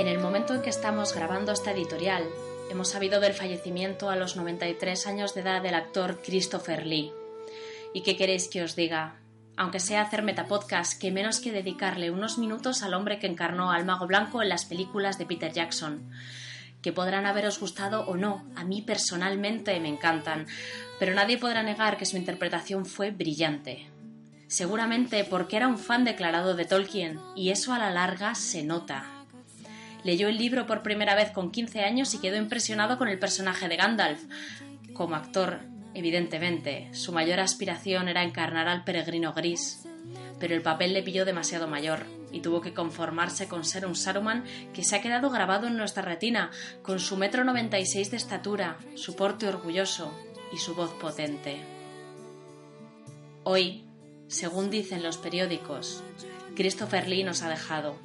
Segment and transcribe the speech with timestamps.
[0.00, 2.24] En el momento en que estamos grabando esta editorial,
[2.70, 7.12] hemos sabido del fallecimiento a los 93 años de edad del actor Christopher Lee.
[7.92, 9.16] ¿Y qué queréis que os diga?
[9.58, 13.84] Aunque sea hacer metapodcast, que menos que dedicarle unos minutos al hombre que encarnó al
[13.84, 16.10] mago blanco en las películas de Peter Jackson.
[16.80, 20.46] Que podrán haberos gustado o no, a mí personalmente me encantan,
[20.98, 23.90] pero nadie podrá negar que su interpretación fue brillante.
[24.48, 29.19] Seguramente porque era un fan declarado de Tolkien, y eso a la larga se nota.
[30.02, 33.68] Leyó el libro por primera vez con 15 años y quedó impresionado con el personaje
[33.68, 34.22] de Gandalf.
[34.94, 35.60] Como actor,
[35.94, 39.86] evidentemente, su mayor aspiración era encarnar al peregrino gris,
[40.38, 44.44] pero el papel le pilló demasiado mayor y tuvo que conformarse con ser un Saruman
[44.72, 46.50] que se ha quedado grabado en nuestra retina,
[46.82, 50.12] con su metro 96 de estatura, su porte orgulloso
[50.52, 51.60] y su voz potente.
[53.44, 53.84] Hoy,
[54.28, 56.02] según dicen los periódicos,
[56.54, 57.98] Christopher Lee nos ha dejado,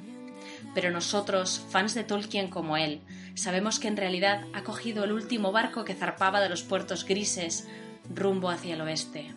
[0.74, 3.00] pero nosotros, fans de Tolkien como él,
[3.34, 7.66] sabemos que en realidad ha cogido el último barco que zarpaba de los puertos grises
[8.14, 9.34] rumbo hacia el oeste.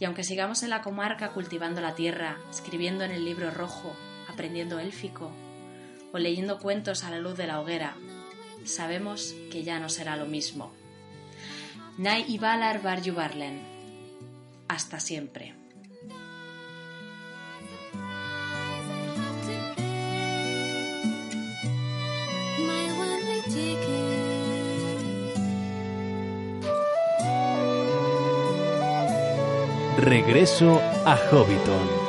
[0.00, 3.94] Y aunque sigamos en la comarca cultivando la tierra, escribiendo en el libro rojo,
[4.28, 5.30] aprendiendo élfico
[6.12, 7.96] o leyendo cuentos a la luz de la hoguera,
[8.64, 10.72] sabemos que ya no será lo mismo.
[11.96, 12.80] Nai y Valar.
[14.68, 15.63] Hasta siempre.
[30.04, 32.03] Regreso a Hobbiton.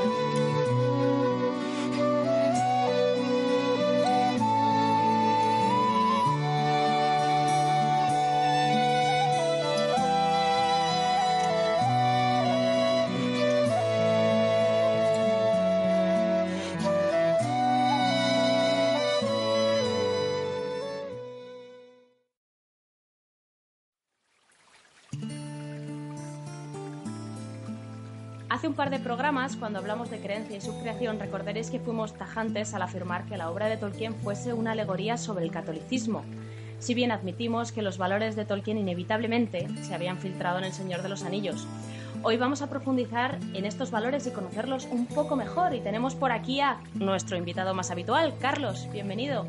[28.85, 33.25] Par de programas, cuando hablamos de creencia y subcreación, recordaréis que fuimos tajantes al afirmar
[33.25, 36.23] que la obra de Tolkien fuese una alegoría sobre el catolicismo.
[36.77, 41.01] Si bien admitimos que los valores de Tolkien inevitablemente se habían filtrado en El Señor
[41.01, 41.65] de los Anillos.
[42.21, 46.31] Hoy vamos a profundizar en estos valores y conocerlos un poco mejor y tenemos por
[46.31, 49.47] aquí a nuestro invitado más habitual, Carlos, bienvenido.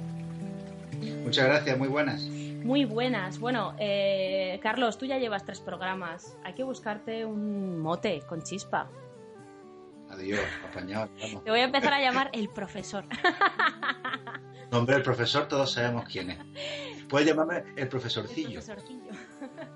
[1.24, 2.22] Muchas gracias, muy buenas.
[2.22, 3.38] Muy buenas.
[3.38, 6.38] Bueno, eh, Carlos, tú ya llevas tres programas.
[6.42, 8.88] Hay que buscarte un mote con chispa.
[10.16, 11.09] Adiós, apañado.
[11.44, 13.04] Te voy a empezar a llamar el profesor.
[14.72, 16.38] Hombre, el profesor todos sabemos quién es.
[17.09, 18.60] Puedes llamarme el profesorcillo.
[18.60, 19.10] El profesorcillo.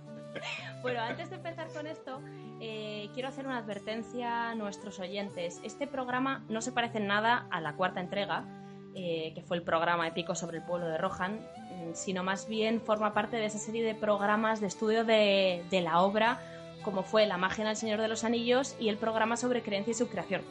[0.82, 2.20] bueno, antes de empezar con esto,
[2.60, 5.60] eh, quiero hacer una advertencia a nuestros oyentes.
[5.62, 8.44] Este programa no se parece en nada a la cuarta entrega,
[8.94, 11.40] eh, que fue el programa épico sobre el pueblo de Rohan,
[11.92, 16.40] sino más bien forma parte de esa serie de programas de estudio de, la obra,
[16.82, 19.92] como fue La magia en el Señor de los Anillos y el programa sobre creencia
[19.92, 20.42] y subcreación.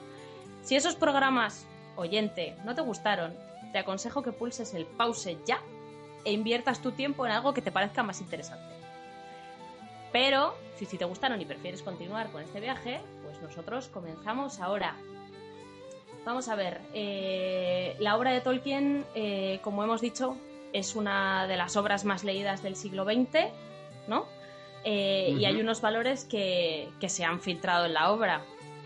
[0.64, 3.34] Si esos programas, oyente, no te gustaron,
[3.72, 5.62] te aconsejo que pulses el pause ya
[6.26, 8.76] e inviertas tu tiempo en algo que te parezca más interesante.
[10.12, 14.96] Pero, si, te gustaron y prefieres continuar con este viaje, pues nosotros comenzamos ahora.
[16.26, 20.36] Vamos a ver, eh, la obra de Tolkien, eh, como hemos dicho,
[20.74, 23.52] es una de las obras más leídas del siglo XX,
[24.08, 24.26] ¿no?
[24.84, 28.42] Eh, y hay unos valores que, se han filtrado en la obra.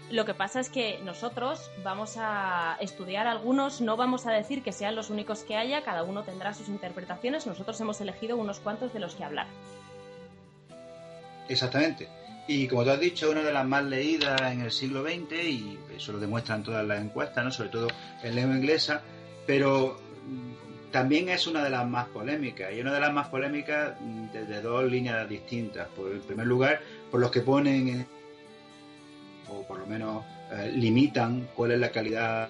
[0.09, 4.71] Lo que pasa es que nosotros vamos a estudiar algunos, no vamos a decir que
[4.71, 8.93] sean los únicos que haya, cada uno tendrá sus interpretaciones, nosotros hemos elegido unos cuantos
[8.93, 9.47] de los que hablar.
[11.47, 12.07] Exactamente.
[12.47, 15.79] Y como tú has dicho, una de las más leídas en el siglo XX, y
[15.95, 17.51] eso lo demuestran todas las encuestas, ¿no?
[17.51, 17.87] sobre todo
[18.21, 19.01] en lengua inglesa,
[19.47, 19.97] pero
[20.93, 24.61] también es una de las más polémicas, y una de las más polémicas mm, desde
[24.61, 25.87] dos líneas distintas.
[25.89, 28.05] Por el primer lugar, por los que ponen,
[29.49, 32.47] o por lo menos eh, limitan cuál es la calidad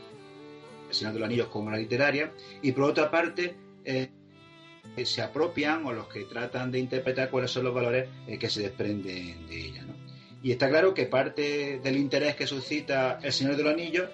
[0.87, 3.55] del Señor de los Anillos como la literaria, y por otra parte,
[3.85, 4.09] eh,
[5.05, 8.61] se apropian o los que tratan de interpretar cuáles son los valores eh, que se
[8.61, 9.85] desprenden de ella.
[10.43, 14.09] Y está claro que parte del interés que suscita El Señor de los Anillos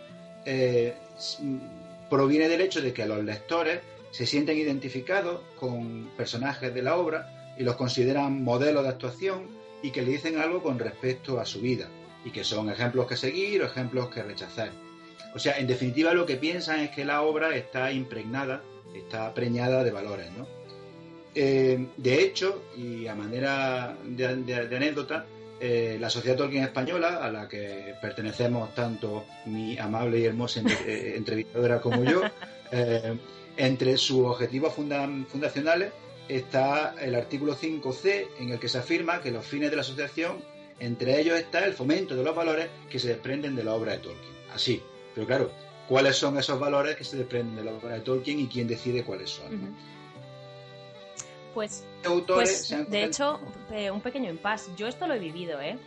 [0.45, 3.79] mm, proviene del hecho de que los lectores
[4.11, 9.47] se sienten identificados con personajes de la obra y los consideran modelos de actuación
[9.81, 11.87] y que le dicen algo con respecto a su vida
[12.25, 14.71] y que son ejemplos que seguir o ejemplos que rechazar.
[15.35, 18.63] O sea, en definitiva lo que piensan es que la obra está impregnada,
[18.95, 20.47] está preñada de valores, ¿no?
[21.35, 25.25] Eh, de hecho, y a manera de, anécdota,
[25.59, 31.13] eh, la Sociedad Tolkien Española, a la que pertenecemos tanto mi amable y hermosa eh,
[31.15, 32.23] entrevistadora como yo,
[33.59, 35.91] Entre sus objetivos fundacionales
[36.29, 40.41] está el artículo 5c, en el que se afirma que los fines de la asociación,
[40.79, 43.97] entre ellos está el fomento de los valores que se desprenden de la obra de
[43.97, 44.33] Tolkien.
[44.53, 44.81] Así,
[45.13, 45.51] pero claro,
[45.89, 49.03] ¿cuáles son esos valores que se desprenden de la obra de Tolkien y quién decide
[49.03, 49.75] cuáles son?
[51.53, 51.83] Pues,
[52.25, 53.41] pues de hecho,
[53.73, 54.71] eh, un pequeño impasse.
[54.77, 55.77] Yo esto lo he vivido, ¿eh?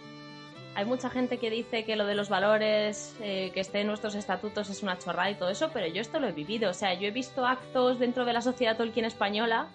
[0.74, 4.14] Hay mucha gente que dice que lo de los valores eh, que esté en nuestros
[4.14, 6.70] estatutos es una chorrada y todo eso, pero yo esto lo he vivido.
[6.70, 9.68] O sea, yo he visto actos dentro de la sociedad Tolkien española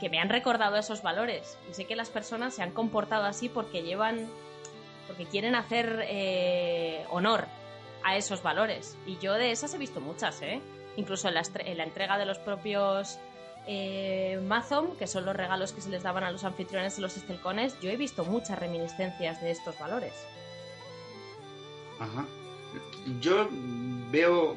[0.00, 1.58] que me han recordado esos valores.
[1.70, 4.26] Y sé que las personas se han comportado así porque llevan.
[5.06, 7.46] porque quieren hacer eh, honor
[8.02, 8.96] a esos valores.
[9.06, 10.60] Y yo de esas he visto muchas, ¿eh?
[10.96, 13.18] Incluso en la, en la entrega de los propios
[13.66, 17.16] eh, Mazom, que son los regalos que se les daban a los anfitriones de los
[17.16, 20.12] estelcones, yo he visto muchas reminiscencias de estos valores.
[21.98, 22.26] Ajá.
[23.20, 23.48] Yo
[24.10, 24.56] veo,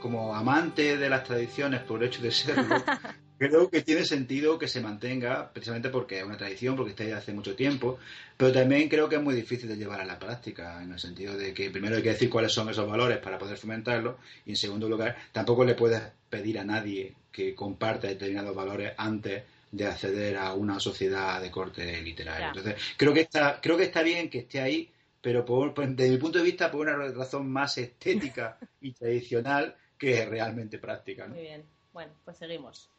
[0.00, 2.76] como amante de las tradiciones por el hecho de serlo,
[3.38, 7.12] creo que tiene sentido que se mantenga, precisamente porque es una tradición, porque está ahí
[7.12, 7.98] hace mucho tiempo,
[8.36, 11.36] pero también creo que es muy difícil de llevar a la práctica, en el sentido
[11.36, 14.56] de que primero hay que decir cuáles son esos valores para poder fomentarlos, y en
[14.56, 20.36] segundo lugar, tampoco le puedes pedir a nadie que comparte determinados valores antes de acceder
[20.36, 22.48] a una sociedad de corte literario.
[22.48, 24.90] Entonces, creo que está, creo que está bien que esté ahí,
[25.20, 30.26] pero por, desde mi punto de vista por una razón más estética y tradicional que
[30.26, 31.28] realmente práctica.
[31.28, 31.64] Muy bien.
[31.92, 32.90] Bueno, pues seguimos.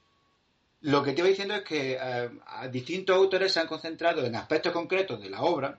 [0.82, 2.30] Lo que te iba diciendo es que eh,
[2.72, 5.78] distintos autores se han concentrado en aspectos concretos de la obra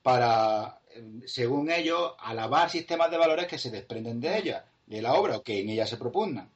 [0.00, 5.14] para, eh, según ellos, alabar sistemas de valores que se desprenden de ella, de la
[5.14, 6.48] obra o que en ella se propugnan.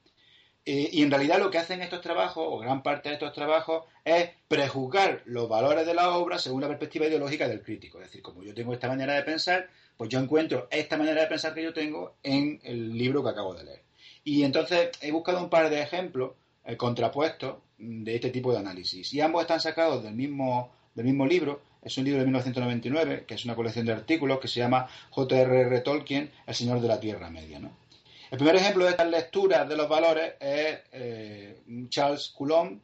[0.64, 3.84] Eh, y en realidad lo que hacen estos trabajos, o gran parte de estos trabajos,
[4.04, 7.98] es prejuzgar los valores de la obra según la perspectiva ideológica del crítico.
[7.98, 11.26] Es decir, como yo tengo esta manera de pensar, pues yo encuentro esta manera de
[11.26, 13.82] pensar que yo tengo en el libro que acabo de leer.
[14.24, 16.32] Y entonces he buscado un par de ejemplos
[16.64, 19.12] eh, contrapuestos de este tipo de análisis.
[19.14, 21.62] Y ambos están sacados del mismo, del mismo libro.
[21.82, 25.80] Es un libro de 1999, que es una colección de artículos que se llama J.R.R.
[25.80, 27.58] Tolkien, El Señor de la Tierra Media.
[27.58, 27.79] ¿no?
[28.30, 32.80] El primer ejemplo de estas lecturas de los valores es eh, Charles Coulomb,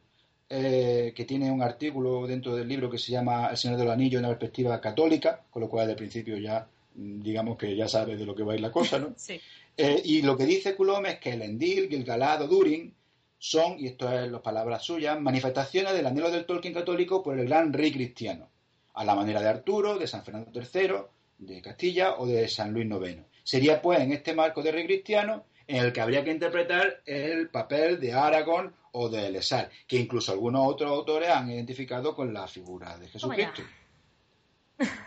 [0.49, 4.19] eh, que tiene un artículo dentro del libro que se llama El Señor del Anillo
[4.19, 8.17] en una perspectiva católica, con lo cual de principio ya mm, digamos que ya sabe
[8.17, 9.13] de lo que va a ir la cosa, ¿no?
[9.17, 9.39] Sí.
[9.77, 12.93] Eh, y lo que dice Coulomb es que el Endil, Gilgalad o Durin
[13.37, 17.47] son, y esto es las palabras suyas, manifestaciones del anhelo del Tolkien católico por el
[17.47, 18.49] gran rey cristiano,
[18.95, 20.93] a la manera de Arturo, de San Fernando III,
[21.37, 23.21] de Castilla o de San Luis IX.
[23.47, 27.47] Sería pues en este marco de rey cristiano en el que habría que interpretar el
[27.47, 32.45] papel de Aragón o de Elesar, que incluso algunos otros autores han identificado con la
[32.49, 33.61] figura de Jesucristo.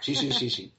[0.00, 0.72] Sí, sí, sí, sí.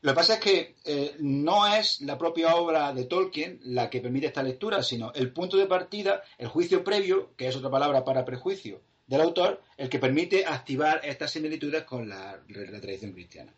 [0.00, 4.00] Lo que pasa es que eh, no es la propia obra de Tolkien la que
[4.00, 8.06] permite esta lectura, sino el punto de partida, el juicio previo, que es otra palabra
[8.06, 12.40] para prejuicio del autor, el que permite activar estas similitudes con la
[12.80, 13.52] tradición cristiana.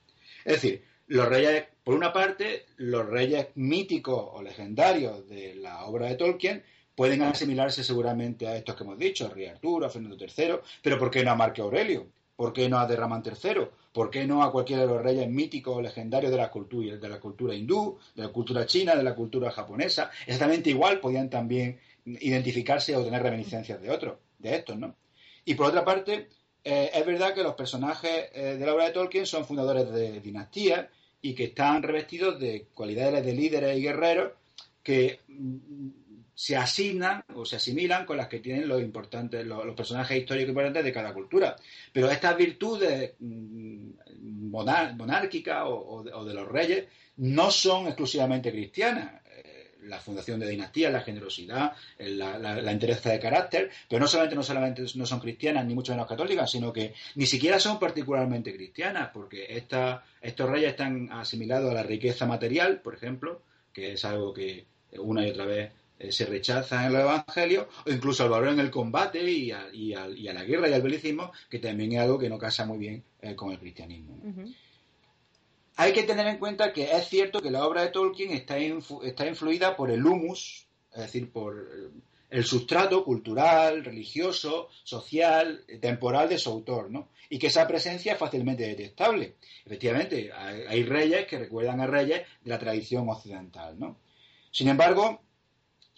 [0.44, 6.06] Es decir, los reyes, por una parte, los reyes míticos o legendarios de la obra
[6.06, 6.62] de Tolkien
[6.94, 10.98] pueden asimilarse seguramente a estos que hemos dicho, a Rey Arturo, a Fernando III, pero
[10.98, 12.06] ¿por qué no a Marco Aurelio?
[12.36, 13.68] ¿Por qué no a Derramán III?
[13.92, 17.08] ¿Por qué no a cualquiera de los reyes míticos o legendarios de la cultura, de
[17.08, 20.10] la cultura hindú, de la cultura china, de la cultura japonesa?
[20.26, 24.96] Exactamente igual podían también identificarse o tener reminiscencias de otros, de estos, ¿no?
[25.44, 26.28] Y por otra parte,
[26.64, 30.20] eh, es verdad que los personajes eh, de la obra de Tolkien son fundadores de
[30.20, 30.86] dinastías
[31.20, 34.32] y que están revestidos de cualidades de líderes y guerreros
[34.82, 35.88] que mm,
[36.34, 40.84] se asignan o se asimilan con las que tienen los importantes, los, personajes históricos importantes
[40.84, 41.54] de cada cultura.
[41.92, 43.90] Pero estas virtudes mm,
[44.50, 46.86] monárquicas o, de los reyes
[47.18, 49.22] no son exclusivamente cristianas
[49.86, 54.84] la fundación de dinastías, la generosidad, la, la, de carácter, pero no solamente, no solamente
[54.94, 59.56] no son cristianas, ni mucho menos católicas, sino que ni siquiera son particularmente cristianas, porque
[59.56, 64.66] estos reyes están asimilados a la riqueza material, por ejemplo, que es algo que
[64.98, 68.60] una y otra vez eh, se rechaza en los evangelios, o incluso al valor en
[68.60, 72.38] el combate y a, la guerra y al belicismo, que también es algo que no
[72.38, 74.18] casa muy bien eh, con el cristianismo.
[75.76, 79.26] Hay que tener en cuenta que es cierto que la obra de Tolkien está, está
[79.26, 81.68] influida por el humus, es decir, por
[82.30, 87.08] el sustrato cultural, religioso, social, temporal de su autor, ¿no?
[87.28, 89.36] Y que esa presencia es fácilmente detectable.
[89.64, 93.98] Efectivamente, hay, reyes que recuerdan a reyes de la tradición occidental, ¿no?
[94.50, 95.22] Sin embargo,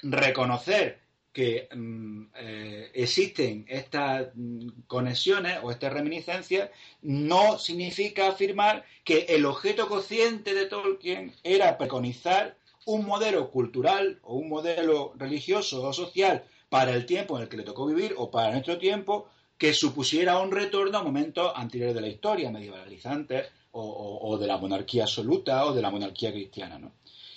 [0.02, 1.00] reconocer
[1.37, 6.71] que mm, eh, existen estas mm, conexiones o estas reminiscencias
[7.02, 14.37] no significa afirmar que el objeto consciente de Tolkien era preconizar un modelo cultural o
[14.37, 18.31] un modelo religioso o social para el tiempo en el que le tocó vivir o
[18.31, 19.28] para nuestro tiempo
[19.59, 25.02] que supusiera un retorno a momentos anteriores de la historia, medievalizantes o, de la monarquía
[25.02, 26.78] absoluta o de la monarquía cristiana.
[26.78, 26.93] ¿no?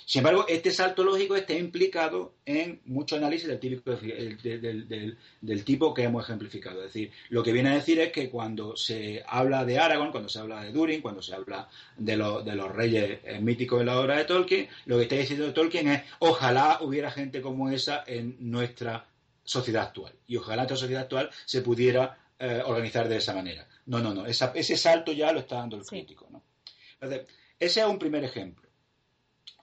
[0.10, 6.02] Sin embargo, este salto lógico está implicado en mucho análisis del, típico, del, tipo que
[6.02, 6.80] hemos ejemplificado.
[6.80, 10.28] Es decir, lo que viene a decir es que cuando se habla de Aragorn, cuando
[10.28, 12.14] se habla de Durin, cuando se habla de,
[12.44, 15.90] de los reyes eh, míticos de la obra de Tolkien, lo que está diciendo Tolkien
[15.90, 19.06] es ojalá hubiera gente como esa en nuestra
[19.44, 20.14] sociedad actual.
[20.26, 23.68] Y ojalá esta sociedad actual se pudiera eh, organizar de esa manera.
[23.86, 24.26] No, no, no.
[24.26, 26.28] ese salto ya lo está dando el crítico.
[26.32, 26.42] ¿no?
[27.00, 27.28] Entonces,
[27.60, 28.69] ese es un primer ejemplo.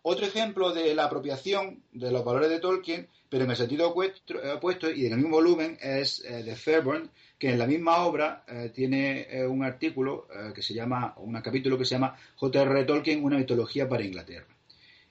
[0.08, 4.88] Otro ejemplo de la apropiación de los valores de Tolkien, pero en el sentido opuesto
[4.88, 8.70] y en el mismo volumen, es eh, de Fairburn, que en la misma obra eh,
[8.72, 12.84] tiene eh, un artículo que se llama, un capítulo que se llama J.R.
[12.84, 14.46] Tolkien, una mitología para Inglaterra.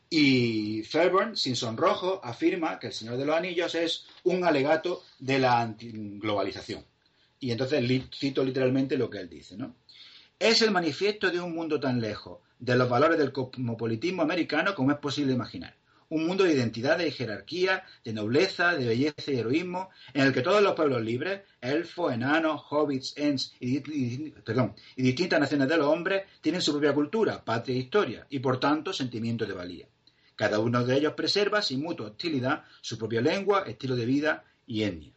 [0.10, 5.40] Y Fairburn, sin sonrojo, afirma que El Señor de los Anillos es un alegato de
[5.40, 6.86] la globalización.
[7.42, 7.84] Y entonces
[8.18, 9.76] cito literalmente lo que él dice, ¿no?
[10.40, 14.92] Es el manifiesto de un mundo tan lejos, de los valores del cosmopolitismo americano como
[14.92, 15.76] es posible imaginar.
[16.10, 20.42] Un mundo de identidad, de jerarquía, de nobleza, de belleza y heroísmo, en el que
[20.42, 26.24] todos los pueblos libres, elfos, enanos, hobbits, ents y, y distintas naciones de los hombres,
[26.42, 29.88] tienen su propia cultura, patria e historia, y por tanto sentimiento de valía.
[30.36, 34.84] Cada uno de ellos preserva sin mutua hostilidad su propia lengua, estilo de vida y
[34.84, 35.14] etnia.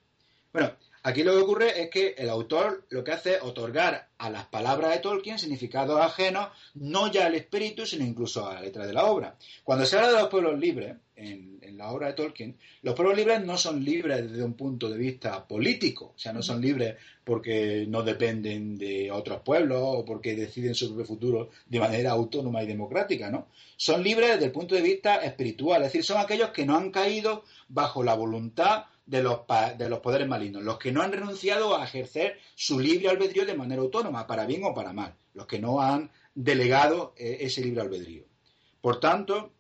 [0.52, 4.30] Bueno, Aquí lo que ocurre es que el autor lo que hace es otorgar a
[4.30, 8.86] las palabras de Tolkien significados ajenos, no ya al espíritu, sino incluso a la letra
[8.86, 9.36] de la obra.
[9.62, 13.44] Cuando se habla de los pueblos libres, en, la obra de Tolkien, los pueblos libres
[13.44, 17.86] no son libres desde un punto de vista político, o sea, no son libres porque
[17.86, 22.66] no dependen de otros pueblos o porque deciden su propio futuro de manera autónoma y
[22.66, 23.46] democrática, ¿no?
[23.76, 26.90] Son libres desde el punto de vista espiritual, es decir, son aquellos que no han
[26.90, 29.40] caído bajo la voluntad de los,
[29.78, 33.56] de los poderes malignos, los que no han renunciado a ejercer su libre albedrío de
[33.56, 37.80] manera autónoma, para bien o para mal, los que no han delegado eh, ese libre
[37.80, 38.24] albedrío.
[38.82, 39.50] Por tanto,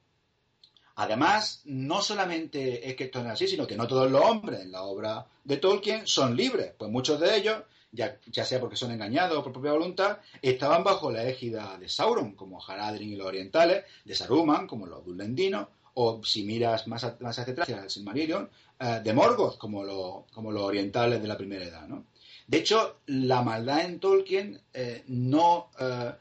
[0.96, 4.70] además, no solamente es que esto es así, sino que no todos los hombres en
[4.70, 8.90] la obra de Tolkien son libres, pues muchos de ellos, ya, ya sea porque son
[8.90, 13.84] engañados por propia voluntad, estaban bajo la égida de Sauron, como Haradrim y los orientales,
[14.04, 15.68] de Saruman, como los dunlendinos,
[16.00, 20.62] o si miras más, más hacia atrás, el Silmarillion, eh, de Morgoth, como, como los
[20.62, 21.88] orientales de la primera edad.
[21.88, 22.04] ¿no?
[22.46, 26.12] De hecho, la maldad en Tolkien eh, no, eh,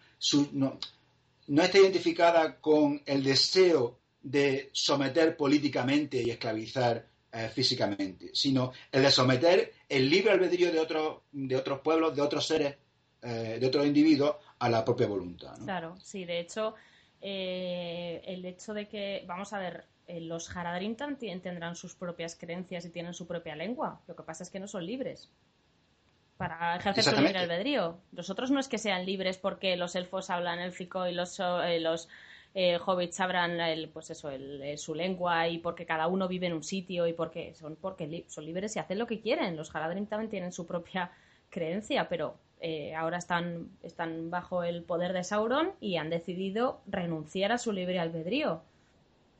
[0.54, 0.80] no,
[1.48, 7.08] no, está identificada con el deseo de someter políticamente y esclavizar
[7.54, 12.48] físicamente, sino el de someter el libre albedrío de, otros de otros pueblos, de otros
[12.48, 12.78] seres,
[13.22, 15.56] de otros individuos a la propia voluntad.
[15.64, 16.74] Claro, sí, de hecho,
[17.22, 22.86] el hecho de que, vamos a ver, eh, los Haradrim también tendrán sus propias creencias
[22.86, 24.02] y tienen su propia lengua.
[24.08, 25.30] Lo que pasa es que no son libres
[26.38, 28.00] para ejercer su libre albedrío.
[28.14, 31.80] Los otros no es que sean libres porque los elfos hablan élfico y los, eh,
[31.82, 32.08] los
[32.54, 34.30] eh, hobbits hablan el, pues eso,
[34.78, 38.46] su lengua y porque cada uno vive en un sitio y porque son, porque son
[38.46, 39.58] libres y hacen lo que quieren.
[39.58, 41.12] Los Haradrim también tienen su propia
[41.50, 42.38] creencia, pero
[42.96, 48.00] ahora están, están bajo el poder de Sauron y han decidido renunciar a su libre
[48.00, 48.62] albedrío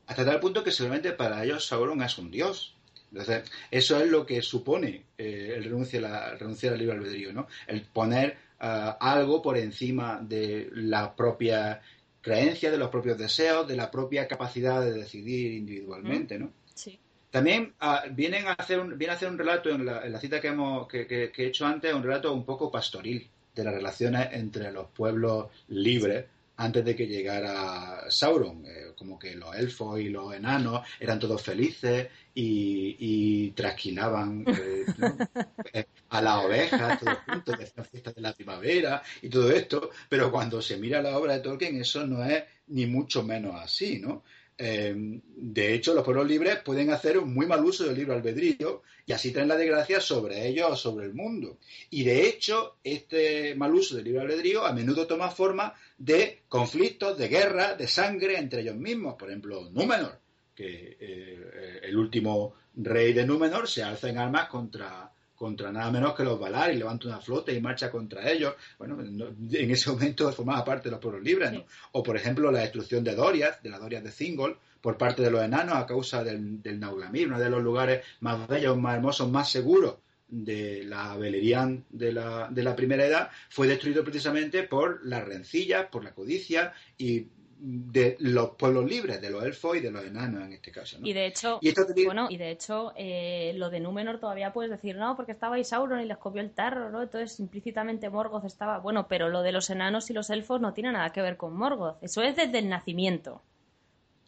[0.08, 2.74] hasta tal punto que seguramente para ellos Sauron es un dios.
[3.12, 7.46] Entonces, eso es lo que supone eh, el, renunciar, al libre albedrío, ¿no?
[7.66, 11.82] El poner eh, algo por encima de la propia
[12.22, 16.52] creencia, de los propios deseos, de la propia capacidad de decidir individualmente, ¿no?
[16.74, 16.98] Sí.
[17.30, 20.48] También ah, vienen a hacer un, viene a hacer un relato en la, cita que,
[20.48, 24.88] hemos, que, he hecho antes, un relato un poco pastoril de las relaciones entre los
[24.88, 26.24] pueblos libres
[26.56, 28.64] antes de que llegara Sauron.
[28.66, 34.84] Eh, como que los elfos y los enanos eran todos felices y, y trasquilaban eh,
[35.72, 39.90] eh, a las ovejas todos juntos, la fiesta de la primavera y todo esto.
[40.08, 44.00] Pero cuando se mira la obra de Tolkien, eso no es ni mucho menos así,
[44.00, 44.24] ¿no?
[44.60, 48.82] Em, de hecho, los pueblos libres pueden hacer un muy mal uso del libro albedrío
[49.06, 51.58] y así traen la desgracia sobre ellos o sobre el mundo.
[51.90, 57.16] Y de hecho, este mal uso del libro albedrío a menudo toma forma de conflictos,
[57.16, 59.14] de guerra, de sangre entre ellos mismos.
[59.14, 60.18] Por ejemplo, Númenor,
[60.56, 66.14] que eh, el último rey de Númenor se alza en armas contra, contra nada menos
[66.14, 68.54] que los Valar y levanta una flota y marcha contra ellos.
[68.78, 71.64] Bueno, en ese momento formaba parte de los pueblos libres, ¿no?
[71.92, 75.30] O, por ejemplo, la destrucción de Doriath, de la Doriath de Thingol, por parte de
[75.30, 79.30] los enanos a causa del, del Nauglamir, uno de los lugares más bellos, más hermosos,
[79.30, 79.96] más seguros
[80.28, 85.86] de la Beleriand de la, de la primera edad, fue destruido precisamente por las rencillas,
[85.86, 87.28] por la codicia y
[87.60, 90.98] de los pueblos libres, de los elfos y de los enanos en este caso.
[91.02, 91.60] Y de hecho,
[92.04, 96.00] bueno, y de hecho eh, lo de Númenor todavía puedes decir, no, porque estaba Isauron
[96.00, 97.02] y les copió el tarro, ¿no?
[97.02, 100.92] Entonces implícitamente Morgoth estaba, bueno, pero lo de los enanos y los elfos no tiene
[100.92, 103.34] nada que ver con Morgoth, eso es desde el nacimiento.
[103.34, 103.42] o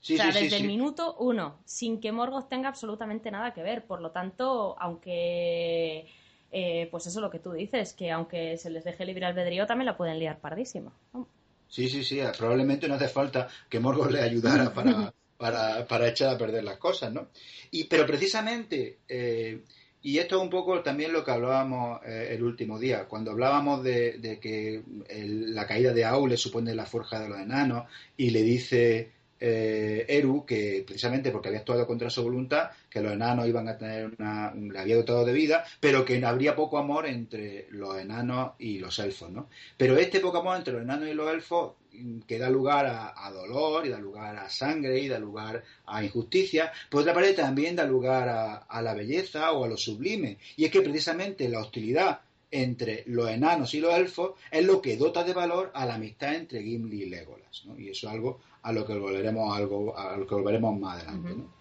[0.00, 3.84] sea, desde el minuto uno, sin que Morgoth tenga absolutamente nada que ver.
[3.84, 6.08] Por lo tanto, aunque,
[6.50, 9.68] eh, pues eso es lo que tú dices, que aunque se les deje libre albedrío,
[9.68, 10.92] también la pueden liar pardísimo.
[11.70, 12.20] Sí, sí, sí.
[12.36, 14.74] Probablemente no hace falta que Morgoth le ayudara
[15.38, 17.28] para, para, echar a perder las cosas, ¿no?
[17.70, 19.62] Y, pero precisamente, eh,
[20.02, 23.84] y esto es un poco también lo que hablábamos eh, el último día, cuando hablábamos
[23.84, 29.12] de, que la caída de Aule supone la forja de los enanos y le dice
[29.40, 33.78] eh, Eru que precisamente porque había actuado contra su voluntad, que los enanos iban a
[33.78, 38.52] tener una, le había dotado de vida, pero que habría poco amor entre los enanos
[38.58, 39.48] y los elfos, ¿no?
[39.76, 43.30] Pero este poco amor entre los enanos y los elfos mm, que da lugar a,
[43.30, 47.76] dolor y da lugar a sangre y da lugar a injusticia, por otra parte también
[47.76, 50.38] da lugar a, a la belleza o a lo sublime.
[50.56, 52.20] Y es que precisamente la hostilidad
[52.50, 56.34] entre los enanos y los elfos es lo que dota de valor a la amistad
[56.34, 57.64] entre Gimli y Legolas.
[57.64, 57.78] ¿no?
[57.78, 61.30] Y eso es algo a lo que volveremos, algo, a lo que volveremos más adelante.
[61.36, 61.60] ¿no?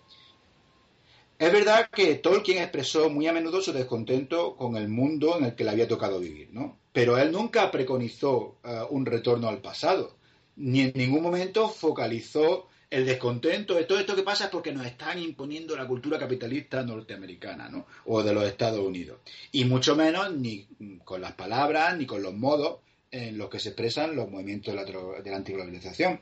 [1.37, 5.55] Es verdad que Tolkien expresó muy a menudo su descontento con el mundo en el
[5.55, 6.77] que le había tocado vivir, ¿no?
[6.91, 10.17] pero él nunca preconizó uh, un retorno al pasado,
[10.55, 14.85] ni en ningún momento focalizó el descontento de todo esto que pasa es porque nos
[14.85, 17.85] están imponiendo la cultura capitalista norteamericana, ¿no?
[18.05, 19.19] O de los Estados Unidos.
[19.51, 20.67] Y mucho menos ni
[21.05, 22.79] con las palabras ni con los modos
[23.11, 26.19] en los que se expresan los movimientos de la, de la antiglobalización.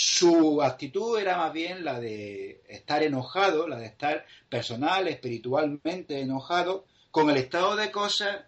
[0.00, 6.86] Su actitud era más bien la de estar enojado, la de estar personal, espiritualmente enojado
[7.10, 8.44] con el estado de cosas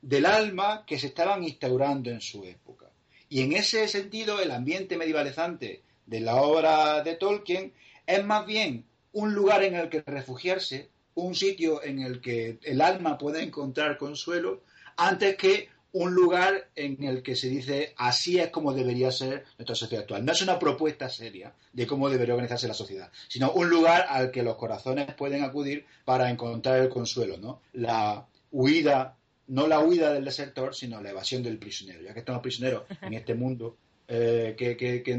[0.00, 2.86] del alma que se estaban instaurando en su época.
[3.28, 7.74] Y en ese sentido, el ambiente medievalizante de la obra de Tolkien
[8.06, 12.80] es más bien un lugar en el que refugiarse, un sitio en el que el
[12.80, 14.62] alma pueda encontrar consuelo,
[14.96, 19.74] antes que un lugar en el que se dice así es como debería ser nuestra
[19.74, 20.24] sociedad actual.
[20.24, 24.30] No es una propuesta seria de cómo debería organizarse la sociedad, sino un lugar al
[24.30, 27.60] que los corazones pueden acudir para encontrar el consuelo, ¿no?
[27.72, 29.16] La huida,
[29.48, 32.02] no la huida del desertor, sino la evasión del prisionero.
[32.02, 35.16] Ya que estamos prisioneros en este mundo eh, que,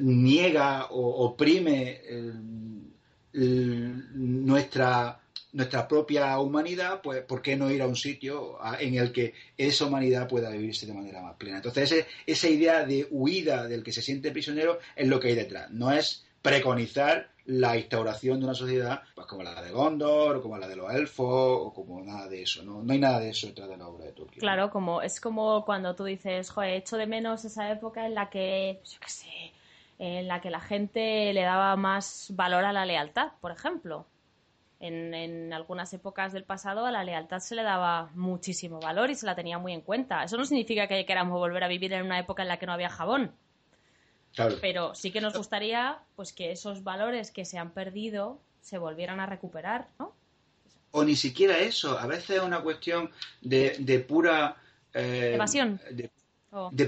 [0.00, 2.00] niega o oprime
[3.32, 5.19] nuestra,
[5.52, 9.86] nuestra propia humanidad, pues ¿por qué no ir a un sitio en el que esa
[9.86, 11.56] humanidad pueda vivirse de manera más plena?
[11.56, 15.70] Entonces, esa idea de huida del que se siente prisionero es lo que hay detrás.
[15.70, 20.56] No es preconizar la instauración de una sociedad pues como la de Gondor, o como
[20.56, 22.62] la de los elfos, o como nada de eso.
[22.62, 24.40] No, no hay nada de eso detrás de la obra de Tolkien.
[24.40, 28.30] Claro, como es como cuando tú dices, joder, echo de menos esa época en la
[28.30, 29.52] que, yo qué sé,
[29.98, 34.06] en la que la gente le daba más valor a la lealtad, por ejemplo.
[34.80, 39.14] En, en, algunas épocas del pasado a la lealtad se le daba muchísimo valor y
[39.14, 40.24] se la tenía muy en cuenta.
[40.24, 42.72] Eso no significa que queramos volver a vivir en una época en la que no
[42.72, 43.32] había jabón.
[44.60, 49.20] Pero sí que nos gustaría pues que esos valores que se han perdido se volvieran
[49.20, 50.14] a recuperar, ¿no?
[50.92, 54.56] O ni siquiera eso, a veces es una cuestión de, de pura...
[54.92, 55.80] Eh, Evasión.
[55.90, 56.10] De,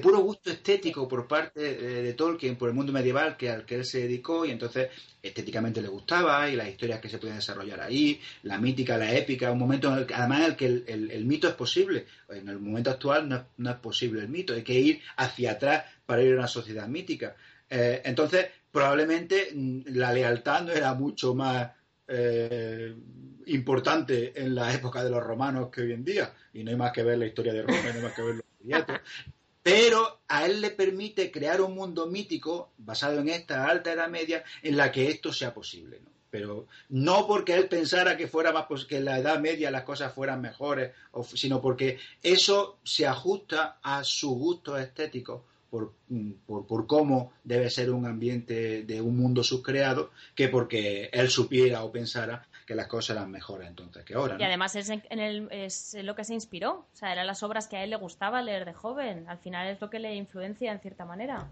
[0.00, 3.84] puro gusto estético por parte de, Tolkien, por el mundo medieval que al que él
[3.84, 4.90] se dedicó y entonces
[5.22, 9.52] estéticamente le gustaba y las historias que se pueden desarrollar ahí, la mítica, la épica,
[9.52, 12.06] un momento en el que, además en el que el, mito es posible.
[12.28, 15.84] En el momento actual no, no es posible el mito, hay que ir hacia atrás
[16.06, 17.36] para ir a una sociedad mítica.
[17.70, 21.70] Eh, entonces, probablemente mm, la lealtad no era mucho más
[22.08, 22.94] eh,
[23.46, 26.32] importante en la época de los romanos que hoy en día.
[26.52, 28.34] Y no hay más que ver la historia de Roma, no hay más que ver
[28.34, 28.44] los
[29.62, 34.42] Pero a él le permite crear un mundo mítico basado en esta alta edad media
[34.62, 36.00] en la que esto sea posible.
[36.30, 40.14] Pero no porque él pensara que fuera más que en la edad media las cosas
[40.14, 40.92] fueran mejores,
[41.34, 45.44] sino porque eso se ajusta a su gusto estético
[46.08, 51.30] Mm, por, por, cómo debe ser un ambiente de un mundo subcreado que porque él
[51.30, 54.36] supiera o pensara que las cosas eran mejores entonces que ahora.
[54.38, 57.66] Y además es, en el, es lo que se inspiró, o sea, eran las obras
[57.66, 60.72] que a él le gustaba leer de joven, al final es lo que le influencia
[60.72, 61.48] en cierta manera.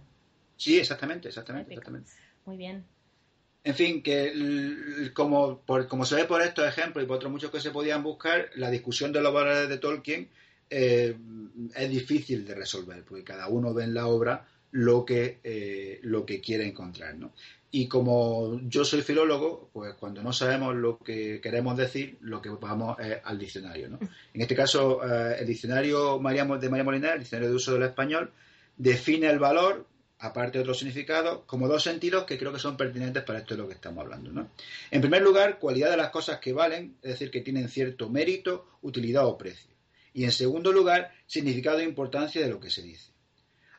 [0.56, 2.10] Sí, exactamente, exactamente, exactamente.
[2.44, 2.84] Muy bien.
[3.62, 7.60] En fin, que como, como se ve por estos ejemplos y por otros muchos que
[7.60, 10.28] se podían buscar, la discusión de los valores de Tolkien
[10.70, 11.16] eh,
[11.74, 16.24] es difícil de resolver, porque cada uno ve en la obra lo que, eh, lo
[16.24, 17.14] que quiere encontrar.
[17.16, 17.32] ¿no?
[17.72, 22.48] Y como yo soy filólogo, pues cuando no sabemos lo que queremos decir, lo que
[22.48, 23.88] vamos es al diccionario.
[23.88, 23.98] ¿no?
[24.34, 28.32] En este caso, eh, el diccionario de María Molina, el diccionario de uso del español,
[28.76, 29.86] define el valor
[30.20, 33.62] aparte de otros significados, como dos sentidos que creo que son pertinentes para esto de
[33.62, 34.30] lo que estamos hablando.
[34.30, 34.50] ¿no?
[34.90, 38.66] En primer lugar, cualidad de las cosas que valen, es decir, que tienen cierto mérito,
[38.82, 39.70] utilidad o precio.
[40.12, 43.12] Y en segundo lugar, significado e importancia de lo que se dice.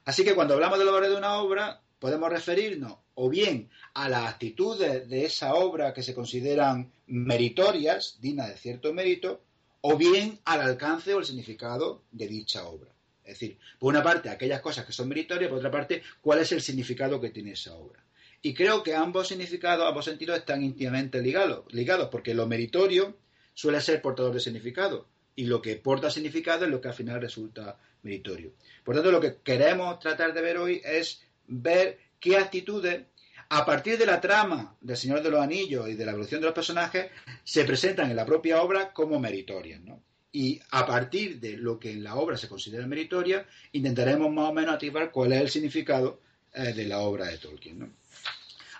[0.06, 4.28] Así que cuando hablamos del valor de una obra, podemos referirnos o bien a las
[4.28, 9.44] actitudes de esa obra que se consideran meritorias, dignas de cierto mérito,
[9.82, 12.90] o bien al alcance o el significado de dicha obra.
[13.24, 16.52] Es decir, por una parte, aquellas cosas que son meritorias, por otra parte, cuál es
[16.52, 18.04] el significado que tiene esa obra.
[18.42, 23.16] Y creo que ambos significados, ambos sentidos están íntimamente ligados, ligados porque lo meritorio
[23.54, 27.22] suele ser portador de significado y lo que porta significado es lo que al final
[27.22, 28.54] resulta meritorio.
[28.84, 33.04] Por tanto, lo que queremos tratar de ver hoy es ver qué actitudes,
[33.50, 36.46] a partir de la trama del Señor de los Anillos y de la evolución de
[36.46, 37.12] los personajes,
[37.44, 39.82] se presentan en la propia obra como meritorias.
[39.82, 40.02] ¿no?
[40.32, 44.54] Y a partir de lo que en la obra se considera meritoria, intentaremos más o
[44.54, 46.22] menos activar cuál es el significado
[46.54, 47.80] eh, de la obra de Tolkien.
[47.80, 47.90] ¿no?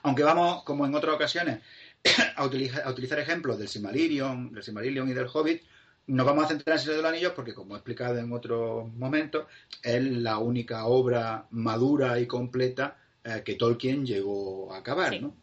[0.04, 1.60] Aunque vamos, como en otras ocasiones,
[2.36, 5.64] a utilizar, a ejemplos del Silmarillion, del Silmarillion y del Hobbit,
[6.12, 8.32] nos vamos a centrar en el Señor de los Anillos porque, como he explicado en
[8.34, 9.46] otros momentos,
[9.82, 15.34] es la única obra madura y completa eh, que Tolkien llegó a acabar, ¿no?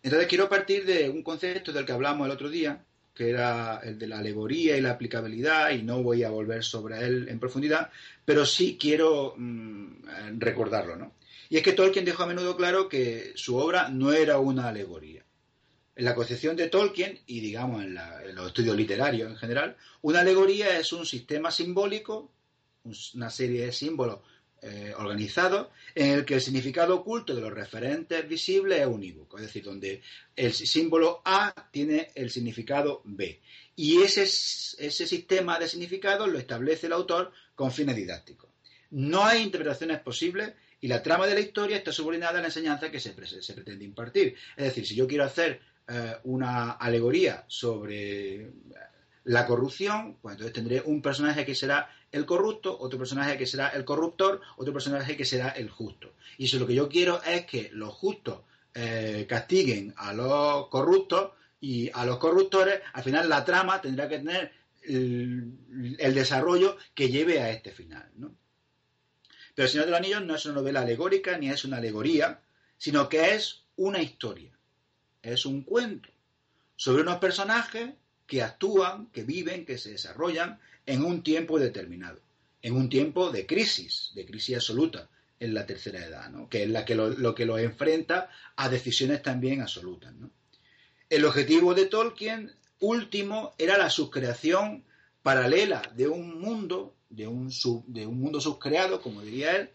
[0.00, 3.98] Entonces quiero partir de un concepto del que hablamos el otro día, que era el
[3.98, 7.90] de la alegoría y la aplicabilidad, y no voy a volver sobre él en profundidad,
[8.24, 11.12] pero sí quiero mm, recordarlo, ¿no?
[11.50, 15.24] Y es que Tolkien dejó a menudo claro que su obra no era una alegoría.
[15.98, 17.98] En la concepción de Tolkien, y digamos en,
[18.32, 22.30] los estudios literarios en general, una alegoría es un sistema simbólico,
[23.14, 24.20] una serie de símbolos
[24.62, 29.46] eh, organizado en el que el significado oculto de los referentes visibles es unívoco, es
[29.46, 30.00] decir, donde
[30.36, 33.40] el símbolo A tiene el significado B.
[33.74, 38.50] Y ese, ese sistema de significados lo establece el autor con fines didácticos.
[38.90, 42.88] No hay interpretaciones posibles y la trama de la historia está subordinada a la enseñanza
[42.88, 44.36] que se pretende impartir.
[44.56, 48.52] Es decir, si yo quiero hacer eh, una alegoría sobre
[49.24, 53.68] la corrupción, pues entonces tendré un personaje que será el corrupto, otro personaje que será
[53.68, 56.14] el corruptor, otro personaje que será el justo.
[56.38, 58.40] Y si lo que yo quiero es que los justos
[58.74, 64.18] eh, castiguen a los corruptos y a los corruptores, al final la trama tendrá que
[64.18, 68.10] tener el, desarrollo que lleve a este final.
[68.16, 68.34] ¿no?
[69.54, 72.40] Pero El Señor de los Anillos no es una novela alegórica ni es una alegoría,
[72.76, 74.57] sino que es una historia,
[75.22, 76.08] es un cuento
[76.76, 77.90] sobre unos personajes
[78.26, 82.20] que actúan, que viven, que se desarrollan en un tiempo determinado,
[82.62, 85.08] en un tiempo de crisis, de crisis absoluta
[85.40, 86.48] en la tercera edad, ¿no?
[86.48, 90.14] que es la que lo, que lo enfrenta a decisiones también absolutas.
[90.14, 90.30] ¿no?
[91.08, 94.84] El objetivo de Tolkien último era la subcreación
[95.22, 97.50] paralela de un mundo, de un,
[97.86, 99.70] de un mundo subcreado, como diría él,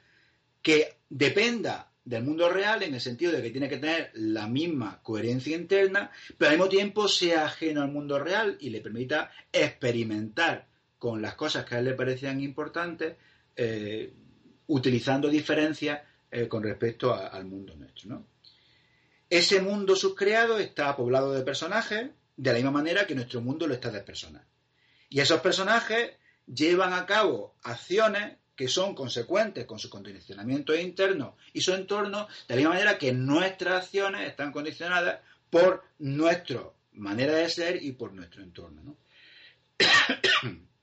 [0.61, 5.01] que dependa del mundo real en el sentido de que tiene que tener la misma
[5.01, 10.67] coherencia interna, pero al mismo tiempo sea ajeno al mundo real y le permita experimentar
[10.97, 13.15] con las cosas que a él le parecían importantes,
[13.55, 14.13] eh,
[14.67, 18.25] utilizando diferencias eh, con respecto al mundo nuestro.
[19.29, 23.73] Ese mundo subcreado está poblado de personajes de la misma manera que nuestro mundo lo
[23.73, 24.43] está de personas.
[25.09, 26.11] Y esos personajes
[26.45, 32.55] llevan a cabo acciones que son consecuentes con su condicionamiento interno y su entorno, de
[32.55, 36.61] la misma manera que nuestras acciones están condicionadas por nuestra
[36.93, 38.81] manera de ser y por nuestro entorno.
[38.83, 38.97] ¿no?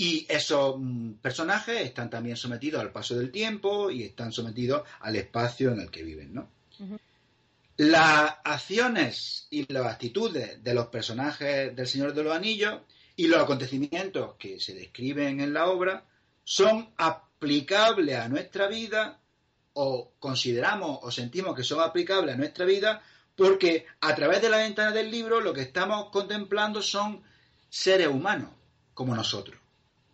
[0.00, 5.16] Y esos mm, personajes están también sometidos al paso del tiempo y están sometidos al
[5.16, 6.48] espacio en el que viven, ¿no?
[7.78, 12.80] Las acciones y las actitudes de los personajes del Señor de los Anillos
[13.16, 16.04] y los acontecimientos que se describen en la obra
[16.50, 19.20] son aplicables a nuestra vida
[19.74, 23.02] o consideramos o sentimos que son aplicables a nuestra vida
[23.36, 27.22] porque a través de la ventana del libro lo que estamos contemplando son
[27.68, 28.48] seres humanos
[28.94, 29.60] como nosotros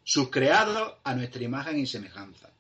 [0.03, 2.51] subcreados a nuestra imagen y semejanza.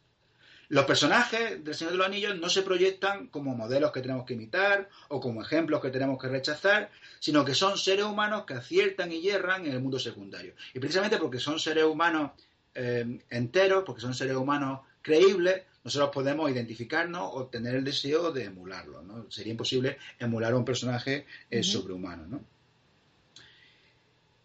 [0.68, 4.34] Los personajes del Señor de los Anillos no se proyectan como modelos que tenemos que
[4.34, 9.10] imitar o como ejemplos que tenemos que rechazar, sino que son seres humanos que aciertan
[9.10, 10.54] y hierran en el mundo secundario.
[10.72, 12.30] Y precisamente porque son seres humanos
[12.74, 18.44] eh, enteros, porque son seres humanos creíbles, nosotros podemos identificarnos o tener el deseo de
[18.44, 19.02] emularlo.
[19.02, 19.30] ¿no?
[19.30, 22.26] Sería imposible emular a un personaje eh, sobrehumano.
[22.26, 22.44] ¿no?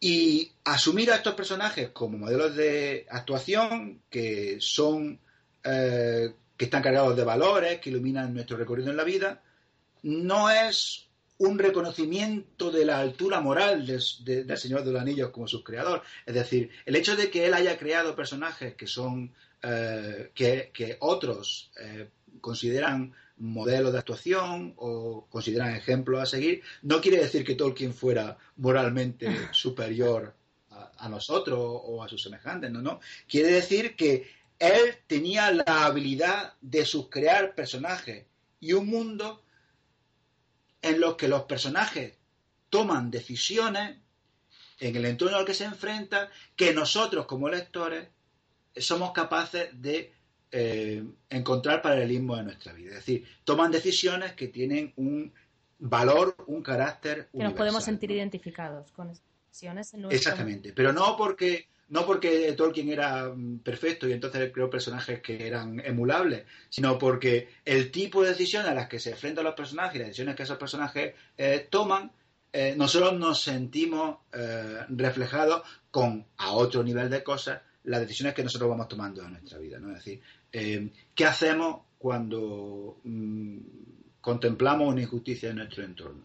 [0.02, 5.20] Y asumir a estos personajes como modelos de actuación que son
[5.64, 9.42] eh, que están cargados de valores, que iluminan nuestro recorrido en la vida,
[10.04, 11.09] no es
[11.40, 16.04] un reconocimiento de la altura moral del Señor de los Anillos como su creador.
[16.26, 21.72] Es decir, el hecho de que él haya creado personajes que son eh, que, otros
[21.80, 22.10] eh,
[22.42, 28.38] consideran modelos de actuación o consideran ejemplos a seguir, no quiere decir que Tolkien fuera
[28.58, 30.36] moralmente superior
[30.72, 33.00] a, nosotros o a sus semejantes, no, no.
[33.30, 38.26] Quiere decir que él tenía la habilidad de subcrear personajes
[38.60, 39.42] y un mundo
[40.82, 42.18] en los que los personajes
[42.70, 43.98] toman decisiones
[44.80, 48.08] en el entorno al que se enfrentan que nosotros como lectores
[48.76, 50.14] somos capaces de
[50.52, 52.92] eh, encontrar paralelismo en nuestra vida.
[52.92, 55.34] Es decir, toman decisiones que tienen un
[55.80, 59.94] valor, un carácter que nos podemos sentir identificados con decisiones.
[59.94, 65.22] En Exactamente, pero no porque no porque Tolkien era mm, perfecto y entonces creó personajes
[65.22, 69.56] que eran emulables, sino porque el tipo de decisiones a las que se enfrentan los
[69.56, 72.12] personajes y las decisiones que esos personajes eh, toman,
[72.54, 78.44] eh, nosotros nos sentimos eh, reflejados con, a otro nivel de cosas, las decisiones que
[78.44, 79.80] nosotros vamos tomando en nuestra vida.
[79.80, 79.90] ¿no?
[79.96, 80.22] Es decir,
[81.16, 83.58] ¿qué hacemos cuando mm,
[84.22, 86.24] contemplamos una injusticia en nuestro entorno?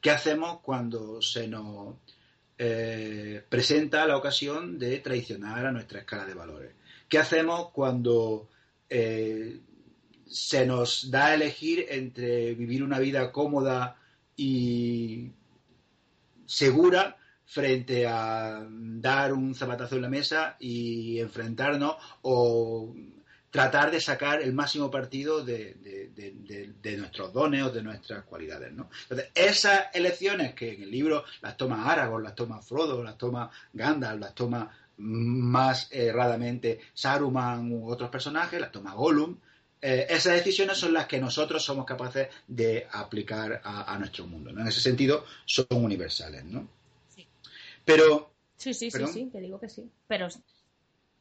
[0.00, 1.94] ¿Qué hacemos cuando se nos
[2.56, 6.72] eh, presenta la ocasión de traicionar a nuestra escala de valores.
[7.08, 8.48] ¿Qué hacemos cuando
[8.88, 9.60] eh,
[10.26, 13.96] se nos da a elegir entre vivir una vida cómoda
[14.36, 15.30] y
[16.46, 22.94] segura frente a dar un zapatazo en la mesa y enfrentarnos o
[23.54, 25.76] tratar de sacar el máximo partido de,
[26.98, 28.72] nuestros dones o de nuestras cualidades.
[28.72, 28.90] ¿no?
[29.02, 33.48] Entonces, esas elecciones que en el libro las toma Aragorn, las toma Frodo, las toma
[33.72, 39.36] Gandalf, las toma más erradamente Saruman u otros personajes, las toma Gollum,
[39.80, 44.50] eh, esas decisiones son las que nosotros somos capaces de aplicar a, nuestro mundo.
[44.50, 44.62] ¿no?
[44.62, 46.44] En ese sentido, son universales.
[46.44, 46.66] ¿no?
[47.14, 47.24] Sí.
[47.84, 48.32] Pero...
[48.56, 49.88] Sí, sí, sí, sí, te digo que sí.
[50.08, 50.26] Pero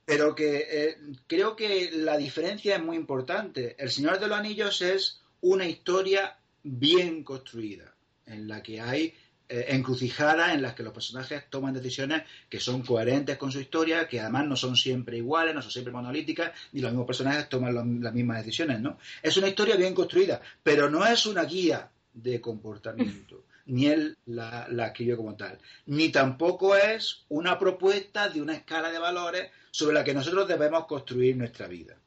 [0.06, 3.76] pero que eh, creo que la diferencia es muy importante.
[3.78, 7.94] El Señor de los Anillos es una historia bien construida,
[8.26, 9.14] en la que hay
[9.50, 14.08] eh, encrucijadas en las que los personajes toman decisiones que son coherentes con su historia,
[14.08, 18.02] que además no son siempre iguales, no son siempre monolíticas, ni los mismos personajes toman
[18.02, 18.98] las mismas decisiones, ¿no?
[19.22, 24.68] Es una historia bien construida, pero no es una guía de comportamiento ni él la,
[24.70, 30.04] la, como tal, ni tampoco es una propuesta de una escala de valores sobre la
[30.04, 31.98] que nosotros debemos construir nuestra vida.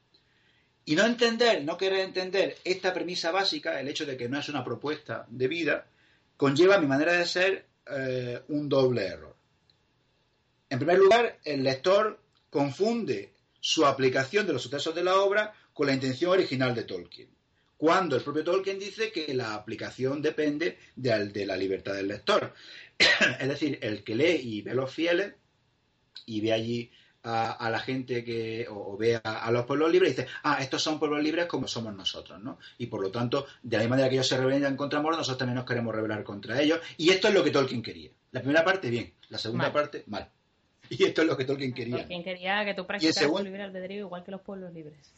[0.85, 4.49] Y no entender, no querer entender esta premisa básica, el hecho de que no es
[4.49, 5.87] una propuesta de vida,
[6.37, 9.35] conlleva mi manera de ser eh, un doble error.
[10.71, 15.88] En primer lugar, el lector confunde su aplicación de los sucesos de la obra con
[15.88, 17.29] la intención original de Tolkien,
[17.77, 22.55] cuando el propio Tolkien dice que la aplicación depende de, de la libertad del lector.
[23.41, 25.35] es decir, el que lee y ve los fieles
[26.25, 26.91] y ve allí
[27.29, 30.99] a, la gente que o, ve a, los pueblos libres y dice, ah, estos son
[30.99, 32.59] pueblos libres como somos nosotros, ¿no?
[32.79, 35.39] Y por lo tanto, de la misma manera que ellos se rebelan contra Mordor, nosotros
[35.39, 36.79] también nos queremos rebelar contra ellos.
[36.97, 38.11] Y esto es lo que Tolkien quería.
[38.31, 39.12] La primera parte, bien.
[39.29, 40.31] La segunda parte, mal.
[40.89, 41.97] Y esto es lo que Tolkien quería.
[41.97, 45.12] Tolkien quería que tú practicaras tu libre albedrío igual que los pueblos libres.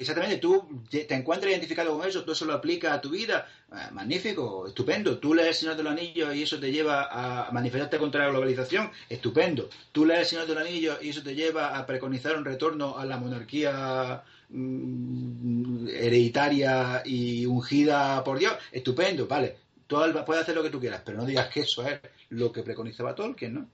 [0.00, 3.90] Exactamente, tú te encuentras identificado con eso, tú eso lo aplicas a tu vida, ah,
[3.92, 5.18] magnífico, estupendo.
[5.18, 8.92] Tú lees El Señor de los y eso te lleva a manifestarte contra la globalización,
[9.08, 9.68] estupendo.
[9.90, 12.96] Tú lees El Señor de los Anillos y eso te lleva a preconizar un retorno
[12.96, 19.56] a la monarquía mm, hereditaria y ungida por Dios, estupendo, vale.
[19.88, 22.62] Tú puedes hacer lo que tú quieras, pero no digas que eso es lo que
[22.62, 23.68] preconizaba Tolkien, ¿no?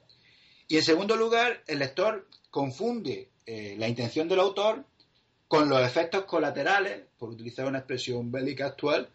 [0.68, 4.87] Y en segundo lugar, el lector confunde eh, la intención del autor
[5.48, 9.09] con los efectos colaterales, por utilizar una expresión bélica actual,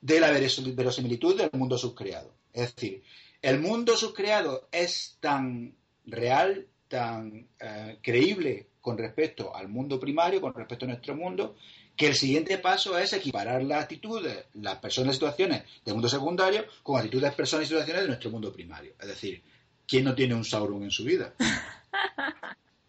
[0.00, 2.32] de la verosimilitud del mundo subcreado.
[2.52, 3.02] Es decir,
[3.42, 5.74] el mundo subcreado es tan
[6.06, 11.56] real, tan eh, creíble con respecto al mundo primario, con respecto a nuestro mundo,
[11.96, 16.64] que el siguiente paso es equiparar las actitudes, las personas y situaciones del mundo secundario
[16.82, 18.94] con actitudes, personas y situaciones de nuestro mundo primario.
[19.00, 19.42] Es decir,
[19.86, 21.34] ¿quién no tiene un Sauron en su vida?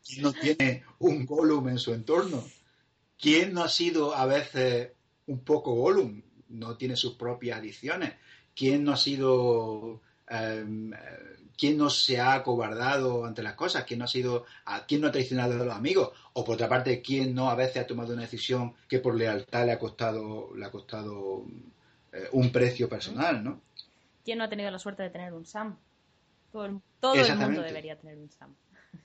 [0.05, 2.43] ¿Quién no tiene un Gollum en su entorno?
[3.19, 4.91] ¿Quién no ha sido a veces
[5.27, 6.21] un poco Gollum?
[6.47, 8.13] No tiene sus propias adicciones.
[8.55, 10.01] ¿Quién no ha sido...
[10.29, 10.91] Em,
[11.57, 13.83] ¿Quién no se ha acobardado ante las cosas?
[13.83, 14.45] ¿Quién no ha sido...
[14.87, 16.11] ¿Quién no ha traicionado a los amigos?
[16.33, 19.65] O por otra parte, ¿quién no a veces ha tomado una decisión que por lealtad
[19.65, 21.43] le ha costado, le ha costado
[22.13, 23.61] eh, un precio personal, ¿no?
[24.23, 25.77] ¿Quién no ha tenido la suerte de tener un Sam?
[26.53, 28.55] Todo el, todo el mundo debería tener un Sam.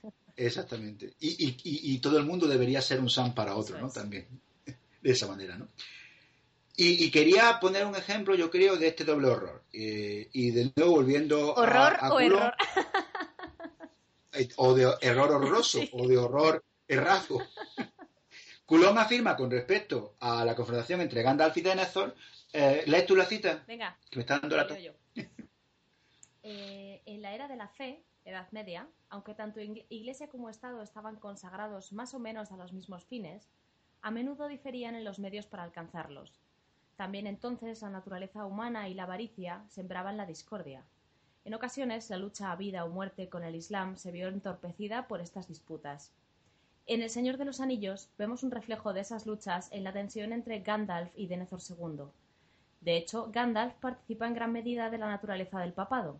[0.35, 1.13] Exactamente.
[1.19, 3.89] Y, todo el mundo debería ser un Sam para otro, ¿no?
[3.89, 4.27] También.
[5.01, 5.67] De esa manera, ¿no?
[6.77, 9.63] Y, quería poner un ejemplo, yo creo, de este doble horror.
[9.71, 12.53] Eh, y de nuevo volviendo ¿Horror a, o error?
[14.33, 17.41] Eh, o de error horroroso, o de horror errazo.
[18.65, 22.15] Culón afirma con respecto a la confrontación entre Gandalf y Denethor.
[22.51, 23.63] Eh, ¿Lees tú la cita?
[23.67, 23.97] Venga.
[24.09, 24.67] Que me está dando la
[26.47, 31.15] eh, en la era de la fe, Edad Media, aunque tanto Iglesia como Estado estaban
[31.15, 33.47] consagrados más o menos a los mismos fines,
[34.01, 36.41] a menudo diferían en los medios para alcanzarlos.
[36.95, 40.83] También entonces la naturaleza humana y la avaricia sembraban la discordia.
[41.43, 45.21] En ocasiones la lucha a vida o muerte con el Islam se vio entorpecida por
[45.21, 46.11] estas disputas.
[46.87, 50.33] En El Señor de los Anillos vemos un reflejo de esas luchas en la tensión
[50.33, 52.05] entre Gandalf y Denethor II.
[52.81, 56.19] De hecho, Gandalf participa en gran medida de la naturaleza del papado.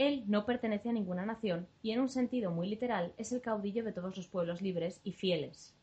[0.00, 3.84] Él no pertenece a ninguna nación y en un sentido muy literal es el caudillo
[3.84, 5.74] de todos los pueblos libres y fieles.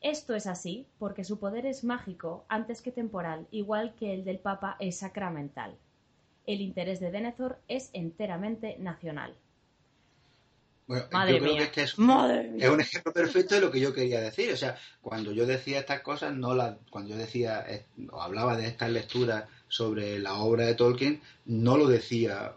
[0.00, 4.38] Esto es así porque su poder es mágico antes que temporal, igual que el del
[4.38, 5.76] Papa es sacramental.
[6.46, 9.36] El interés de Denethor es enteramente nacional.
[10.86, 14.50] Bueno, yo creo que este es, un ejemplo perfecto de lo que yo quería decir.
[14.50, 17.66] O sea, cuando yo decía estas cosas, no la, cuando yo decía
[18.10, 22.54] o hablaba de estas lecturas sobre la obra de Tolkien, no lo decía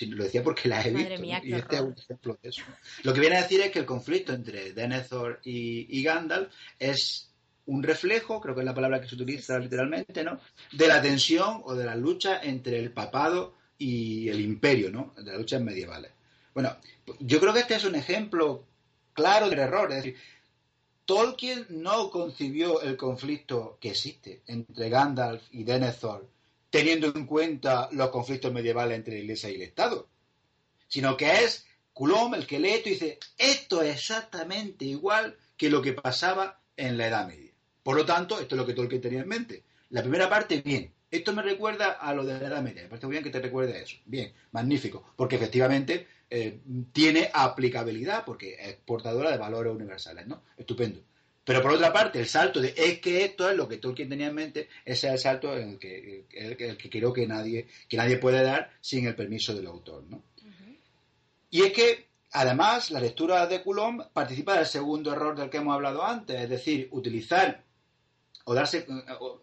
[0.00, 1.24] lo decía porque la he visto.
[1.24, 2.62] y este es un ejemplo de eso.
[3.02, 7.30] Lo que viene a decir es que el conflicto entre Denethor y, Gandalf es
[7.66, 10.40] un reflejo, creo que es la palabra que se utiliza literalmente, ¿no?
[10.72, 15.14] De la tensión o de la lucha entre el papado y el imperio, ¿no?
[15.16, 16.10] De las luchas medievales.
[16.54, 16.76] Bueno,
[17.20, 18.66] yo creo que este es un ejemplo
[19.12, 19.90] claro del error.
[19.90, 20.16] Es decir,
[21.04, 26.28] Tolkien no concibió el conflicto que existe entre Gandalf y Denethor
[26.72, 30.08] teniendo en cuenta los conflictos medievales entre la Iglesia y el Estado,
[30.88, 35.68] sino que es Coulomb el que lee esto y dice, esto es exactamente igual que
[35.68, 37.52] lo que pasaba en la Edad Media.
[37.82, 39.64] Por lo tanto, esto es lo que Tolkien tenía en mente.
[39.90, 40.94] La primera parte, bien.
[41.12, 42.82] Esto me recuerda a lo de la Edad Media.
[42.82, 43.98] Me parece muy bien que te recuerde a eso.
[44.06, 45.12] Bien, magnífico.
[45.14, 50.42] Porque efectivamente eh, tiene aplicabilidad, porque es portadora de valores universales, ¿no?
[50.56, 51.02] Estupendo.
[51.44, 54.28] Pero por otra parte, el salto de es que esto es lo que Tolkien tenía
[54.28, 57.96] en mente, ese es el salto en el que, el, que creo que nadie, que
[57.98, 60.04] nadie puede dar sin el permiso del autor.
[60.08, 60.22] ¿no?
[61.50, 65.74] Y es que, además, la lectura de Coulomb participa del segundo error del que hemos
[65.74, 67.62] hablado antes, es decir, utilizar
[68.44, 68.86] o darse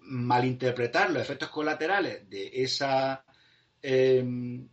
[0.02, 3.24] malinterpretar los efectos colaterales de esa
[3.82, 4.68] em,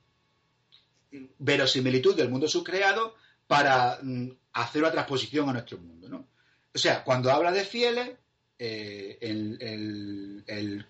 [1.38, 3.14] verosimilitud del mundo subcreado
[3.46, 6.08] para mm, hacer una transposición a nuestro mundo.
[6.08, 6.26] ¿no?
[6.74, 8.10] O sea, cuando habla de fieles,
[8.58, 10.84] eh, el,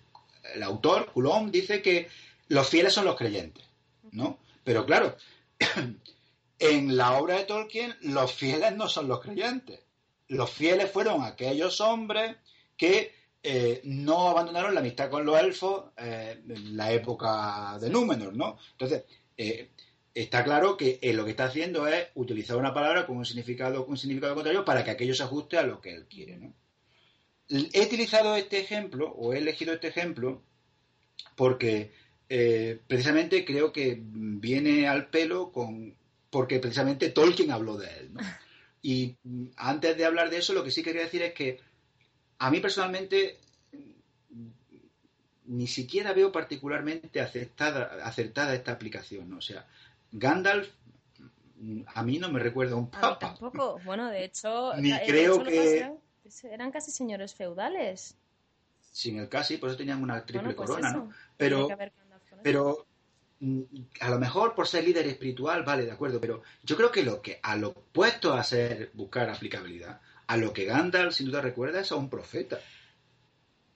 [0.63, 2.07] autor, Coulomb, dice que
[2.47, 3.65] los fieles son los creyentes,
[4.11, 4.39] ¿no?
[4.63, 5.15] Pero claro,
[6.59, 9.81] en la obra de Tolkien, los fieles no son los creyentes.
[10.27, 12.35] Los fieles fueron aquellos hombres
[12.75, 18.35] que eh, no abandonaron la amistad con los elfos eh, en la época de Númenor,
[18.35, 18.57] ¿no?
[18.71, 19.03] Entonces,
[20.13, 23.97] está claro que lo que está haciendo es utilizar una palabra con un significado, un
[23.97, 26.37] significado contrario para que aquello se ajuste a lo que él quiere.
[26.37, 26.53] ¿no?
[27.49, 30.43] He utilizado este ejemplo, o he elegido este ejemplo,
[31.35, 31.93] porque
[32.29, 35.95] eh, precisamente creo que viene al pelo con.
[36.29, 38.13] porque precisamente Tolkien habló de él.
[38.13, 38.21] ¿no?
[38.79, 39.17] Y
[39.57, 41.59] antes de hablar de eso, lo que sí quería decir es que
[42.39, 43.39] a mí personalmente
[45.45, 49.29] ni siquiera veo particularmente acertada, acertada esta aplicación.
[49.29, 49.37] ¿no?
[49.37, 49.65] O sea,
[50.11, 50.69] Gandalf
[51.95, 53.19] a mí no me recuerda un papa.
[53.19, 53.79] tampoco.
[53.83, 55.91] Bueno, de hecho, Ni creo que...
[56.43, 58.15] eran casi señores feudales.
[58.91, 61.11] Sin el casi, por eso tenían una triple pues corona, ¿no?
[61.35, 61.67] Pero,
[62.41, 62.87] pero
[63.39, 63.61] mm,
[63.99, 67.21] a lo mejor por ser líder espiritual, vale, de acuerdo, pero yo creo que lo
[67.21, 71.79] que a lo puesto a ser buscar aplicabilidad, a lo que Gandalf sin duda recuerda
[71.79, 72.59] es a un profeta.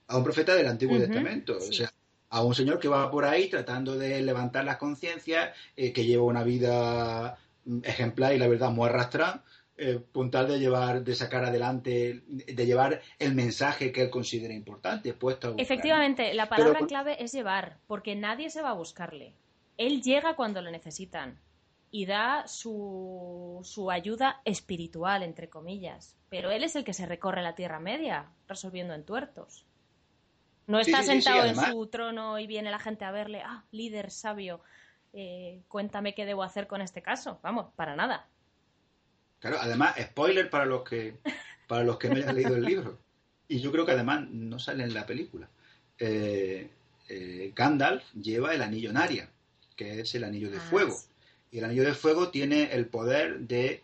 [0.08, 1.56] A un profeta del Antiguo Testamento.
[1.56, 1.90] O sea,
[2.28, 6.24] a un señor que va por ahí tratando de levantar las conciencias, eh, que lleva
[6.24, 9.44] una vida mm, ejemplar y la verdad muy arrastrada,
[9.76, 15.14] eh, puntal de llevar, de sacar adelante, de llevar el mensaje que él considera importante,
[15.14, 19.34] puesto Efectivamente, la palabra clave es llevar, porque nadie se va a buscarle.
[19.78, 21.38] Él llega cuando lo necesitan
[21.92, 26.16] y da su, su ayuda espiritual, entre comillas.
[26.30, 29.66] Pero él es el que se recorre la Tierra Media, resolviendo entuertos.
[30.66, 34.62] No está sentado en su trono y viene la gente a verle, ah, líder sabio,
[35.12, 37.38] eh, cuéntame qué debo hacer con este caso.
[37.42, 38.26] Vamos, para nada.
[39.38, 41.18] Claro, además, spoiler para los que
[41.66, 42.98] para los que no hayan leído el libro.
[43.48, 45.46] Y yo creo que además no sale en la película.
[45.98, 46.70] Eh,
[47.08, 49.28] eh, Gandalf lleva el anillo Naria,
[49.76, 50.96] que es el anillo de ah, fuego.
[51.52, 53.82] Y el anillo de fuego tiene el poder de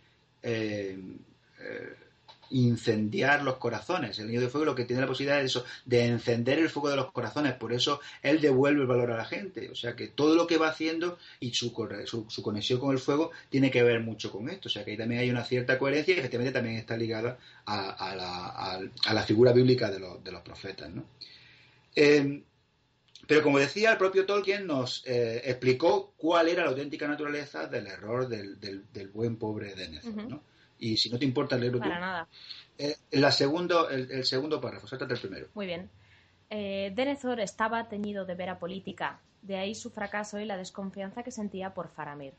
[2.50, 4.18] incendiar los corazones.
[4.18, 6.90] El niño de fuego lo que tiene la posibilidad es eso, de encender el fuego
[6.90, 7.54] de los corazones.
[7.54, 9.68] Por eso él devuelve el valor a la gente.
[9.70, 13.70] O sea que todo lo que va haciendo y su, conexión con el fuego tiene
[13.70, 14.68] que ver mucho con esto.
[14.68, 18.80] O sea que ahí también hay una cierta coherencia y efectivamente también está ligada a,
[19.12, 20.90] la, figura bíblica de, los, de los profetas.
[20.90, 21.04] ¿no?
[21.94, 22.42] Eh,
[23.26, 27.86] pero como decía, el propio Tolkien nos eh, explicó cuál era la auténtica naturaleza del
[27.86, 30.42] error del, del, buen pobre Denethor, ¿no?
[30.78, 32.28] Y si no te importa leerlo Para nada.
[32.78, 35.48] Eh, la segundo, el, segundo párrafo, sáltate el primero.
[35.54, 35.90] Muy bien.
[36.50, 41.32] Eh, Denethor estaba teñido de vera política, de ahí su fracaso y la desconfianza que
[41.32, 42.34] sentía por Faramir.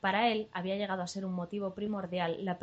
[0.00, 2.58] Para él había llegado a ser un motivo primordial la,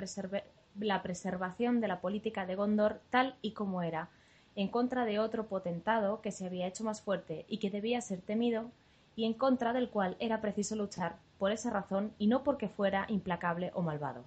[0.80, 4.10] la preservación de la política de Gondor tal y como era,
[4.56, 8.22] en contra de otro potentado que se había hecho más fuerte y que debía ser
[8.22, 8.72] temido,
[9.16, 13.06] y en contra del cual era preciso luchar por esa razón y no porque fuera
[13.10, 14.24] implacable o malvado.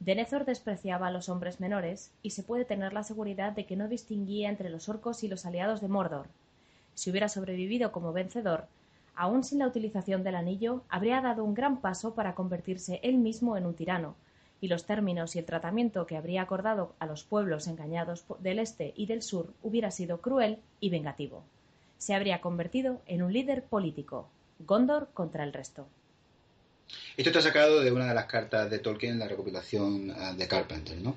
[0.00, 3.88] Denethor despreciaba a los hombres menores, y se puede tener la seguridad de que no
[3.88, 6.26] distinguía entre los orcos y los aliados de Mordor.
[6.94, 8.66] Si hubiera sobrevivido como vencedor,
[9.16, 13.56] aun sin la utilización del anillo, habría dado un gran paso para convertirse él mismo
[13.56, 14.14] en un tirano,
[14.60, 18.92] y los términos y el tratamiento que habría acordado a los pueblos engañados del este
[18.96, 21.44] y del sur hubiera sido cruel y vengativo.
[21.98, 24.28] Se habría convertido en un líder político,
[24.58, 25.86] Gondor contra el resto.
[27.16, 30.46] Esto está sacado de una de las cartas de Tolkien en la recopilación ah, de
[30.46, 30.96] Carpenter.
[30.98, 31.16] ¿no?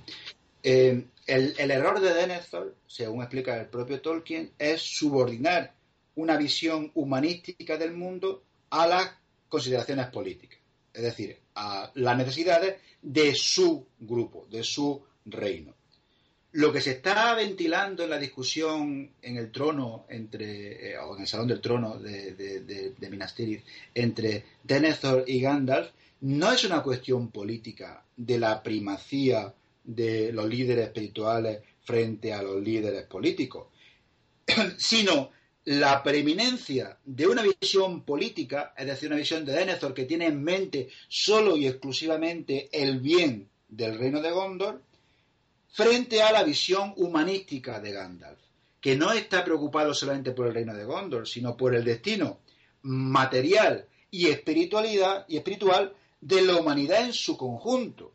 [0.64, 5.74] Eh, el, el, error de Denethor, según explica el propio Tolkien, es subordinar
[6.16, 9.12] una visión humanística del mundo a las
[9.50, 10.57] consideraciones políticas.
[10.98, 15.76] Es decir, a las necesidades de su grupo, de su reino.
[16.54, 21.22] Lo que se está ventilando en la discusión en el trono entre, eh, o en
[21.22, 25.92] el salón del trono de, de, Minas Tirith entre Denethor y Gandalf
[26.22, 32.60] no es una cuestión política de la primacía de los líderes espirituales frente a los
[32.60, 33.68] líderes políticos,
[34.78, 35.30] sino
[35.68, 40.42] la preeminencia de una visión política, es decir, una visión de Denethor que tiene en
[40.42, 44.82] mente solo y exclusivamente el bien del reino de Gondor,
[45.68, 48.40] frente a la visión humanística de Gandalf,
[48.80, 52.40] que no está preocupado solamente por el reino de Gondor, sino por el destino
[52.84, 58.14] material y espiritualidad y espiritual de la humanidad en su conjunto,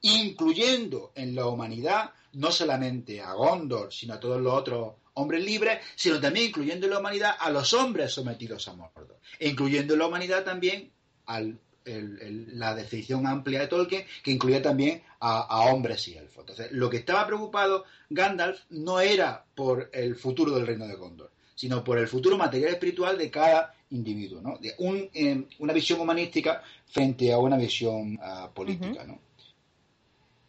[0.00, 5.80] incluyendo en la humanidad no solamente a Gondor, sino a todos los otros hombres libres,
[5.94, 10.00] sino también incluyendo en la humanidad a los hombres sometidos a Mordor, e incluyendo en
[10.00, 10.90] la humanidad también
[11.26, 16.40] al, la definición amplia de Tolkien, que incluía también a, hombres y elfos.
[16.40, 21.30] Entonces, lo que estaba preocupado Gandalf no era por el futuro del reino de Gondor,
[21.54, 24.58] sino por el futuro material y espiritual de cada individuo, ¿no?
[24.58, 29.20] De un, eh, una visión humanística frente a una visión uh, política, ¿no?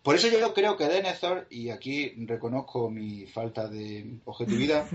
[0.06, 4.86] Por eso yo creo que Denethor, y aquí reconozco mi falta de objetividad,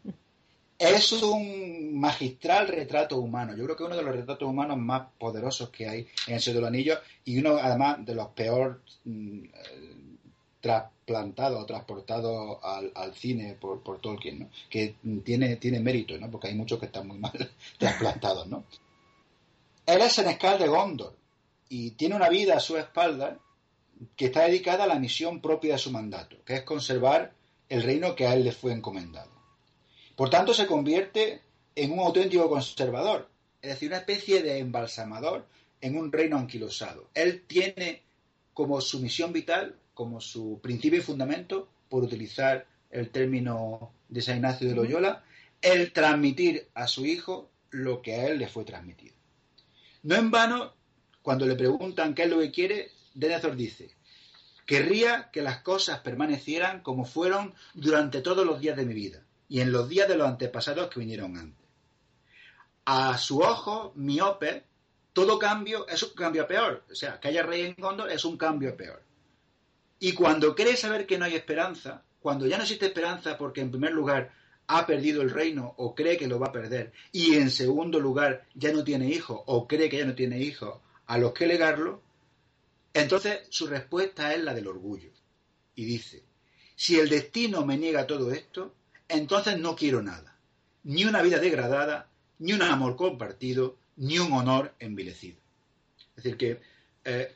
[0.78, 3.54] es un magistral retrato humano.
[3.54, 6.60] Yo creo que uno de los retratos humanos más poderosos que hay en el Señor
[6.60, 9.96] del Anillo y uno además de los peor mm, eh,
[10.62, 14.48] trasplantados o transportados al, cine por, Tolkien, ¿no?
[14.70, 16.30] que tiene, tiene mérito, ¿no?
[16.30, 18.46] porque hay muchos que están muy mal trasplantados.
[18.46, 18.64] ¿no?
[19.84, 21.14] Él es Senescal de Gondor
[21.68, 23.36] y tiene una vida a su espalda
[24.16, 27.34] que está dedicada a la misión propia de su mandato, que es conservar
[27.68, 29.30] el reino que a él le fue encomendado.
[30.16, 31.42] Por tanto, se convierte
[31.74, 33.30] en un auténtico conservador,
[33.62, 35.46] es decir, una especie de embalsamador
[35.80, 37.08] en un reino anquilosado.
[37.14, 38.02] Él tiene
[38.54, 44.36] como su misión vital, como su principio y fundamento, por utilizar el término de San
[44.36, 45.24] Ignacio de Loyola,
[45.62, 49.14] el transmitir a su hijo lo que a él le fue transmitido.
[50.02, 50.72] No en vano,
[51.22, 53.90] cuando le preguntan qué es lo que quiere, Denethor dice,
[54.66, 59.60] querría que las cosas permanecieran como fueron durante todos los días de mi vida y
[59.60, 61.66] en los días de los antepasados que vinieron antes.
[62.84, 64.64] A su ojo miope,
[65.12, 66.84] todo cambio es un cambio peor.
[66.90, 69.02] O sea, que haya rey en Gondor es un cambio peor.
[69.98, 73.70] Y cuando cree saber que no hay esperanza, cuando ya no existe esperanza porque en
[73.70, 74.32] primer lugar
[74.66, 78.46] ha perdido el reino o cree que lo va a perder, y en segundo lugar
[78.54, 82.02] ya no tiene hijos o cree que ya no tiene hijos a los que legarlo,
[82.92, 85.10] entonces su respuesta es la del orgullo.
[85.74, 86.22] Y dice,
[86.76, 88.74] si el destino me niega todo esto,
[89.08, 90.36] entonces no quiero nada.
[90.84, 95.38] Ni una vida degradada, ni un amor compartido, ni un honor envilecido.
[96.16, 96.60] Es decir, que
[97.04, 97.34] eh,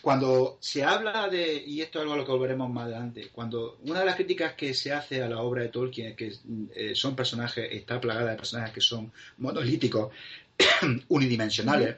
[0.00, 3.78] cuando se habla de, y esto es algo a lo que volveremos más adelante, cuando
[3.84, 6.32] una de las críticas que se hace a la obra de Tolkien es que
[6.74, 10.12] eh, son personajes, está plagada de personajes que son monolíticos,
[11.08, 11.96] unidimensionales,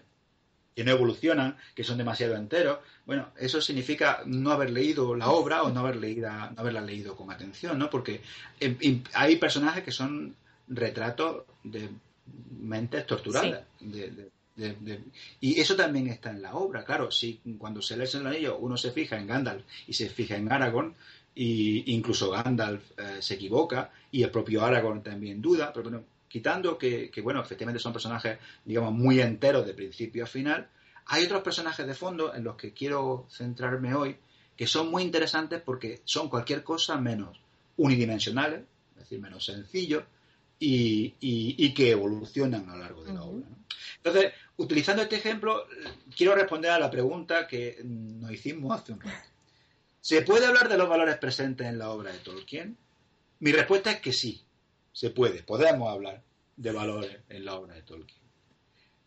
[0.77, 2.81] que no evolucionan, que son demasiado enteros.
[3.07, 7.17] Bueno, eso significa no haber leído la obra o no, haber leído, no haberla leído
[7.17, 7.89] con atención, ¿no?
[7.89, 8.21] Porque
[8.61, 10.37] eh, hay personajes que son
[10.69, 11.89] retratos de
[12.59, 13.63] mentes torturadas.
[15.41, 17.11] y eso también está en la obra, claro.
[17.11, 20.53] Si cuando se lee el anillo uno se fija en Gandalf y se fija en
[20.53, 20.95] Aragorn,
[21.35, 26.79] y incluso Gandalf eh, se equivoca y el propio Aragorn también duda, pero bueno, quitando
[26.79, 30.69] que, bueno, efectivamente son personajes, digamos, muy enteros de principio a final,
[31.07, 34.17] hay otros personajes de fondo en los que quiero centrarme hoy
[34.57, 37.39] que son muy interesantes porque son cualquier cosa menos
[37.77, 38.63] unidimensionales,
[38.93, 40.05] es decir, menos sencillos
[40.59, 43.47] y, que evolucionan a lo largo de la obra.
[43.99, 45.67] Entonces, utilizando este ejemplo,
[46.17, 49.29] quiero responder a la pregunta que nos hicimos hace un rato.
[50.01, 52.77] ¿Se puede hablar de los valores presentes en la obra de Tolkien?
[53.41, 54.46] Mi respuesta es que sí,
[54.97, 56.23] se puede, podemos hablar
[56.57, 58.23] de valores en la obra de Tolkien.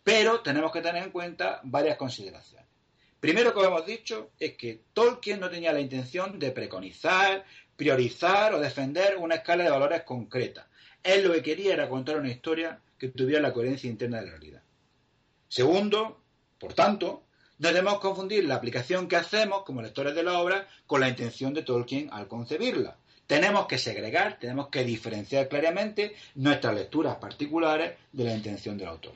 [0.04, 2.68] Pero tenemos que tener en cuenta varias consideraciones.
[3.20, 7.44] Primero, como hemos dicho, es que Tolkien no tenía la intención de preconizar,
[7.76, 10.70] priorizar o defender una escala de valores concreta.
[11.02, 14.32] Él lo que quería era contar una historia que tuviera la coherencia interna de la
[14.34, 14.62] realidad.
[15.48, 16.22] Segundo,
[16.60, 17.24] por tanto,
[17.58, 21.56] no debemos confundir la aplicación que hacemos como lectores de la obra con la intención
[21.56, 22.99] de Tolkien al concebirla.
[23.30, 29.14] Tenemos que segregar, tenemos que diferenciar claramente nuestras lecturas particulares de la intención del autor.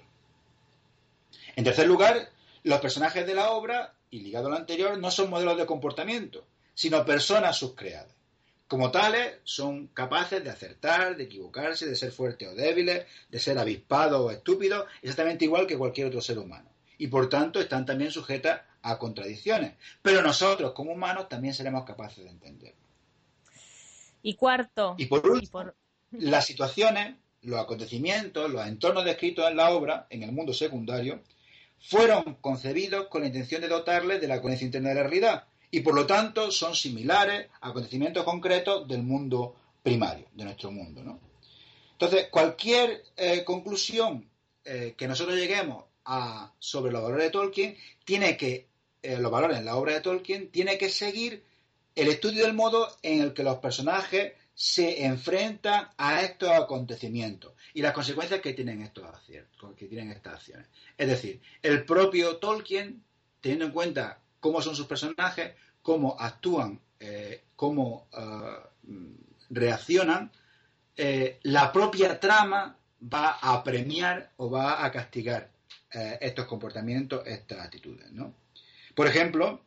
[1.55, 2.29] En tercer lugar,
[2.61, 6.45] los personajes de la obra, y ligado a lo anterior, no son modelos de comportamiento,
[6.75, 8.13] sino personas subcreadas.
[8.67, 13.57] Como tales, son capaces de acertar, de equivocarse, de ser fuertes o débiles, de ser
[13.57, 18.11] avispados o estúpidos, exactamente igual que cualquier otro ser humano y por tanto están también
[18.11, 19.73] sujetas a contradicciones.
[20.03, 22.82] Pero nosotros como humanos también seremos capaces de entenderlo.
[24.23, 24.95] Y cuarto.
[24.97, 25.65] Y por último,
[26.11, 31.21] las situaciones, los acontecimientos, los entornos descritos en la obra, en el mundo secundario,
[31.79, 35.81] fueron concebidos con la intención de dotarles de la conexión interna de la realidad y
[35.81, 41.03] por lo tanto son similares a acontecimientos concretos del mundo primario, de nuestro mundo.
[41.03, 41.19] ¿no?
[41.93, 44.29] Entonces, cualquier eh, conclusión
[44.63, 45.85] eh, que nosotros lleguemos
[46.59, 48.67] sobre los valores de Tolkien, tiene que,
[49.01, 51.43] eh, los valores en la obra de Tolkien, tiene que seguir
[51.95, 57.81] el estudio del modo en el que los personajes se enfrentan a estos acontecimientos y
[57.81, 59.05] las consecuencias que tienen estos
[59.75, 60.67] que tienen estas acciones.
[60.97, 63.03] Es decir, el propio Tolkien,
[63.41, 69.09] teniendo en cuenta cómo son sus personajes, cómo actúan, eh, cómo eh,
[69.49, 70.31] reaccionan,
[71.43, 75.51] la propia trama va a premiar o va a castigar
[75.93, 78.11] eh, estos comportamientos, estas actitudes.
[78.11, 78.33] ¿no?
[78.95, 79.61] Por ejemplo,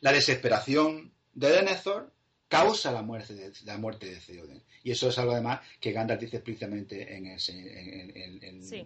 [0.00, 2.12] la desesperación de Denethor
[2.48, 4.62] causa la muerte de, la muerte de Theoden.
[4.82, 7.26] Y eso es algo además que Gandalf dice explícitamente en,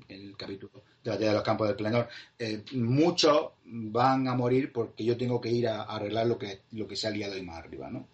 [0.09, 2.09] el capítulo de la batalla de los campos del Plenor.
[2.39, 6.87] Eh, muchos van a morir porque yo tengo que ir a, arreglar lo que, lo
[6.87, 7.91] que se ha liado ahí más arriba.
[7.91, 8.09] ¿no?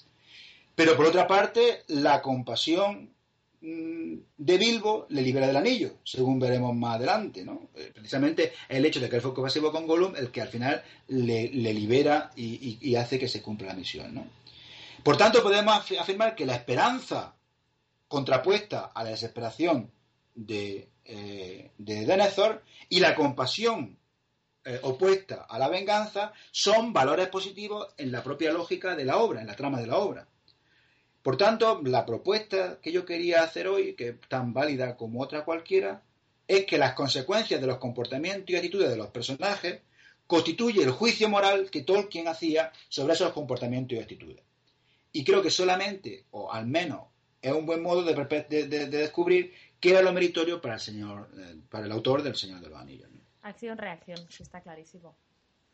[0.75, 3.15] Pero por otra parte, la compasión
[3.65, 7.71] de Bilbo le libera del anillo, según veremos más adelante, ¿no?
[7.75, 10.83] Eh, precisamente el hecho de que él fue compasivo con Gollum, el que al final
[11.09, 14.27] le, libera y, hace que se cumpla la misión, ¿no?
[15.03, 17.35] Por tanto, podemos afirmar que la esperanza
[18.07, 19.91] contrapuesta a la desesperación
[20.35, 23.99] de, eh, de Denethor y la compasión
[24.67, 29.41] eh, opuesta a la venganza son valores positivos en la propia lógica de la obra,
[29.41, 30.29] en la trama de la obra.
[31.25, 35.43] Por tanto, la propuesta que yo quería hacer hoy, que es tan válida como otra
[35.43, 36.03] cualquiera,
[36.47, 39.81] es que las consecuencias de los comportamientos y actitudes de los personajes
[40.27, 44.43] constituye el juicio moral que Tolkien hacía sobre esos comportamientos y actitudes.
[45.13, 47.05] Y creo que solamente, o al menos,
[47.41, 51.87] es un buen modo de, descubrir qué era lo meritorio para el señor, eh, para
[51.87, 53.09] el autor del Señor de los Anillos.
[53.41, 55.17] Acción-reacción, está clarísimo.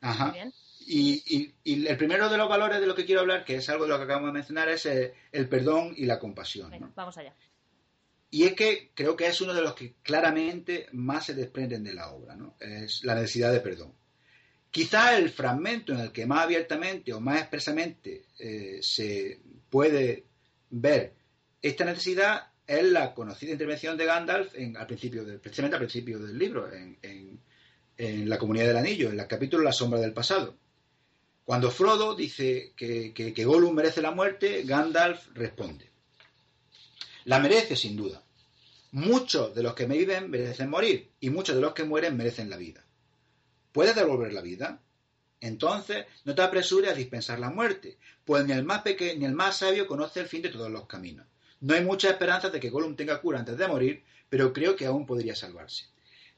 [0.00, 0.34] Ajá.
[0.86, 3.90] Y, el primero de los valores de lo que quiero hablar, que es algo de
[3.90, 6.72] lo que acabamos de mencionar, es eh, el, perdón y la compasión.
[6.96, 7.34] Vamos allá.
[8.30, 11.94] Y es que creo que es uno de los que claramente más se desprenden de
[11.94, 12.56] la obra, ¿no?
[12.60, 13.92] Es la necesidad de perdón.
[14.70, 20.26] Quizá el fragmento en el que más abiertamente o más expresamente eh, se puede
[20.70, 21.14] ver
[21.62, 26.38] esta necesidad es la conocida intervención de Gandalf en, al principio, precisamente al principio del
[26.38, 27.40] libro, en, en
[28.00, 30.56] la comunidad del anillo, en el capítulo La sombra del pasado.
[31.44, 35.90] Cuando Frodo dice que, que, Gollum merece la muerte, Gandalf responde.
[37.24, 38.22] La merece sin duda.
[38.92, 42.48] Muchos de los que me viven merecen morir y muchos de los que mueren merecen
[42.48, 42.84] la vida.
[43.72, 44.80] ¿Puedes devolver la vida?
[45.40, 49.32] Entonces, no te apresures a dispensar la muerte, pues ni el más pequeño ni el
[49.32, 51.26] más sabio conoce el fin de todos los caminos.
[51.60, 54.86] No hay mucha esperanza de que Gollum tenga cura antes de morir, pero creo que
[54.86, 55.86] aún podría salvarse.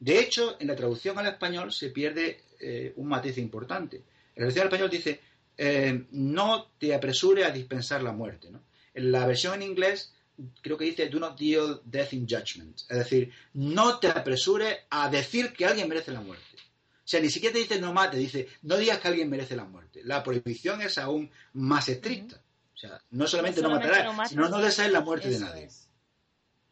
[0.03, 4.03] De hecho, en la traducción al español se pierde eh, un matiz importante.
[4.35, 5.21] El versión español dice,
[5.57, 8.51] eh, no te apresure a dispensar la muerte.
[8.51, 8.65] ¿no?
[8.95, 10.13] En la versión en inglés
[10.61, 12.81] creo que dice, do not deal death in judgment.
[12.89, 16.57] Es decir, no te apresure a decir que alguien merece la muerte.
[16.57, 19.67] O sea, ni siquiera te dice no mate, dice, no digas que alguien merece la
[19.67, 20.01] muerte.
[20.03, 22.43] La prohibición es aún más estricta.
[22.75, 25.69] O sea, no solamente no, matarás, sino no desees la muerte de nadie.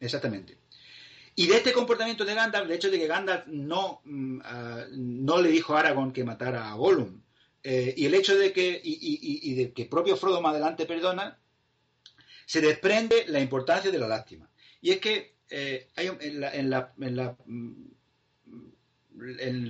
[0.01, 0.60] Exactamente.
[1.35, 5.41] Y de este comportamiento de Gandalf, el hecho de que Gandalf no, mm, ah, no
[5.41, 7.23] le dijo a Aragorn que matara a Gollum,
[7.63, 11.39] eh, y el hecho de que, y, de que propio Frodo más adelante perdona,
[12.47, 14.51] se desprende la importancia de la lástima.
[14.81, 17.73] Y es que eh, en la mm,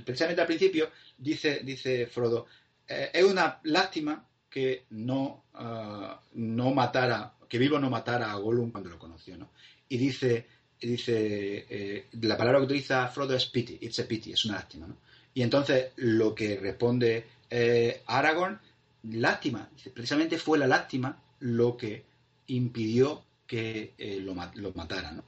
[0.05, 2.47] precisamente al principio dice, dice Frodo,
[2.87, 8.71] eh, es una lástima que no, ah, no matara, que Vivo no matara a Gollum
[8.71, 9.51] cuando lo conoció, ¿no?
[9.87, 10.47] Y dice,
[10.87, 14.87] dice eh, la palabra que utiliza Frodo es pity, it's a pity, es una lástima,
[14.87, 14.97] ¿no?
[15.33, 18.59] Y entonces lo que responde eh, Aragorn,
[19.03, 22.03] lástima, precisamente fue la lástima lo que
[22.47, 25.23] impidió que eh, lo, lo, matara, ¿no?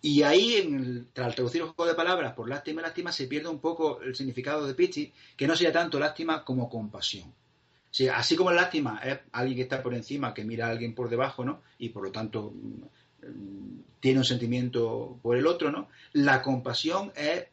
[0.00, 3.48] Y ahí, en tras traducir el juego de palabras por lástima y lástima, se pierde
[3.48, 7.32] un poco el significado de pity, que no sería tanto lástima como compasión.
[8.12, 11.44] así como lástima es alguien que está por encima, que mira a alguien por debajo,
[11.44, 11.62] ¿no?
[11.78, 12.52] Y por lo tanto
[14.00, 15.88] tiene un sentimiento por el otro, ¿no?
[16.12, 17.46] La compasión es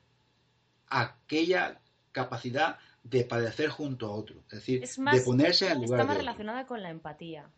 [0.88, 1.80] aquella
[2.11, 6.65] capacidad de padecer junto a otro, es decir, de ponerse en lugar está más relacionada
[6.65, 7.49] con la empatía.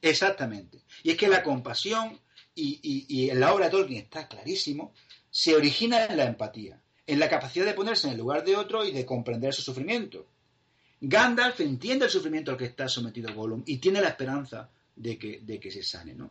[0.00, 0.80] Exactamente.
[1.04, 2.18] Y es que la compasión,
[2.54, 4.92] y, en la obra de Tolkien está clarísimo,
[5.30, 8.84] se origina en la empatía, en la capacidad de ponerse en el lugar de otro
[8.84, 10.26] y de comprender su sufrimiento.
[11.00, 15.40] Gandalf entiende el sufrimiento al que está sometido Gollum y tiene la esperanza de que,
[15.40, 16.30] de que se sane, ¿no?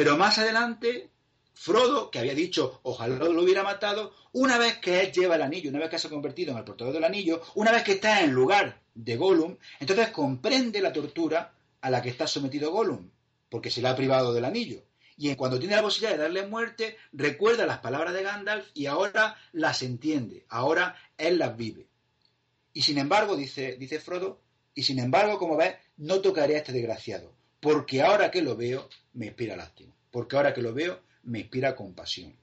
[0.00, 1.10] Pero más adelante,
[1.52, 5.68] Frodo, que había dicho, ojalá lo hubiera matado, una vez que él lleva el anillo,
[5.68, 8.22] una vez que se ha convertido en el portador del anillo, una vez que está
[8.22, 13.10] en lugar de Gollum, entonces comprende la tortura a la que está sometido Gollum,
[13.50, 14.86] porque se le ha privado del anillo.
[15.18, 19.36] Y cuando tiene la posibilidad de darle muerte, recuerda las palabras de Gandalf y ahora
[19.52, 21.88] las entiende, ahora él las vive.
[22.72, 24.40] Y sin embargo, dice, dice Frodo,
[24.74, 28.88] y sin embargo, como ves, no tocaré a este desgraciado, porque ahora que lo veo,
[29.12, 32.34] me inspira lástima, porque ahora que lo veo, me inspira compasión.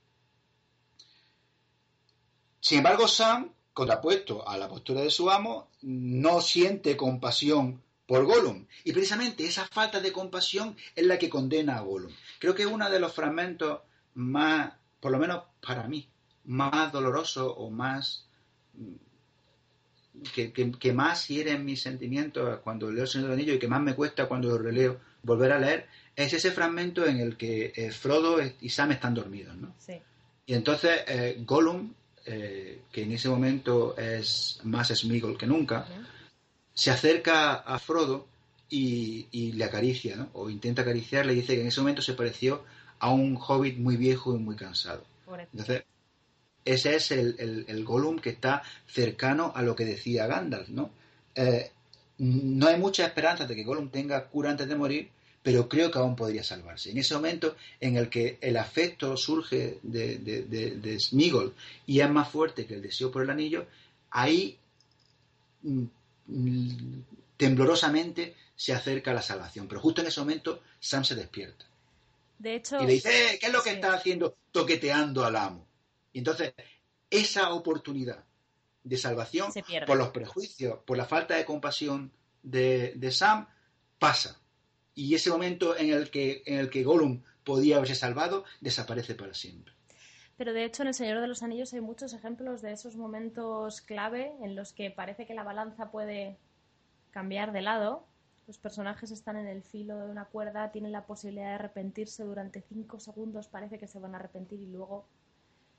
[2.60, 8.66] Sin embargo, Sam, contrapuesto a la postura de su amo, no siente compasión por Gollum.
[8.84, 12.12] Y precisamente esa falta de compasión es la que condena a Gollum.
[12.38, 13.80] Creo que es uno de los fragmentos
[14.14, 16.08] más, por lo menos para mí,
[16.44, 18.26] más doloroso o más
[20.34, 23.80] que, que, más hieren mis sentimientos cuando leo El Señor del Anillo y que más
[23.80, 27.90] me cuesta cuando lo releo volver a leer, es ese fragmento en el que eh,
[27.90, 29.74] Frodo y Sam están dormidos, ¿no?
[29.78, 29.94] Sí.
[30.46, 31.92] Y entonces eh, Gollum,
[32.24, 35.86] eh, que en ese momento es más Smigol que nunca,
[36.72, 38.26] se acerca a Frodo
[38.70, 40.28] y, le acaricia, ¿no?
[40.34, 42.64] O intenta acariciarle y dice que en ese momento se pareció
[42.98, 45.04] a un hobbit muy viejo y muy cansado.
[45.52, 45.84] Entonces,
[46.72, 50.90] ese es el, el, Gollum que está cercano a lo que decía Gandalf, ¿no?
[51.34, 51.70] Eh,
[52.18, 55.08] no hay mucha esperanza de que Gollum tenga cura antes de morir,
[55.42, 56.90] pero creo que aún podría salvarse.
[56.90, 61.54] En ese momento en el que el afecto surge de, de, Smigol
[61.86, 63.66] y es más fuerte que el deseo por el anillo,
[64.10, 64.58] ahí
[65.62, 65.84] mm,
[66.26, 67.02] mm,
[67.36, 69.68] temblorosamente se acerca la salvación.
[69.68, 71.64] Pero justo en ese momento Sam se despierta.
[72.38, 75.67] De hecho, y le dice, eh, ¿qué es lo que está haciendo toqueteando al amo?
[76.12, 76.54] Y entonces,
[77.10, 78.24] esa oportunidad
[78.82, 79.52] de salvación,
[79.86, 83.46] por los prejuicios, por la falta de compasión de, Sam,
[83.98, 84.40] pasa.
[84.94, 89.34] Y ese momento en el que, en el que Gollum podía haberse salvado, desaparece para
[89.34, 89.74] siempre.
[90.38, 93.80] Pero de hecho en El Señor de los Anillos hay muchos ejemplos de esos momentos
[93.80, 96.38] clave en los que parece que la balanza puede
[97.10, 98.06] cambiar de lado.
[98.46, 102.62] Los personajes están en el filo de una cuerda, tienen la posibilidad de arrepentirse durante
[102.62, 105.06] cinco segundos, parece que se van a arrepentir y luego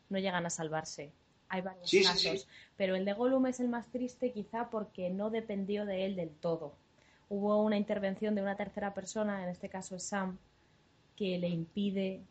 [0.10, 1.12] no llegan a salvarse.
[1.48, 2.48] Hay varios casos,
[2.78, 6.30] pero el de Gollum es el más triste quizá porque no dependió de él del
[6.30, 6.74] todo.
[7.28, 10.38] Hubo una intervención de una tercera persona, en este caso es Sam,
[11.16, 12.22] que le impide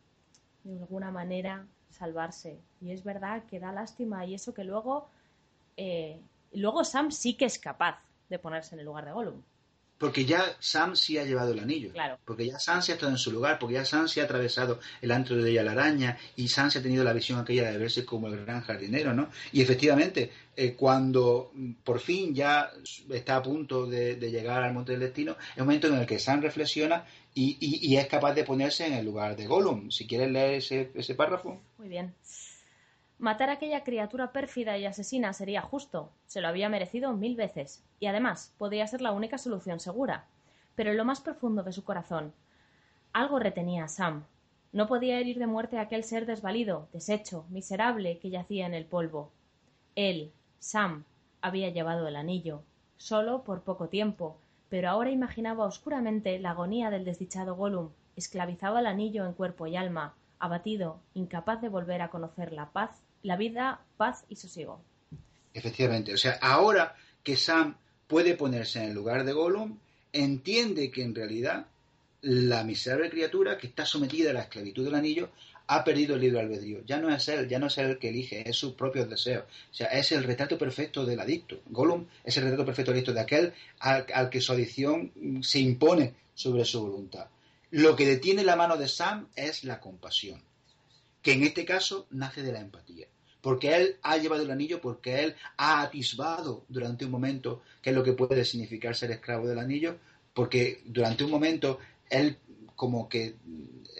[0.63, 2.57] de alguna manera salvarse.
[2.81, 5.09] Y es verdad que da lástima y eso que luego,
[5.75, 6.19] eh,
[6.53, 7.99] luego Sam sí que es capaz
[8.29, 9.41] de ponerse en el lugar de Gollum.
[9.99, 11.91] Porque ya Sam sí ha llevado el anillo.
[11.91, 12.17] Claro.
[12.25, 14.79] Porque ya Sam se ha estado en su lugar, porque ya Sam se ha atravesado
[15.01, 17.77] el antro de ella la araña y Sam se ha tenido la visión aquella de
[17.77, 19.29] verse como el gran jardinero, ¿no?
[19.51, 21.51] Y efectivamente, eh, cuando
[21.83, 22.71] por fin ya
[23.11, 26.17] está a punto de, llegar al monte del destino, es un momento en el que
[26.17, 29.91] Sam reflexiona y, es capaz de ponerse en el lugar de Gollum.
[29.91, 31.61] Si quieres leer ese, ese párrafo.
[31.77, 32.13] Muy bien.
[33.19, 37.83] Matar a aquella criatura pérfida y asesina sería justo, se lo había merecido mil veces,
[37.99, 40.25] y además podría ser la única solución segura.
[40.75, 42.33] Pero en lo más profundo de su corazón,
[43.11, 44.23] algo retenía a Sam.
[44.71, 48.85] No podía herir de muerte a aquel ser desvalido, deshecho, miserable que yacía en el
[48.85, 49.31] polvo.
[49.95, 51.03] Él, Sam,
[51.41, 52.63] había llevado el anillo,
[52.95, 54.37] solo por poco tiempo,
[54.69, 59.75] pero ahora imaginaba oscuramente la agonía del desdichado Gollum, esclavizaba el anillo en cuerpo y
[59.75, 64.81] alma, abatido, incapaz de volver a conocer la paz, la vida, paz y sosiego.
[65.53, 67.75] Efectivamente, o sea, ahora que Sam
[68.07, 69.77] puede ponerse en el lugar de Gollum,
[70.11, 71.67] entiende que en realidad
[72.21, 75.29] la miserable criatura que está sometida a la esclavitud del anillo
[75.67, 76.83] ha perdido el libre albedrío.
[76.85, 79.43] Ya no es él, ya no es él el que elige, es sus propios deseos.
[79.43, 81.59] O sea, es el retrato perfecto del adicto.
[81.67, 85.11] Gollum es el retrato perfecto del adicto, de aquel al, que su adicción
[85.43, 87.27] se impone sobre su voluntad.
[87.69, 90.41] Lo que detiene la mano de Sam es la compasión,
[91.21, 93.07] que en este caso nace de la empatía.
[93.41, 97.95] Porque él ha llevado el anillo, porque él ha atisbado durante un momento qué es
[97.95, 99.97] lo que puede significar ser esclavo del anillo,
[100.33, 102.37] porque durante un momento él
[102.75, 103.35] como que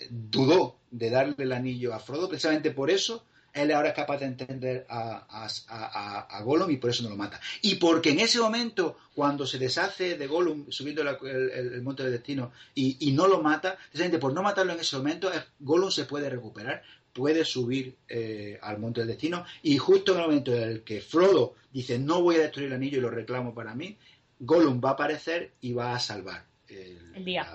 [0.09, 4.26] dudó de darle el anillo a Frodo, precisamente por eso él ahora es capaz de
[4.26, 7.39] entender a, a, Gollum y por eso no lo mata.
[7.61, 12.51] Y porque en ese momento, cuando se deshace de Gollum subiendo el, monte del destino
[12.76, 16.84] y, no lo mata, precisamente por no matarlo en ese momento, Gollum se puede recuperar,
[17.14, 21.01] puede subir eh, al monte del destino y justo en el momento en el que
[21.01, 23.97] Frodo dice no voy a destruir el anillo y lo reclamo para mí,
[24.39, 27.47] Gollum va a aparecer y va a salvar el, día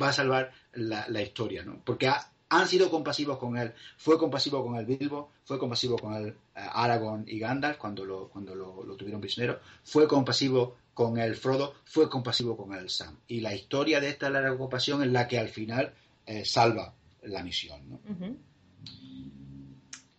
[0.00, 1.80] va a salvar la, historia, ¿no?
[1.84, 2.10] Porque
[2.48, 3.72] han sido compasivos con él.
[3.96, 8.28] Fue compasivo con el Bilbo, fue compasivo con el eh, Aragorn y Gandalf cuando lo,
[8.28, 13.16] cuando lo, tuvieron prisionero, fue compasivo con el Frodo, fue compasivo con el Sam.
[13.28, 15.94] Y la historia de esta larga compasión es la que al final
[16.26, 18.00] eh, salva la misión, ¿no?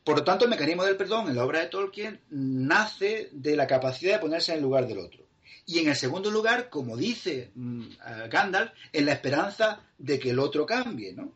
[0.04, 3.68] Por lo tanto, el mecanismo del perdón en la obra de Tolkien nace de la
[3.68, 5.28] capacidad de ponerse en el lugar del otro.
[5.66, 7.84] Y en el segundo lugar, como dice mm,
[8.30, 11.34] Gandalf, en la esperanza de que el otro cambie, ¿no?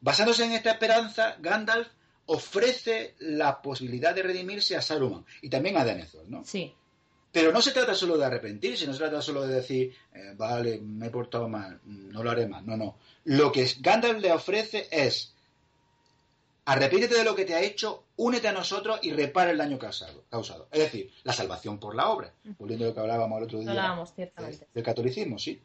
[0.00, 1.88] Basándose en esta esperanza, Gandalf
[2.26, 6.44] ofrece la posibilidad de redimirse a Saruman y también a Denethor, ¿no?
[6.44, 6.74] Sí.
[7.34, 10.78] Pero no se trata solo de arrepentirse, no se trata solo de decir, eh, vale,
[10.78, 12.62] me he portado mal, no lo haré más.
[12.62, 12.96] No, no.
[13.24, 15.34] Lo que Gandalf le ofrece es
[16.64, 20.22] arrepiéntete de lo que te ha hecho, únete a nosotros y repara el daño causado.
[20.30, 20.68] causado.
[20.70, 22.32] Es decir, la salvación por la obra.
[22.56, 23.70] Volviendo a lo que hablábamos el otro día.
[23.70, 24.68] Hablábamos, ciertamente.
[24.72, 25.60] Del catolicismo, sí.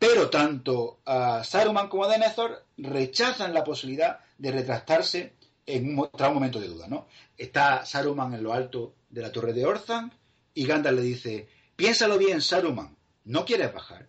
[0.00, 5.34] Pero tanto a Saruman como a Denethor rechazan la posibilidad de retractarse
[5.64, 7.06] en un, tras un momento de duda, ¿no?
[7.36, 10.17] Está Saruman en lo alto de la torre de Orthanc
[10.58, 12.96] y Gandalf le dice, piénsalo bien, Saruman,
[13.26, 14.08] ¿no quieres bajar?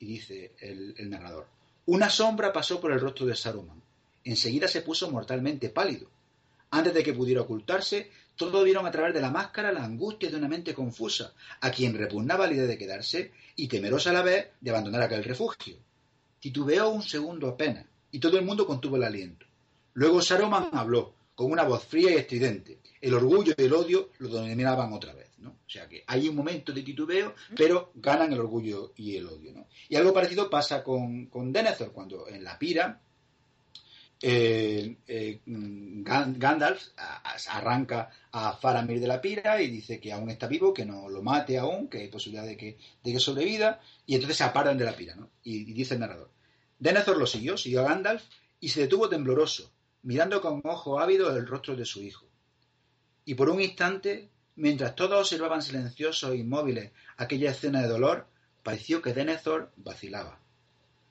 [0.00, 1.46] Y dice el, narrador,
[1.86, 3.80] una sombra pasó por el rostro de Saruman
[4.24, 6.08] enseguida se puso mortalmente pálido.
[6.70, 10.36] Antes de que pudiera ocultarse, todos vieron a través de la máscara la angustia de
[10.36, 14.48] una mente confusa, a quien repugnaba la idea de quedarse y temerosa a la vez
[14.60, 15.76] de abandonar aquel refugio.
[16.40, 19.46] Titubeó un segundo apenas, y todo el mundo contuvo el aliento.
[19.92, 22.80] Luego Saruman habló, con una voz fría y estridente.
[23.00, 25.50] El orgullo y el odio lo dominaban otra vez, ¿no?
[25.50, 29.52] O sea que hay un momento de titubeo, pero ganan el orgullo y el odio,
[29.52, 29.66] ¿no?
[29.88, 33.00] Y algo parecido pasa con, con Denethor, cuando en la pira
[34.26, 36.82] eh, eh, Gandalf
[37.50, 41.22] arranca a Faramir de la pira y dice que aún está vivo, que no lo
[41.22, 44.86] mate aún, que hay posibilidad de que, de que sobreviva, y entonces se apartan de
[44.86, 45.28] la pira, ¿no?
[45.42, 46.30] Y, dice el narrador.
[46.78, 48.24] Denethor lo siguió, siguió a Gandalf
[48.60, 49.70] y se detuvo tembloroso,
[50.04, 52.26] mirando con ojo ávido el rostro de su hijo.
[53.24, 58.26] Y por un instante, mientras todos observaban silenciosos e inmóviles aquella escena de dolor,
[58.62, 60.38] pareció que Denethor vacilaba.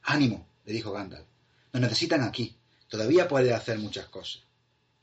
[0.04, 1.28] Ánimo, le dijo Gandalf.
[1.74, 2.56] Nos necesitan aquí.
[2.88, 4.44] Todavía puede hacer muchas cosas.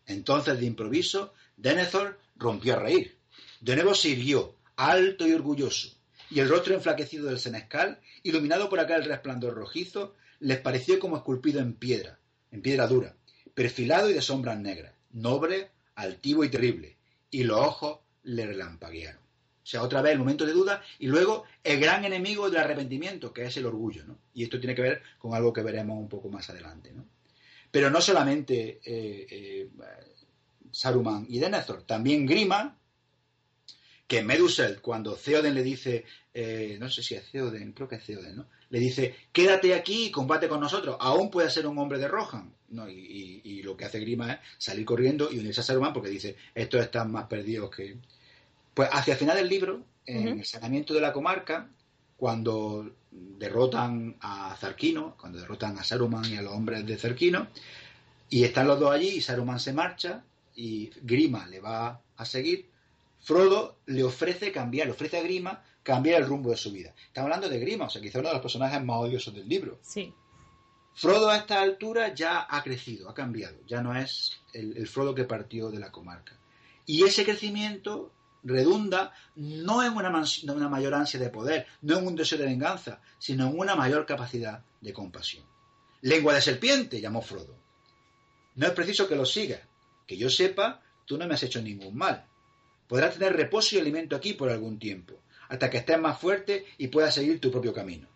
[0.07, 3.19] Entonces, de improviso, Denethor rompió a reír.
[3.61, 5.91] De nuevo se irguió, alto y orgulloso,
[6.31, 11.61] y el rostro enflaquecido del senescal, iluminado por aquel resplandor rojizo, les pareció como esculpido
[11.61, 12.19] en piedra,
[12.51, 13.15] en piedra dura,
[13.55, 16.97] perfilado y de sombras negras, noble, altivo y terrible,
[17.31, 19.21] y los ojos le relampaguearon.
[19.63, 23.33] O sea, otra vez el momento de duda y luego el gran enemigo del arrepentimiento,
[23.33, 24.19] que es el orgullo, ¿no?
[24.35, 27.05] Y esto tiene que ver con algo que veremos un poco más adelante, ¿no?
[27.71, 29.69] Pero no solamente eh, eh,
[30.73, 32.77] Saruman y Denethor, también Grima,
[34.09, 38.05] que Medusel, cuando Theoden le dice, eh, no sé si es Theoden, creo que es
[38.05, 38.49] Theoden, ¿no?
[38.71, 42.55] Le dice, quédate aquí y combate con nosotros, aún puede ser un hombre de Rohan.
[42.71, 42.89] ¿no?
[42.89, 46.81] Y, lo que hace Grima es salir corriendo y unirse a Saruman porque dice, estos
[46.81, 47.99] están más perdidos que...
[48.73, 51.69] Pues hacia el final del libro, en el saneamiento de la comarca,
[52.17, 57.49] cuando derrotan a Zarquino, cuando derrotan a Saruman y a los hombres de Zarquino,
[58.31, 60.23] Y están los dos allí y Saruman se marcha
[60.55, 62.69] y Grima le va a seguir.
[63.21, 66.95] Frodo le ofrece cambiar, le ofrece a Grima cambiar el rumbo de su vida.
[67.07, 69.79] Estamos hablando de Grima, o sea, quizá uno de los personajes más odiosos del libro.
[69.83, 70.13] Sí.
[70.95, 75.15] Frodo a esta altura ya ha crecido, ha cambiado, ya no es el, el Frodo
[75.15, 76.37] que partió de la comarca.
[76.87, 78.13] Y ese crecimiento
[78.43, 82.39] redunda no en una, no en una mayor ansia de poder, no en un deseo
[82.39, 85.45] de venganza, sino en una mayor capacidad de compasión.
[86.03, 87.55] Lengua de serpiente, llamó Frodo.
[88.57, 89.61] No es preciso que lo sigas.
[90.07, 92.27] Que yo sepa, tú no me has hecho ningún mal.
[92.89, 95.15] Podrás tener reposo y alimento aquí por algún tiempo,
[95.51, 98.09] hasta que estés más fuerte y puedas seguir tu propio camino.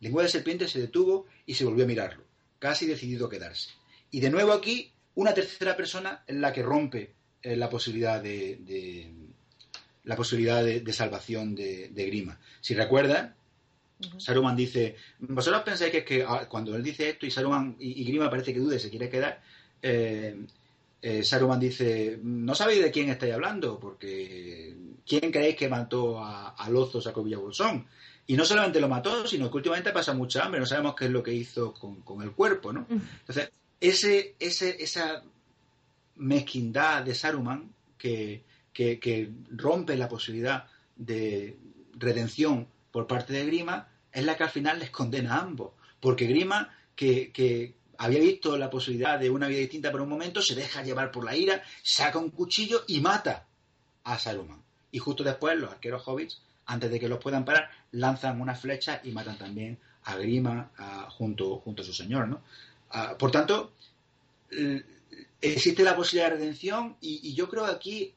[0.00, 2.22] Lengua de serpiente se detuvo y se volvió a mirarlo,
[2.58, 3.70] casi decidido a quedarse.
[4.10, 8.56] Y de nuevo aquí, una tercera persona es la que rompe eh, la posibilidad de,
[8.60, 9.12] de-
[10.04, 12.38] la posibilidad de, de salvación de, de Grima.
[12.60, 13.34] Si recuerdan,
[14.02, 14.18] Ujú.
[14.18, 18.00] Saruman dice, vosotros pensáis que es que ah, cuando él dice esto y Saruman y,
[18.00, 19.42] y Grima parece que dude, se quiere quedar,
[19.82, 20.36] eh,
[21.02, 24.74] eh, Saruman dice, no sabéis de quién estáis hablando, porque
[25.06, 27.86] ¿quién creéis que mató a, a Lozos a Bolsón?
[28.26, 31.10] Y no solamente lo mató, sino que últimamente pasa mucha hambre, no sabemos qué es
[31.10, 32.86] lo que hizo con, con el cuerpo, ¿no?
[32.88, 35.24] Entonces, ese, ese, esa
[36.16, 41.56] mezquindad de Saruman que, que, que rompe la posibilidad de
[41.94, 45.72] redención por parte de Grima es la que al final les condena a ambos.
[45.98, 50.40] Porque Grima, que, que había visto la posibilidad de una vida distinta por un momento,
[50.40, 53.44] se deja llevar por la ira, saca un cuchillo y mata
[54.04, 54.62] a Saruman.
[54.90, 59.02] Y justo después los arqueros hobbits, antes de que los puedan parar, lanzan una flecha
[59.04, 60.70] y matan también a Grima
[61.10, 62.26] junto, junto a su señor.
[62.26, 62.40] ¿no?
[62.88, 63.74] Ah, por tanto,
[65.42, 68.14] existe la posibilidad de redención y, y yo creo que aquí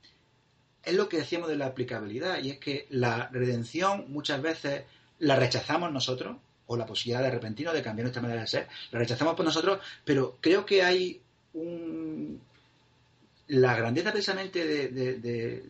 [0.81, 4.83] es lo que decíamos de la aplicabilidad y es que la redención muchas veces
[5.19, 6.37] la rechazamos nosotros
[6.67, 9.79] o la posibilidad de arrepentirnos, de cambiar nuestra manera de ser, la rechazamos por nosotros,
[10.05, 11.21] pero creo que hay
[11.53, 12.41] un...
[13.47, 15.63] La grandeza precisamente de, de-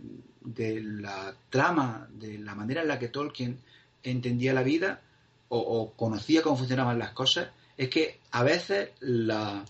[0.83, 3.57] la trama, de la manera en la que Tolkien
[4.03, 5.01] entendía la vida
[5.49, 9.65] o, o conocía cómo funcionaban las cosas, es que a veces la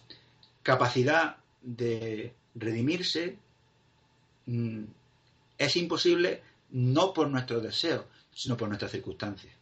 [0.64, 3.38] capacidad de redimirse
[4.48, 4.84] mm,
[5.58, 9.54] es imposible no por nuestros deseos, sino por nuestras circunstancias.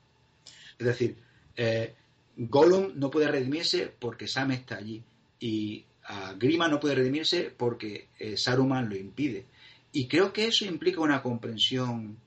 [0.80, 1.18] Es decir,
[1.56, 1.96] eh,
[2.38, 5.04] Gollum no puede redimirse porque Sam está allí
[5.40, 9.46] y ah, Grima no puede redimirse porque eh, Saruman lo impide.
[9.92, 12.18] Y creo que eso implica una comprensión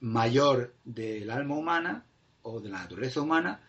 [0.00, 2.04] mayor del alma humana
[2.42, 3.60] o de la naturaleza humana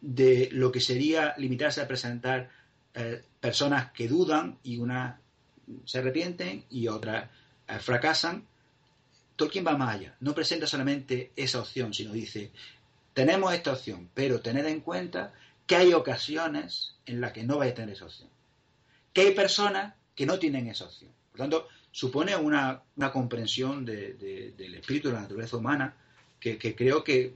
[0.00, 2.50] de lo que sería limitarse a presentar
[2.94, 5.16] eh, personas que dudan y unas
[5.84, 7.28] se arrepienten y otras
[7.80, 8.46] fracasan.
[9.36, 12.50] Tolkien va más allá, no presenta solamente esa opción, sino dice,
[13.18, 15.32] tenemos esta opción, pero tened en cuenta
[15.66, 18.28] que hay ocasiones en las que no vais a tener esa opción.
[19.12, 21.10] Que hay personas que no tienen esa opción.
[21.32, 25.96] Por tanto, supone una, una comprensión de- de- del espíritu de la naturaleza humana
[26.38, 27.34] que, creo que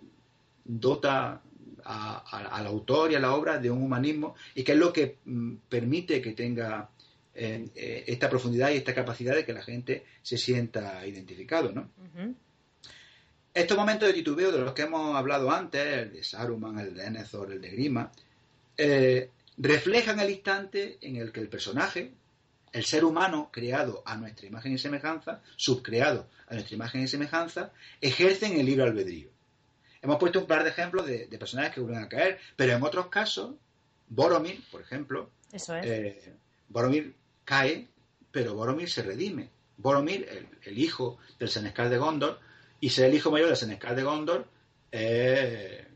[0.64, 1.43] dota
[1.85, 5.55] al autor y a la obra de un humanismo y que es lo que mm,
[5.68, 6.91] permite que tenga
[7.35, 11.91] eh, eh, esta profundidad y esta capacidad de que la gente se sienta identificado, ¿no?
[13.55, 17.05] Estos momentos de titubeo de los que hemos hablado antes, el de Saruman, el de
[17.05, 18.11] Enethor, el de Grima,
[18.79, 22.13] eh, reflejan el instante en el que el personaje,
[22.73, 27.73] el ser humano creado a nuestra imagen y semejanza, subcreado a nuestra imagen y semejanza,
[28.01, 29.29] ejercen el libre albedrío.
[30.01, 32.83] Hemos puesto un par de ejemplos de, de personajes que vuelven a caer, pero en
[32.83, 33.55] otros casos,
[34.09, 35.87] Boromir, por ejemplo, Eso es.
[35.87, 36.33] eh,
[36.71, 37.87] Boromir cae,
[38.31, 39.51] pero Boromir se redime.
[39.77, 42.41] Boromir, el, el hijo del Senescal de Gondor,
[42.83, 44.47] y ser el hijo mayor del Senescal de Gondor,
[44.91, 45.87] es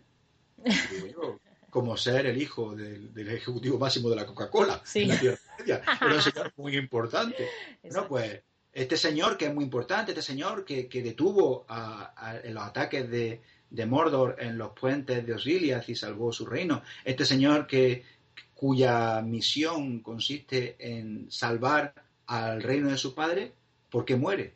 [0.90, 5.02] digo yo, como ser el hijo del, del ejecutivo máximo de la Coca-Cola Sí.
[5.02, 5.82] en la Tierra Media.
[6.00, 7.48] Era un señor muy importante.
[7.82, 8.40] Bueno, pues
[8.72, 12.62] este señor que es muy importante, este señor que, que detuvo a, a- en los
[12.64, 17.66] ataques de, de Mordor en los puentes de Osgiliath y salvó su reino, este señor
[17.66, 18.04] que
[18.54, 21.92] cuya misión consiste en salvar
[22.26, 23.52] al reino de su padre,
[23.90, 24.54] ¿por qué muere?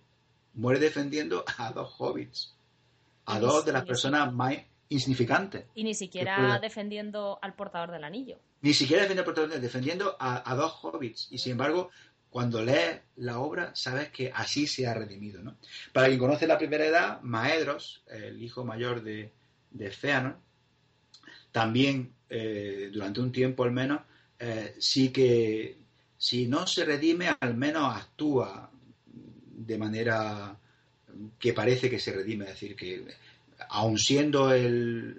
[0.55, 2.55] Muere defendiendo a dos hobbits,
[3.27, 4.55] a Y dos de las personas más
[4.89, 5.67] insignificantes.
[5.75, 8.39] Y ni siquiera defendiendo al portador del anillo.
[8.63, 11.29] Ni siquiera defendiendo, al protagonista, defendiendo a, a dos hobbits.
[11.31, 11.91] Y sin embargo,
[12.31, 15.43] cuando lees la obra, sabes que así se ha redimido.
[15.43, 15.57] ¿no?
[15.93, 19.33] Para quien conoce la primera edad, Maedros, el hijo mayor de,
[19.71, 20.37] de Fëanor,
[21.53, 24.03] también eh, durante un tiempo al menos,
[24.39, 25.79] eh, sí que
[26.17, 28.70] si no se redime, al menos actúa
[29.71, 30.57] de manera
[31.39, 32.45] que parece que se redime.
[32.45, 33.05] Es decir, que
[33.69, 35.17] aun siendo el,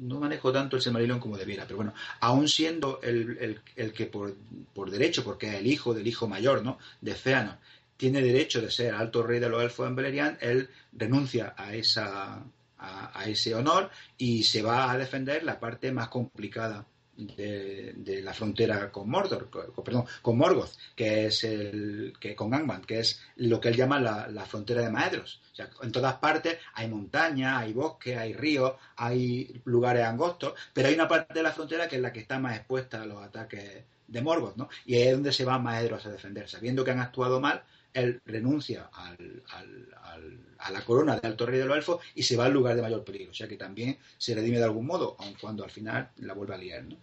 [0.00, 3.60] no manejo tanto el Silmarillion como debiera, pero bueno, aún siendo el,
[3.92, 4.34] que por,
[4.74, 6.78] por, derecho, porque es el hijo del hijo mayor, ¿no?
[7.00, 7.56] De Feanor,
[7.96, 12.44] tiene derecho de ser alto rey de los elfos en Beleriand, él renuncia a esa
[12.76, 16.84] a, ese honor y se va a defender la parte más complicada
[17.16, 22.82] de, la frontera con Mordor, con, perdón, con Morgoth, que es el que con Angman,
[22.82, 25.40] que es lo que él llama la, frontera de Maedros.
[25.52, 30.88] O sea, en todas partes hay montaña, hay bosque, hay ríos, hay lugares angostos, pero
[30.88, 33.22] hay una parte de la frontera que es la que está más expuesta a los
[33.22, 34.68] ataques de Morgoth, ¿no?
[34.84, 37.62] Y es donde se va Maedros a defender, sabiendo que han actuado mal,
[37.94, 42.52] él renuncia a la corona de alto rey de los elfos y se va al
[42.52, 43.30] lugar de mayor peligro.
[43.30, 46.54] O sea que también se redime de algún modo, aun cuando al final la vuelve
[46.54, 46.84] a liar.
[46.84, 46.96] ¿no?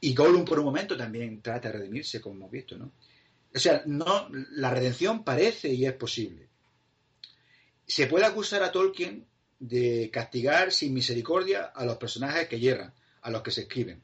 [0.00, 2.76] Y Gollum por un momento también trata de redimirse, como hemos visto.
[2.76, 2.90] ¿no?
[3.54, 6.48] O sea, no, la redención parece y es posible.
[7.86, 9.26] Se puede acusar a Tolkien
[9.60, 14.02] de castigar sin misericordia a los personajes que llegan, a los que se escriben.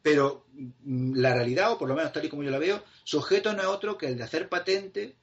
[0.00, 3.18] Pero mm, la realidad, o por lo menos tal y como yo la veo, su
[3.18, 5.16] objeto no es otro que el de hacer patente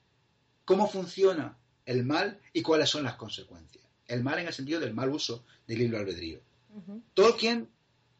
[0.71, 3.83] cómo funciona el mal y cuáles son las consecuencias.
[4.07, 6.39] El mal en el sentido del mal uso del libro albedrío.
[7.13, 7.67] Tolkien,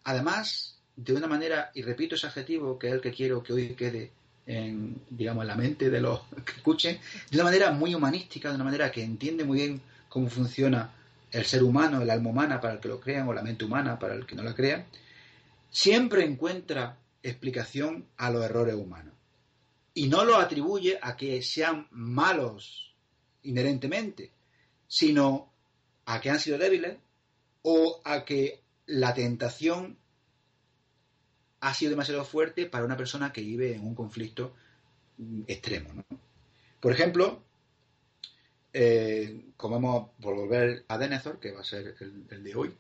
[0.04, 3.70] además, de una manera, y repito ese adjetivo que es el que quiero que hoy
[3.76, 4.12] quede
[4.46, 7.00] en, digamos, en la mente de los que escuchen,
[7.30, 10.92] de una manera muy humanística, de una manera que entiende muy bien cómo funciona
[11.32, 13.98] el ser humano, el alma humana para el que lo crean, o la mente humana
[13.98, 14.84] para el que no la crean,
[15.70, 19.14] siempre encuentra explicación a los errores humanos
[19.94, 22.96] y no lo atribuye a que sean malos
[23.44, 24.32] inherentemente,
[24.88, 25.52] sino
[26.06, 26.98] a que han sido débiles
[27.64, 29.98] o a que la tentación
[31.62, 34.54] ha sido demasiado fuerte para una persona que vive en un conflicto
[35.18, 36.04] mm, extremo.
[36.80, 37.44] Por ejemplo,
[38.74, 42.74] eh, como vamos por volver a Denethor, que va a ser el, de hoy,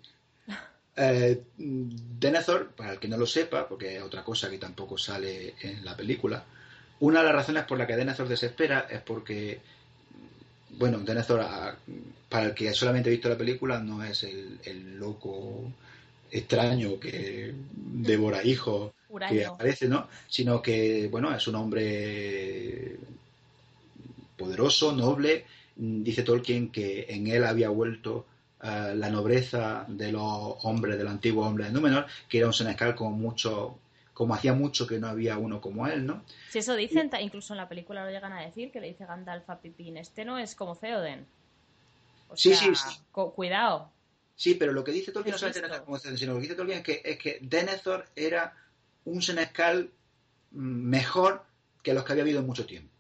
[0.95, 5.55] eh, Denethor, para el que no lo sepa, porque es otra cosa que tampoco sale
[5.62, 6.43] en la película,
[7.02, 9.60] una de las razones por la que Denethor desespera es porque,
[10.78, 11.43] bueno, Denethor,
[12.30, 15.72] para el que solamente ha visto la película, no es el, loco
[16.30, 18.93] extraño que devora hijos
[19.28, 20.08] que aparece, ¿no?
[20.30, 22.97] Sino que, bueno, es un hombre
[24.38, 25.45] poderoso, noble.
[25.76, 28.28] Dice Tolkien que en él había vuelto
[28.62, 32.93] eh, la nobleza de los hombres, del antiguo hombre de Númenor, que era un senescal
[32.93, 33.80] con mucho
[34.22, 36.24] como hacía mucho que no había uno como él, ¿no?
[36.51, 39.49] Si eso dicen, incluso en la película lo llegan a decir, que le dice Gandalf
[39.49, 41.26] a Pipín, este no es como Theoden.
[42.36, 42.99] sí, sí, sí.
[43.11, 43.89] cuidado.
[44.36, 46.43] Sí, pero lo que dice Tolkien no solamente no es como Theoden, sino lo que
[46.43, 48.55] dice Tolkien es que, es que Denethor era
[49.05, 49.89] un senescal
[50.51, 51.43] mejor
[51.82, 52.93] que los que había habido en mucho tiempo.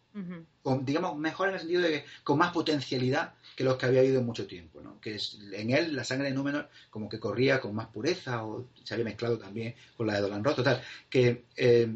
[0.63, 3.99] con, digamos, mejor en el sentido de que con más potencialidad que los que había
[3.99, 4.81] habido mucho tiempo.
[4.99, 5.19] Que
[5.53, 9.05] en él la sangre de Númenor como que corría con más pureza o se había
[9.05, 11.87] mezclado también con la de Dolan Roth, tal, que eh,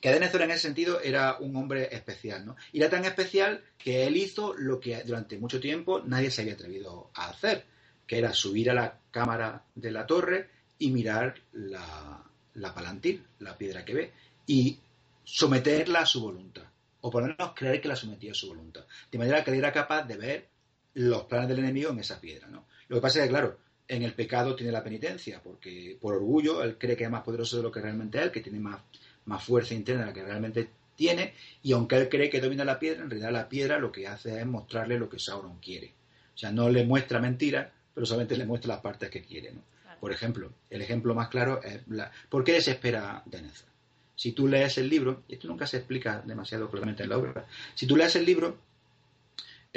[0.00, 2.56] que Denethor en ese sentido era un hombre especial, ¿no?
[2.72, 6.54] Y era tan especial que él hizo lo que durante mucho tiempo nadie se había
[6.54, 7.64] atrevido a hacer,
[8.06, 12.22] que era subir a la cámara de la torre y mirar la,
[12.54, 13.00] la
[13.38, 14.12] la piedra que ve,
[14.46, 14.78] y
[15.24, 16.64] someterla a su voluntad,
[17.00, 19.58] o por lo menos creer que la sometía a su voluntad, de manera que él
[19.58, 20.55] era capaz de ver
[20.96, 22.48] los planes del enemigo en esa piedra.
[22.48, 22.64] ¿no?
[22.88, 26.62] Lo que pasa es que, claro, en el pecado tiene la penitencia, porque por orgullo
[26.62, 28.80] él cree que es más poderoso de lo que realmente es, que tiene más,
[29.26, 32.78] más fuerza interna de la que realmente tiene, y aunque él cree que domina la
[32.78, 35.92] piedra, en realidad la piedra lo que hace es mostrarle lo que Sauron quiere.
[36.34, 39.52] O sea, no le muestra mentiras, pero solamente le muestra las partes que quiere.
[39.52, 39.60] ¿no?
[40.00, 42.10] Por ejemplo, el ejemplo más claro es la...
[42.30, 43.68] ¿por qué desespera Denethor?
[44.14, 47.46] Si tú lees el libro, y esto nunca se explica demasiado claramente en la obra,
[47.74, 48.56] si tú lees el libro,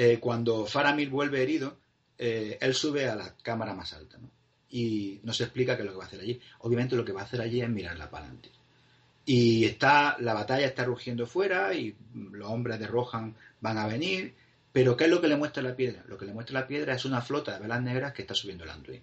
[0.02, 1.76] eh, cuando Faramir vuelve herido,
[2.18, 4.30] eh, él sube a la cámara más alta, ¿no?
[4.70, 6.40] Y nos explica qué es lo que va a hacer allí.
[6.60, 8.50] Obviamente lo que va a hacer allí es mirarla para adelante.
[9.26, 11.98] Y está, la batalla está rugiendo fuera y
[12.32, 14.36] los hombres de Rohan van a venir.
[14.72, 16.06] Pero ¿qué es lo que le muestra la piedra?
[16.08, 18.64] Lo que le muestra la piedra es una flota de velas negras que está subiendo
[18.64, 19.02] el Anduin.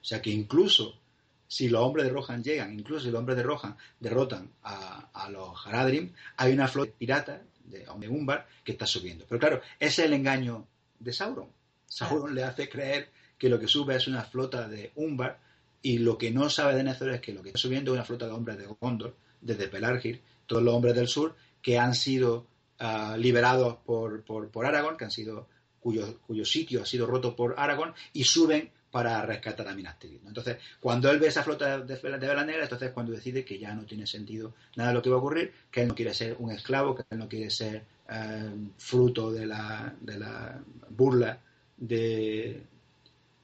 [0.00, 0.98] O sea que incluso
[1.46, 5.66] si los hombres de Rohan llegan, incluso si los hombres de Rohan derrotan a, los
[5.66, 9.24] Haradrim, hay una flota pirata de, de Umbar que está subiendo.
[9.28, 10.66] Pero claro, ese es el engaño
[10.98, 11.48] de Sauron.
[11.86, 15.40] Sauron le hace creer que lo que sube es una flota de Umbar
[15.82, 18.04] y lo que no sabe de Denethor es que lo que está subiendo es una
[18.04, 22.46] flota de hombres de Gondor, desde Pelargir, todos los hombres del sur que han sido
[22.78, 25.48] ah, liberados por, por, Aragorn, que han sido
[25.80, 30.26] cuyo, cuyo sitio ha sido roto por Aragorn y suben para rescatar a Minas Tirith.
[30.26, 33.84] Entonces, cuando él ve esa flota de, de entonces es cuando decide que ya no
[33.84, 36.50] tiene sentido nada de lo que va a ocurrir, que él no quiere ser un
[36.50, 41.38] esclavo, que él no quiere ser eh, fruto de la, de la burla
[41.76, 42.62] de,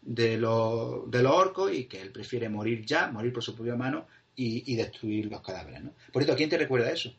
[0.03, 3.77] de los, de los orcos y que él prefiere morir ya, morir por su propia
[3.77, 5.85] mano y, y destruir los cadáveres.
[5.85, 5.93] ¿no?
[6.13, 7.15] Por esto, ¿a quién te recuerda eso?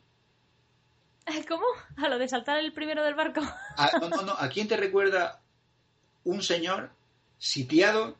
[1.46, 1.66] ¿Cómo?
[1.96, 3.40] ¿A lo de saltar el primero del barco?
[3.76, 4.32] ¿A, no, no, no.
[4.32, 5.40] ¿A quién te recuerda
[6.24, 6.90] un señor
[7.38, 8.16] sitiado?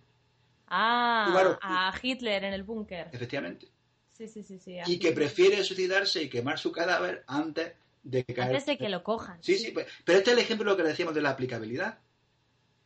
[0.69, 3.09] Ah, a Hitler en el búnker.
[3.13, 3.69] Efectivamente.
[4.13, 4.77] Sí, sí, sí, sí.
[4.87, 9.03] Y que prefiere suicidarse y quemar su cadáver antes de que Antes de que lo
[9.03, 9.43] cojan.
[9.43, 11.99] Sí, sí, pues, pero este es el ejemplo de lo que decíamos de la aplicabilidad.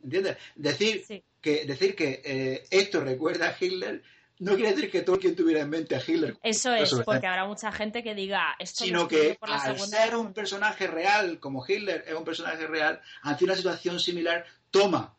[0.03, 0.37] ¿Entiendes?
[0.55, 1.23] Decir Sí.
[1.41, 4.03] que, decir que eh, esto recuerda a Hitler
[4.39, 6.37] no quiere decir que Tolkien tuviera en mente a Hitler.
[6.43, 10.15] Eso es, porque habrá mucha gente que diga esto sino que por la al ser
[10.15, 10.33] un Mundial".
[10.33, 15.15] personaje real, como Hitler es un personaje real, ante una situación similar, toma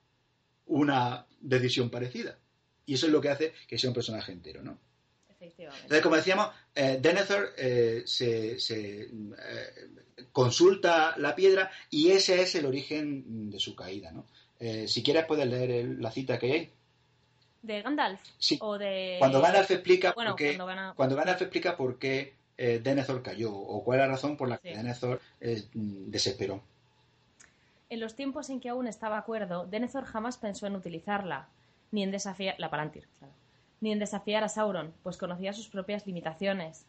[0.66, 2.38] una decisión parecida.
[2.86, 4.78] Y eso es lo que hace que sea un personaje entero, ¿no?
[5.30, 5.82] Efectivamente.
[5.84, 9.10] Entonces, como decíamos, eh, Denethor eh, se, se, eh,
[10.32, 14.26] consulta la piedra y ese es el origen de su caída, ¿no?
[14.86, 16.70] Si quieres puedes leer el- la cita que hay.
[17.60, 18.18] ¿De Gandalf?
[18.38, 18.56] Sí.
[18.62, 19.16] O de...
[19.18, 23.52] Cuando Gandalf explica Bueno, por qué, cuando Gandalf- cuando Gandalf explica por qué Denethor cayó
[23.52, 24.76] o cuál es la razón por la que Sí.
[24.76, 26.62] Denethor desesperó.
[27.90, 31.48] En los tiempos en que aún estaba acuerdo, Denethor jamás pensó en utilizarla,
[31.90, 32.54] ni en desafiar...
[32.58, 33.06] La Palantir.
[33.80, 36.86] Ni en desafiar a Sauron, pues conocía sus propias limitaciones.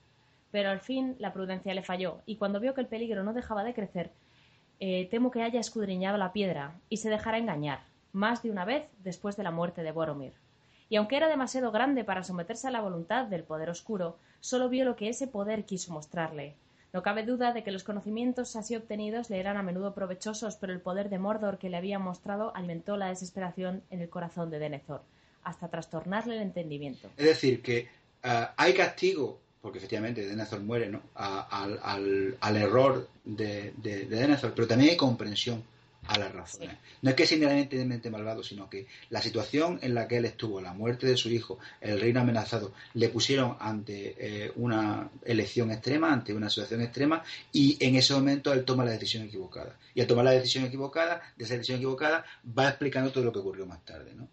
[0.52, 3.64] Pero al fin la prudencia le falló, y cuando vio que el peligro no dejaba
[3.64, 4.12] de crecer,
[4.80, 7.84] eh, temo que haya escudriñado la piedra y se dejara engañar,
[8.14, 10.34] más de una vez después de la muerte de Boromir.
[10.90, 14.86] Y aunque era demasiado grande para someterse a la voluntad del poder oscuro, solo vio
[14.86, 16.56] lo que ese poder quiso mostrarle.
[16.96, 20.72] No cabe duda de que los conocimientos así obtenidos le eran a menudo provechosos, pero
[20.72, 24.60] el poder de Mordor que le había mostrado alimentó la desesperación en el corazón de
[24.60, 25.02] Denethor,
[25.44, 27.10] hasta trastornarle el entendimiento.
[27.18, 27.90] Es decir, que
[28.24, 31.02] ah, hay castigo, porque efectivamente Denethor muere, ¿no?
[31.16, 35.66] Al error de, de, de Denethor, pero también hay comprensión
[36.08, 36.70] a las razones.
[36.72, 36.78] Sí.
[37.02, 40.62] No es que sea inherentemente malvado, sino que la situación en la que él estuvo,
[40.62, 46.12] la muerte de su hijo, el reino amenazado, le pusieron ante eh, una elección extrema,
[46.12, 49.78] ante una situación extrema, y en ese momento él toma la decisión equivocada.
[49.94, 52.26] Y al tomar la decisión equivocada, de esa decisión equivocada,
[52.58, 54.28] va explicando todo lo que ocurrió más tarde, ¿no?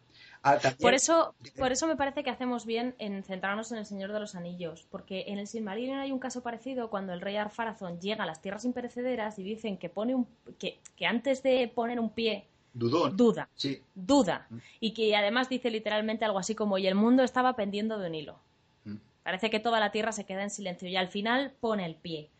[0.45, 4.13] Ah, Por eso, por eso me parece que hacemos bien en centrarnos en el Señor
[4.13, 8.01] de los Anillos, porque en el Silmarillion hay un caso parecido cuando el rey Arpharazón
[8.01, 10.27] llega a las tierras imperecederas y dicen que pone un
[10.59, 13.81] que, que antes de poner un pie duda, Sí.
[13.95, 14.57] duda, Mm.
[14.81, 18.15] y que además dice literalmente algo así como y el mundo estaba pendiendo de un
[18.17, 18.39] hilo.
[18.85, 18.97] Mm.
[19.23, 22.31] Parece que toda la tierra se queda en silencio y al final pone el pie.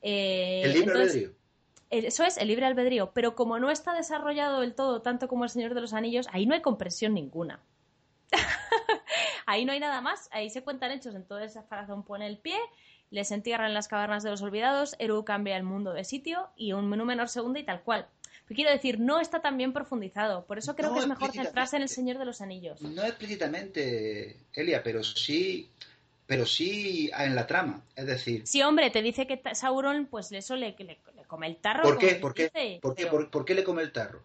[0.00, 1.41] Eh, El libre entonces, albedrío.
[1.92, 5.50] Eso es el libre albedrío, pero como no está desarrollado del todo tanto como el
[5.50, 7.60] Señor de los Anillos, ahí no hay comprensión ninguna.
[9.46, 12.56] ahí no hay nada más, ahí se cuentan hechos, entonces Farazón pone el pie,
[13.10, 16.72] les entierra en las cavernas de los olvidados, Eru cambia el mundo de sitio y
[16.72, 18.08] un menú menor segunda y tal cual.
[18.46, 21.32] Pero quiero decir, no está tan bien profundizado, por eso creo No, que es mejor
[21.32, 22.80] centrarse en el Señor de los Anillos.
[22.80, 25.70] No explícitamente, Elia, pero sí,
[26.32, 27.84] pero sí en la trama.
[27.94, 31.56] Es decir, Sí, hombre, te dice que Sauron, pues eso le, le- le come el
[31.58, 31.82] tarro.
[31.82, 32.14] ¿por qué?
[32.14, 32.44] ¿Por qué?
[32.44, 33.02] dice, ¿Por qué?
[33.02, 34.24] pero- ¿Por, por qué le come el tarro?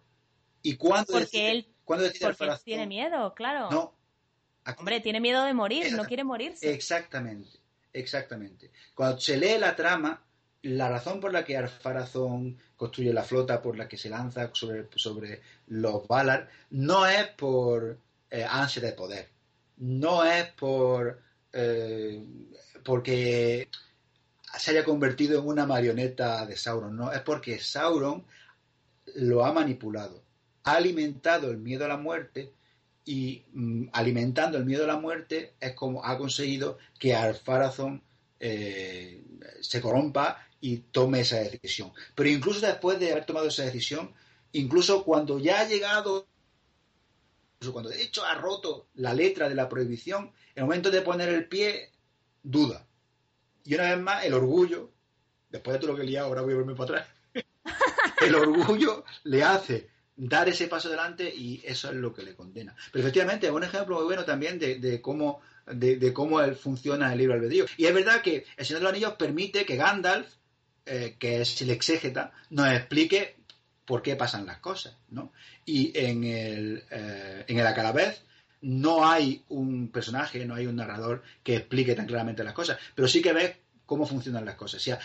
[0.62, 2.64] ¿Y cuándo Porque decide, él- cuándo decide Porque Alfarazón?
[2.64, 3.68] tiene miedo, claro.
[3.70, 3.92] No.
[4.64, 6.72] Aquí- Hombre, tiene miedo de morir, no quiere morirse.
[6.72, 7.58] Exactamente,
[7.92, 8.70] exactamente.
[8.94, 10.22] Cuando se lee la trama,
[10.62, 14.88] la razón por la que Arfarazón construye la flota, por la que se lanza sobre,
[14.96, 17.98] sobre los Valar, no es por
[18.30, 19.28] eh, ansia de poder,
[19.76, 22.24] no es por eh,
[22.84, 23.68] porque
[24.58, 28.24] se haya convertido en una marioneta de Sauron, no, es porque Sauron
[29.16, 30.22] lo ha manipulado,
[30.64, 32.52] ha alimentado el miedo a la muerte
[33.04, 38.02] y mm, alimentando el miedo a la muerte es como ha conseguido que Alfarazón
[38.40, 39.22] eh,
[39.60, 41.92] se corrompa y tome esa decisión.
[42.14, 44.12] Pero incluso después de haber tomado esa decisión,
[44.52, 46.26] incluso cuando ya ha llegado,
[47.58, 51.02] incluso cuando de hecho ha roto la letra de la prohibición, en el momento de
[51.02, 51.90] poner el pie,
[52.42, 52.86] duda.
[53.64, 54.92] Y una vez más, el orgullo,
[55.50, 57.08] después de todo lo que he liado, ahora voy a volver para atrás,
[58.20, 62.76] el orgullo le hace dar ese paso adelante y eso es lo que le condena.
[62.92, 65.40] Pero efectivamente es un ejemplo muy bueno también de, cómo
[66.60, 67.66] funciona el libro albedrío.
[67.76, 70.28] Y es verdad que el Señor de los Anillos permite que Gandalf,
[70.86, 73.37] eh, que es el exégeta, nos explique
[73.88, 75.32] por qué pasan las cosas, ¿no?
[75.64, 78.22] Y en el, eh, en el Acalavez
[78.60, 83.08] no hay un personaje, no hay un narrador que explique tan claramente las cosas, pero
[83.08, 83.56] sí que ves
[83.86, 84.82] cómo funcionan las cosas.
[84.82, 84.98] O sea,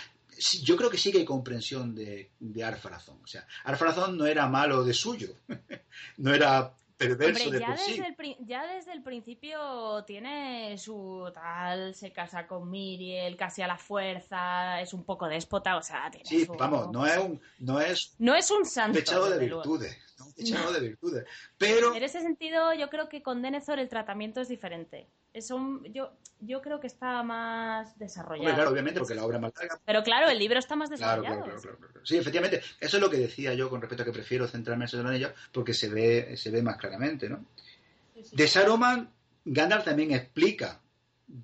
[0.64, 3.20] yo creo que sí que hay comprensión de, de Arfarazón.
[3.24, 5.30] O sea, Arfarazón no era malo de suyo,
[6.18, 6.74] no era
[7.10, 7.92] perverso Hombre, de ya, por sí.
[7.92, 13.62] desde el, pri- ya desde el principio tiene su tal, se casa con Miriel, casi
[13.62, 17.18] a la fuerza, es un poco déspota, o sea, tiene Sí, su- vamos, no es
[17.18, 18.98] un, no es No es un santo.
[19.00, 21.26] pechado de virtudes, no pechado de virtudes.
[21.58, 25.08] Pero En ese sentido, yo creo que con Denethor el tratamiento es diferente.
[25.34, 28.42] Es un, yo, yo creo que está más desarrollado.
[28.42, 29.80] Hombre, claro, obviamente, porque la obra más larga.
[29.84, 31.44] Pero claro, el libro está más desarrollado.
[31.44, 32.06] claro, claro, claro, claro.
[32.06, 35.06] Sí, efectivamente, eso es lo que decía yo con respecto a que prefiero centrarme en
[35.08, 37.44] Anillos, porque se ve, se ve más claramente, ¿no?
[38.14, 38.36] Sí, sí.
[38.36, 39.10] De Saruman,
[39.46, 40.80] Gandalf también explica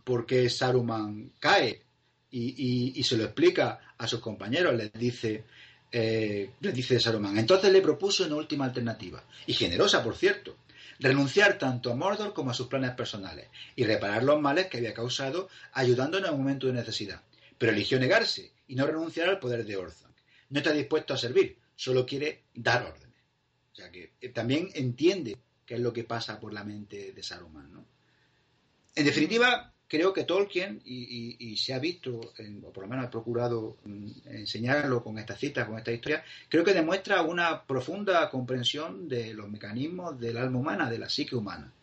[0.03, 1.82] por qué Saruman cae
[2.30, 4.76] y, y- y se lo explica a sus compañeros.
[4.76, 5.45] Les dice,
[5.91, 7.40] eh, les dice Saruman.
[7.40, 10.57] Entonces le propuso una última alternativa, y generosa, por cierto.
[10.99, 14.93] Renunciar tanto a Mordor como a sus planes personales y reparar los males que había
[14.93, 17.23] causado ayudando en un momento de necesidad.
[17.57, 20.15] Pero eligió negarse y no renunciar al poder de Orthanc.
[20.49, 23.17] No está dispuesto a servir, solo quiere dar órdenes.
[23.71, 27.23] O sea que eh, también entiende qué es lo que pasa por la mente de
[27.23, 27.85] Saruman, ¿no?
[28.95, 33.10] En definitiva, creo que Tolkien, y, se ha visto, en- o por lo menos ha
[33.10, 39.10] procurado mm, enseñarlo con estas citas, con esta historia, creo que demuestra una profunda comprensión
[39.10, 41.74] de los mecanismos del alma humana, de la psique humana.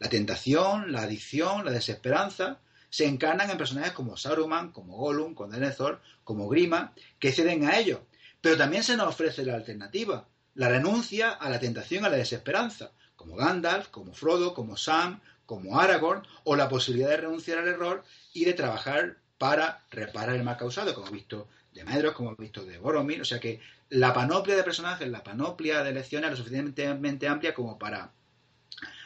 [0.00, 2.58] La tentación, la adicción, la desesperanza
[2.90, 7.78] se encarnan en personajes como Saruman, como Gollum, como Denethor, como Grima, que ceden a
[7.78, 8.00] ellos.
[8.40, 12.90] Pero también se nos ofrece la alternativa, la renuncia a la tentación, a la desesperanza,
[13.16, 18.04] como Gandalf, como Frodo, como Sam, como Aragorn, o la posibilidad de renunciar al error
[18.32, 22.38] y de trabajar para reparar el mal causado, como hemos visto de Medros, como hemos
[22.38, 23.20] visto de Boromir.
[23.20, 23.60] O sea que
[23.90, 28.12] la panoplia de personajes, la panoplia de elecciones es lo suficientemente amplia como para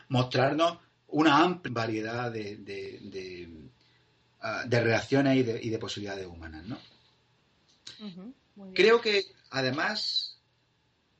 [0.09, 0.79] mostrarnos
[1.09, 3.49] una amplia variedad de, de, de,
[4.67, 6.79] de relaciones y de, y de posibilidades humanas, ¿no?
[8.75, 10.39] Creo que además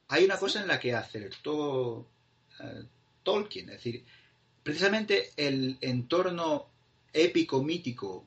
[0.09, 2.09] hay una cosa en la que acertó
[2.61, 2.85] eh,
[3.23, 4.05] Tolkien, es decir,
[4.63, 6.69] precisamente el entorno
[7.13, 8.27] épico, mítico,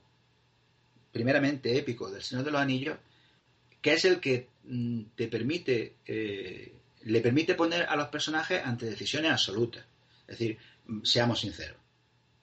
[1.11, 2.97] primeramente épico del Señor de los Anillos,
[3.81, 8.85] que es el que mm, te permite, eh, le permite poner a los personajes ante
[8.85, 9.85] decisiones absolutas.
[10.27, 11.77] Es decir, mm, seamos sinceros,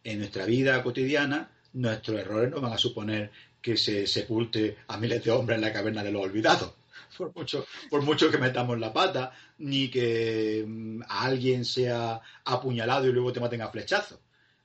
[0.05, 5.23] en nuestra vida cotidiana nuestros errores no van a suponer que se sepulte a miles
[5.25, 6.73] de hombres en la caverna de los olvidados.
[7.19, 13.09] Por mucho, por mucho que metamos la pata, ni que mm, a alguien sea apuñalado
[13.09, 14.21] y luego te maten a flechazos.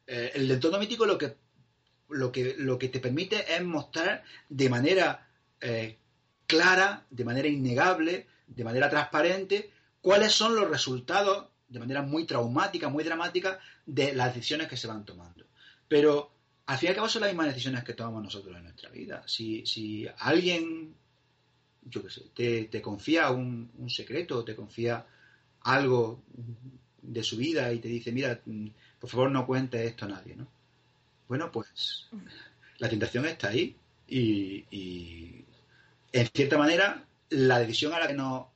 [0.06, 1.36] Eh, el entorno mítico lo que,
[2.10, 5.28] lo, que, lo que te permite es mostrar de manera
[5.62, 5.98] eh,
[6.46, 12.90] clara, de manera innegable, de manera transparente, cuáles son los resultados, de manera muy traumática,
[12.90, 15.46] muy dramática, de las decisiones que se van tomando.
[15.88, 16.32] Pero
[16.66, 19.24] al fin y al cabo son las mismas decisiones que tomamos nosotros en nuestra vida.
[19.28, 20.96] Si, si alguien,
[21.86, 25.06] yo qué sé, te, te confía un, un secreto, te confía
[25.62, 26.22] algo
[27.02, 28.68] de su vida y te dice, mira, mm,
[29.00, 30.48] por favor no cuentes esto a nadie, ¿no?
[31.28, 32.10] Bueno, pues
[32.78, 33.76] la tentación está ahí
[34.08, 35.46] y, y
[36.12, 38.48] en cierta manera la decisión a la que nos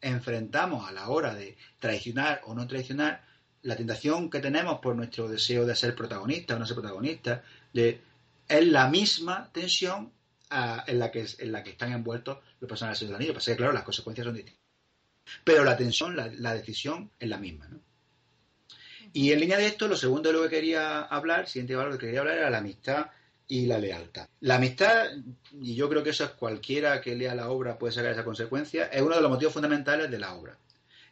[0.00, 3.22] enfrentamos a la hora de traicionar o no traicionar,
[3.62, 8.00] la tentación que tenemos por nuestro deseo de ser protagonista o no ser protagonista, de,
[8.48, 10.10] es la misma tensión
[10.86, 13.34] en, la que, en la que están envueltos los personajes del anillo.
[13.34, 14.60] Pasa que, claro, las consecuencias son distintas.
[15.44, 17.80] Pero la tensión, la, la decisión es la misma, ¿no?
[19.12, 22.06] Y en línea de esto, lo segundo de lo que quería hablar, siguiente valor que
[22.06, 23.06] quería hablar era la amistad
[23.48, 24.28] y la lealtad.
[24.40, 25.08] La amistad,
[25.60, 28.84] y yo creo que eso es cualquiera que lea la obra puede sacar esa consecuencia,
[28.86, 30.56] es uno de los motivos fundamentales de la obra.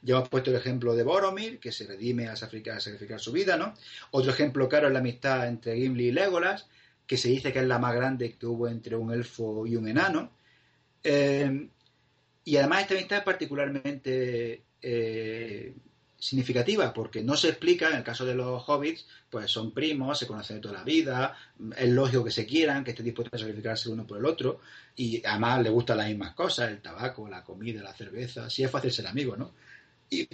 [0.03, 3.33] Ya hemos puesto el ejemplo de Boromir, que se redime a sacrificar, a sacrificar su
[3.33, 3.75] vida, ¿no?
[4.13, 6.69] Otro ejemplo claro es la amistad entre Gimli y Legolas,
[7.09, 9.89] que se dice que es la más grande que hubo entre un elfo y un
[9.89, 10.31] enano.
[11.03, 11.69] Eh,
[12.45, 15.75] y además esta amistad es particularmente eh,
[16.19, 20.27] significativa porque no se explica, en el caso de los hobbits, pues son primos, se
[20.27, 21.35] conocen de toda la vida,
[21.77, 24.61] es lógico que se quieran, que estén dispuestos a sacrificarse uno por el otro,
[24.95, 28.71] y además les gustan las mismas cosas, el tabaco, la comida, la cerveza, sí es
[28.71, 29.55] fácil ser amigo, ¿no?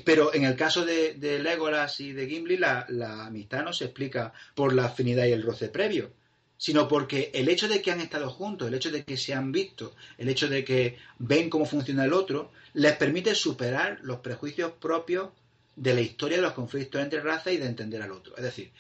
[0.05, 2.87] Pero en el caso de, Legolas y de Gimli, la,
[3.27, 6.13] amistad no se explica por la afinidad y el roce previo,
[6.65, 9.53] sino porque el hecho de que han estado juntos, el hecho de que se han
[9.53, 14.73] visto, el hecho de que ven cómo funciona el otro, les permite superar los prejuicios
[14.81, 15.29] propios
[15.77, 18.35] de la historia de los conflictos entre razas y de entender al otro.
[18.39, 18.71] Es decir,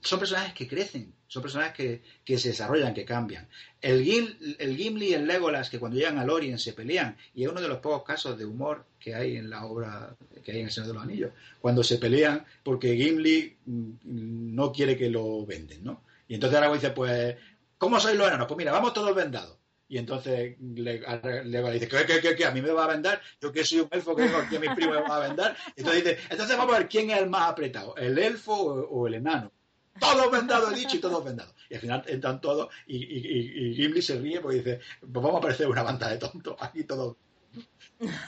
[0.00, 3.48] son personajes que crecen, son personajes que, se desarrollan, que cambian.
[3.82, 7.42] El, Gim, el, Gimli y el Legolas, que cuando llegan a Lorien se pelean, y
[7.42, 10.14] es uno de los pocos casos de humor que hay en la obra,
[10.44, 13.56] que hay en El Señor de los Anillos, cuando se pelean porque Gimli
[14.04, 16.05] no quiere que lo venden, ¿no?
[16.28, 17.36] Y entonces Aragorn dice, pues,
[17.78, 18.46] ¿cómo sois los enanos?
[18.46, 19.58] Pues mira, vamos todos vendados.
[19.88, 21.00] Y entonces le,
[21.44, 22.44] le, dice, ¿qué, qué, qué, qué?
[22.44, 23.20] ¿A mí me va a vender?
[23.40, 25.56] Yo que soy un elfo que a mis primos me va a vender.
[25.76, 29.14] Entonces dice, entonces vamos a ver quién es el más apretado, el elfo o, el
[29.14, 29.52] enano.
[30.00, 31.54] Todos vendados, he dicho, y todos vendados.
[31.70, 35.36] Y al final entran todos y, y, y, Gimli se ríe porque dice, pues vamos
[35.36, 37.16] a parecer una banda de tontos, aquí todos.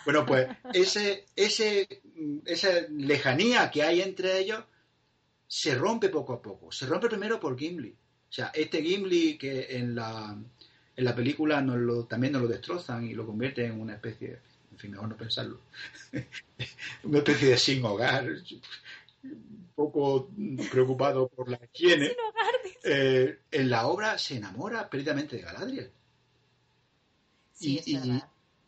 [0.04, 2.02] Bueno, pues ese, ese,
[2.46, 4.64] esa lejanía que hay entre ellos
[5.48, 6.70] se rompe poco a poco.
[6.70, 7.90] Se rompe primero por Gimli.
[7.90, 10.38] O sea, este Gimli que en la,
[10.94, 14.38] en la película nos lo, también nos lo destrozan y lo convierten en una especie,
[14.70, 15.60] en fin, mejor no pensarlo,
[17.04, 18.28] una especie de sin hogar,
[19.24, 20.30] un poco
[20.70, 22.12] preocupado por la higiene.
[22.84, 25.90] Eh, en la obra se enamora perdidamente de Galadriel.
[27.54, 28.06] Sí, y, es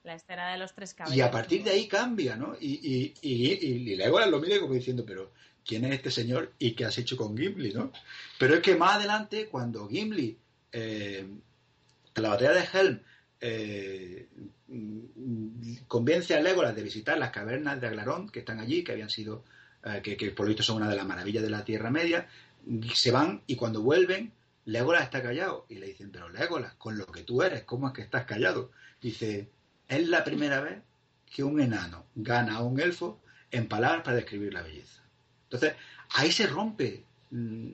[0.02, 1.16] la escena de los tres cabellos.
[1.16, 2.57] Y a partir de ahí cambia, ¿no?
[2.59, 5.32] Y, y, y, y lo mira como diciendo, pero
[5.70, 7.92] ¿quién es este señor y qué has hecho con Gimli, no?
[8.40, 10.36] Pero es que más adelante, cuando Gimli
[10.72, 11.24] eh,
[12.16, 13.01] la batalla de Helm
[13.40, 14.28] eh,
[15.86, 19.44] convence a Legolas de visitar las cavernas de Aglarón que están allí, que habían sido,
[19.84, 22.26] eh, que, por lo visto son una de las maravillas de la Tierra Media,
[22.92, 24.32] se van y cuando vuelven,
[24.64, 27.94] Legolas está callado y le dicen, pero Legolas, con lo que tú eres, ¿cómo es
[27.94, 28.72] que estás callado?
[29.01, 29.48] Dice,
[29.86, 30.82] es la primera vez
[31.32, 33.22] que un enano gana a un elfo
[33.52, 35.01] en palabras para describir la belleza.
[35.51, 35.74] Entonces,
[36.10, 37.05] ahí se rompe.
[37.31, 37.70] Mm,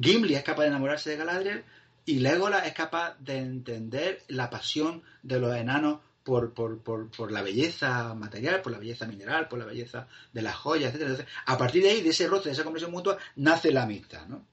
[0.00, 1.64] Gimli es capaz de enamorarse de Galadriel,
[2.06, 7.32] y Legolas es capaz de entender la pasión de los enanos por, por, por, por,
[7.32, 11.26] la belleza material, por la belleza mineral, por la belleza de las joyas, etc.
[11.46, 14.26] a partir de ahí, de ese roce, de esa conversión mutua, nace la amistad.
[14.26, 14.46] ¿no?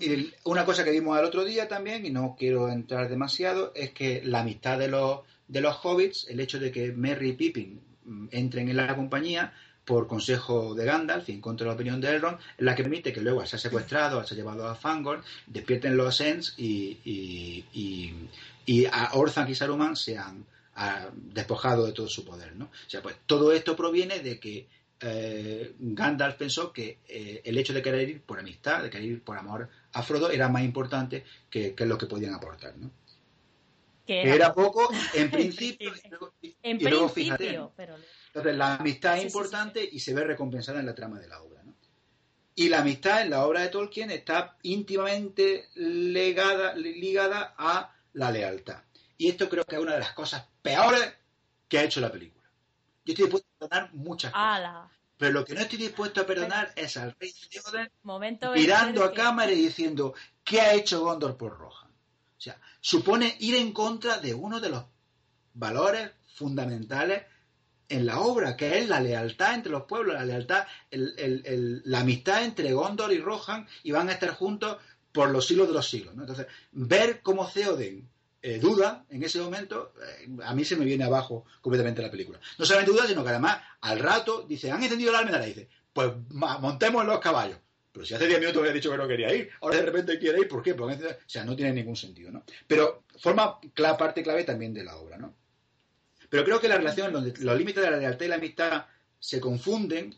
[0.00, 3.92] Y una cosa que vimos el otro día también, y no quiero entrar demasiado, es
[3.92, 7.80] que la amistad de los, de los hobbits, el hecho de que Merry y Pippin
[8.04, 9.52] mm, entren en la compañía,
[9.84, 13.12] por consejo de Gandalf y en contra de la opinión de Elrond, la que permite
[13.12, 18.28] que luego se ha secuestrado, se ha llevado a Fangorn, despierten los Ents y, y,
[18.66, 20.44] y, a Orthanc y Saruman se han
[21.12, 22.56] despojado de todo su poder.
[22.56, 22.66] ¿no?
[22.66, 24.66] O sea, pues todo esto proviene de que
[25.00, 29.22] eh, Gandalf pensó que eh, el hecho de querer ir por amistad, de querer ir
[29.22, 32.76] por amor a Frodo, era más importante que, lo que podían aportar.
[32.76, 32.90] ¿no?
[34.06, 35.92] Que era, poco en principio,
[36.62, 37.96] en principio, pero
[38.34, 41.62] entonces, la amistad es importante y se ve recompensada en la trama de la obra.
[41.62, 41.76] ¿no?
[42.56, 48.82] Y la amistad en la obra de Tolkien está íntimamente ligada, ligada a la lealtad.
[49.16, 51.14] Y esto creo que es una de las cosas peores
[51.68, 52.44] que ha hecho la película.
[53.04, 54.90] Yo estoy dispuesto a perdonar muchas cosas.
[55.16, 57.88] Pero lo que no estoy dispuesto a perdonar es al rey Theoden
[58.52, 60.12] mirando a cámara y diciendo
[60.42, 61.90] ¿qué ha hecho Gondor por Rohan?
[61.90, 64.84] O sea, supone ir en contra de uno de los
[65.52, 67.22] valores fundamentales
[67.88, 72.72] en la obra, que es la lealtad entre los pueblos, la lealtad, la amistad entre
[72.72, 74.78] Gondor y Rohan, y van a estar juntos
[75.12, 76.14] por los siglos de los siglos.
[76.18, 78.08] Entonces, ver cómo Theoden
[78.42, 82.38] eh, duda en ese momento, eh, a mí se me viene abajo completamente la película.
[82.58, 86.10] No solamente duda, sino que además al rato dice, han encendido la almendra, dice, pues
[86.30, 87.58] montemos los caballos.
[87.90, 90.40] Pero si hace 10 minutos había dicho que no quería ir, ahora de repente quiere
[90.40, 90.74] ir, ¿por qué?
[90.74, 92.42] Porque, o sea, no tiene ningún sentido, ¿no?
[92.66, 93.60] Pero forma
[93.96, 95.32] parte clave también de la obra, ¿no?
[96.34, 98.86] Pero creo que la relación, donde los límites de la lealtad y la amistad
[99.20, 100.12] se confunden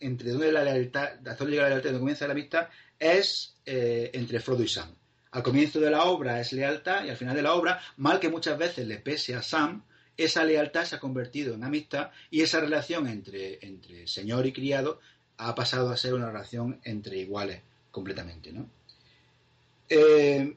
[0.00, 2.68] entre dónde la lealtad, hasta dónde llega la lealtad y dónde comienza la amistad,
[2.98, 4.94] es eh, entre Frodo y Sam.
[5.30, 8.30] Al comienzo de la obra es lealtad y al final de la obra, mal que
[8.30, 9.84] muchas veces le pese a Sam,
[10.16, 15.00] esa lealtad se ha convertido en amistad y esa relación entre, entre señor y criado
[15.36, 17.60] ha pasado a ser una relación entre iguales
[17.90, 18.54] completamente.
[18.54, 18.70] ¿no?
[19.90, 20.56] Eh,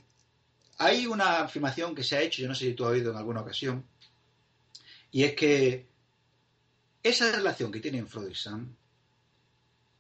[0.77, 3.17] hay una afirmación que se ha hecho, yo no sé si tú has oído en
[3.17, 3.83] alguna ocasión,
[5.15, 5.87] y es que
[7.01, 8.75] esa relación que tienen Frodo y Sam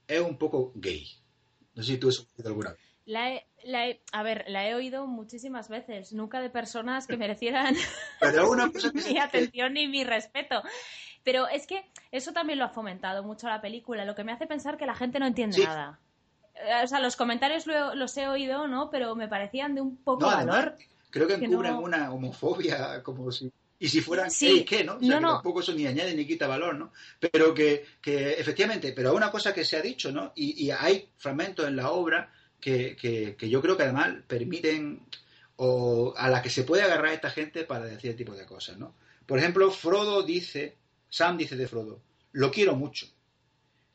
[0.09, 1.07] es un poco gay.
[1.73, 2.79] No sé si tú has oído alguna vez.
[3.05, 3.41] La
[4.11, 7.75] a ver, la he oído muchísimas veces, nunca de personas que merecieran
[9.09, 10.61] mi atención ni mi respeto.
[11.23, 14.47] Pero es que eso también lo ha fomentado mucho la película, lo que me hace
[14.47, 15.97] pensar que la gente no entiende nada.
[16.55, 18.89] Eh, o sea, los comentarios los he oído, ¿no?
[18.89, 20.75] Pero me parecían de un poco valor.
[21.09, 24.63] creo que encubren una homofobia como si y si fueran sí.
[24.63, 24.83] ¿qué?
[24.83, 24.97] ¿no?
[24.97, 26.93] O sea, que tampoco eso ni añade ni quita valor, ¿no?
[27.19, 30.31] Pero que, que efectivamente, pero una cosa que se ha dicho, ¿no?
[30.35, 35.01] Y, hay fragmentos en la obra que, que, yo creo que además permiten
[35.57, 38.77] o a la que se puede agarrar esta gente para decir este tipo de cosas,
[38.77, 38.95] ¿no?
[39.25, 40.77] Por ejemplo, Frodo dice,
[41.09, 43.07] Sam dice de Frodo, lo quiero mucho.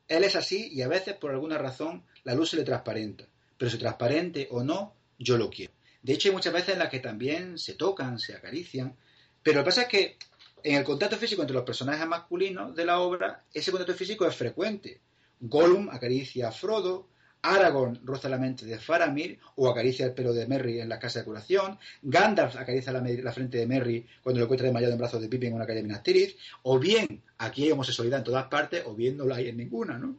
[0.09, 3.27] Él es así y a veces por alguna razón la luz se le transparenta,
[3.57, 5.73] pero si transparente o no, yo lo quiero.
[6.03, 8.97] De hecho, hay muchas veces en las que también se tocan, se acarician,
[9.43, 10.17] pero lo que pasa es que
[10.63, 14.37] en el contacto físico entre los personajes masculinos de la obra, ese contacto físico es
[14.37, 15.01] frecuente.
[15.41, 17.09] Gollum acaricia a Frodo,
[17.43, 21.21] Aragorn roza la mente de Faramir o acaricia el pelo de Merry en la casa
[21.21, 21.79] de curación.
[22.03, 25.55] Gandalf acaricia la, frente de Merry cuando lo encuentra desmayado en brazos de Pippin en
[25.55, 26.37] una calle de Minas Tirith.
[26.63, 29.99] O bien aquí hay homosexualidad en todas partes o bien no la hay en ninguna,
[29.99, 30.17] ¿no?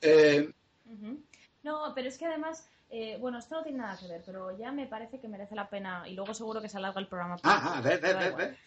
[0.00, 0.50] Eh,
[1.62, 4.72] no, pero es que además, eh, bueno, esto no tiene nada que ver, pero ya
[4.72, 7.36] me parece que merece la pena y luego seguro que se alarga el programa.
[7.42, 8.58] Ah, ah, ver, ver, ver,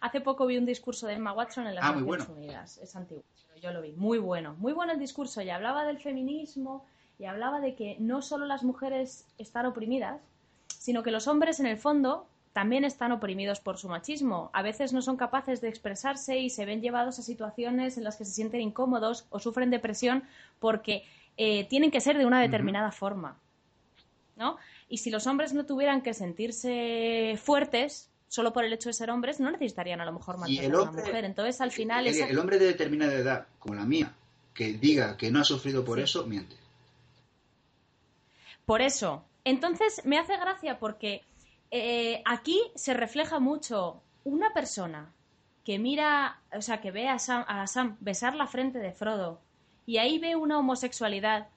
[0.00, 2.78] Hace, poco vi un discurso de Emma Watson en las ah, Naciones Unidas.
[2.78, 3.24] Es antiguo
[3.62, 6.84] yo lo vi, muy bueno, muy bueno el discurso y hablaba del feminismo
[7.18, 10.20] y hablaba de que no solo las mujeres están oprimidas,
[10.66, 14.50] sino que los hombres en el fondo también están oprimidos por su machismo.
[14.52, 18.16] A veces no son capaces de expresarse y se ven llevados a situaciones en las
[18.16, 20.24] que se sienten incómodos o sufren depresión
[20.58, 21.04] porque
[21.36, 23.38] eh, tienen que ser de una determinada forma.
[24.36, 24.56] ¿no?
[24.88, 29.10] Y si los hombres no tuvieran que sentirse fuertes, solo por el hecho de ser
[29.10, 31.24] hombres, no necesitarían a lo mejor mantener a una mujer.
[31.24, 32.06] Entonces, al final...
[32.06, 34.14] El, el, hombre de determinada edad, como la mía,
[34.54, 36.56] que diga que no ha sufrido por eso, miente.
[38.64, 39.24] Por eso.
[39.44, 41.22] Entonces, me hace gracia porque
[41.70, 45.12] eh, aquí se refleja mucho una persona
[45.64, 49.40] que mira, o sea, que ve a a Sam besar la frente de Frodo
[49.86, 51.48] y ahí ve una homosexualidad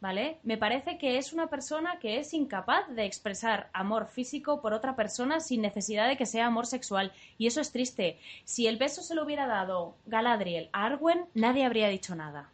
[0.00, 0.38] ¿vale?
[0.42, 4.96] Me parece que es una persona que es incapaz de expresar amor físico por otra
[4.96, 7.12] persona sin necesidad de que sea amor sexual.
[7.38, 8.18] Y eso es triste.
[8.44, 12.50] Si el beso se lo hubiera dado Galadriel a Arwen, nadie habría dicho nada.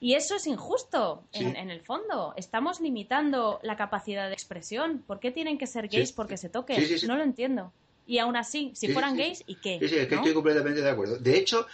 [0.00, 2.32] Y eso es injusto, en, el fondo.
[2.36, 5.02] Estamos limitando la capacidad de expresión.
[5.04, 6.80] ¿Por qué tienen que ser gays porque se toquen?
[7.08, 7.72] no lo entiendo.
[8.06, 9.78] Y aún así, si fueran gays, ¿y qué?
[9.80, 11.18] Sí, sí, es que estoy completamente de acuerdo.
[11.18, 11.66] De hecho,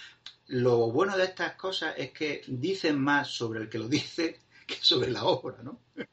[0.49, 4.77] lo bueno de estas cosas es que dicen más sobre el que lo dice que
[4.81, 5.81] sobre la obra, ¿no?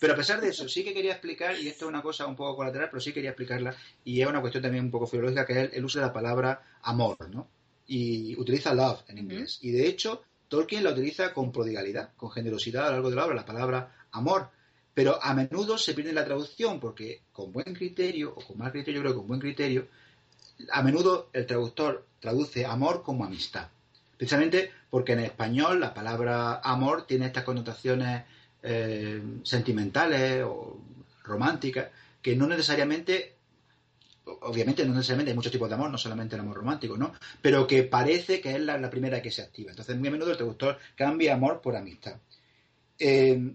[0.00, 2.36] Pero a pesar de eso, sí que quería explicar, y esto es una cosa un
[2.36, 3.74] poco colateral, pero sí quería explicarla,
[4.04, 6.78] y es una cuestión también un poco filológica, que es el uso de la palabra
[6.82, 7.48] amor, ¿no?
[7.86, 9.58] Y utiliza love en inglés.
[9.62, 13.24] Y de hecho, Tolkien la utiliza con prodigalidad, con generosidad a lo largo de la
[13.24, 14.50] obra, la palabra amor.
[14.94, 19.00] Pero a menudo se pierde la traducción, porque con buen criterio, o con mal criterio,
[19.00, 19.88] creo que con buen criterio,
[20.70, 23.68] a menudo el traductor traduce amor como amistad.
[24.16, 28.24] Precisamente porque en español la palabra amor tiene estas connotaciones
[28.62, 30.78] eh, sentimentales o
[31.24, 31.88] románticas
[32.20, 33.36] que no necesariamente
[34.24, 37.12] obviamente no necesariamente hay muchos tipos de amor, no solamente el amor romántico, ¿no?
[37.40, 39.70] Pero que parece que es la, primera que se activa.
[39.70, 42.16] Entonces, muy a menudo el traductor cambia amor por amistad.
[42.98, 43.54] Eh,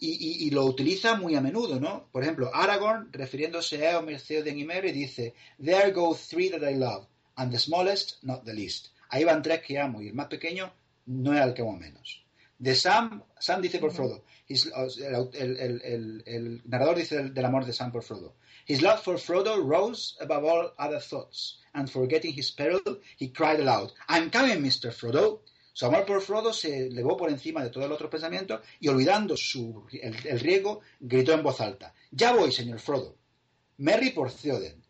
[0.00, 2.08] y, lo utiliza muy a menudo, ¿no?
[2.12, 6.74] Por ejemplo, Aragorn, refiriéndose a Eomer, Theoden y Merry, dice, There go three that I
[6.74, 8.88] love, and the smallest, not the least.
[9.10, 10.72] Ahí van tres que amo y el más pequeño
[11.06, 12.22] no es al que amo menos.
[12.58, 18.34] De Sam, Sam dice por Frodo, el, narrador dice del, amor de Sam por Frodo.
[18.66, 23.60] His love for Frodo rose above all other thoughts, and forgetting his peril, he cried
[23.60, 24.92] aloud, I'm coming, Mr.
[24.92, 25.40] Frodo.
[25.82, 29.86] Amor por Frodo se elevó por encima de todos los otros pensamientos y olvidando su,
[29.92, 33.16] el, riego, gritó en voz alta, Ya voy, señor Frodo.
[33.78, 34.82] Merry por Theoden.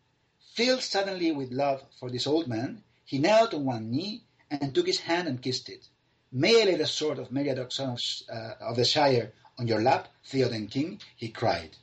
[0.53, 4.87] Filled suddenly with love for this old man, He knelt on one knee and took
[4.87, 5.87] his hand and kissed it.
[6.31, 7.99] May I lay the sword of Meriadoc, son of,
[8.29, 10.99] uh, of, the Shire, on your lap, Theoden King?
[11.15, 11.77] He cried.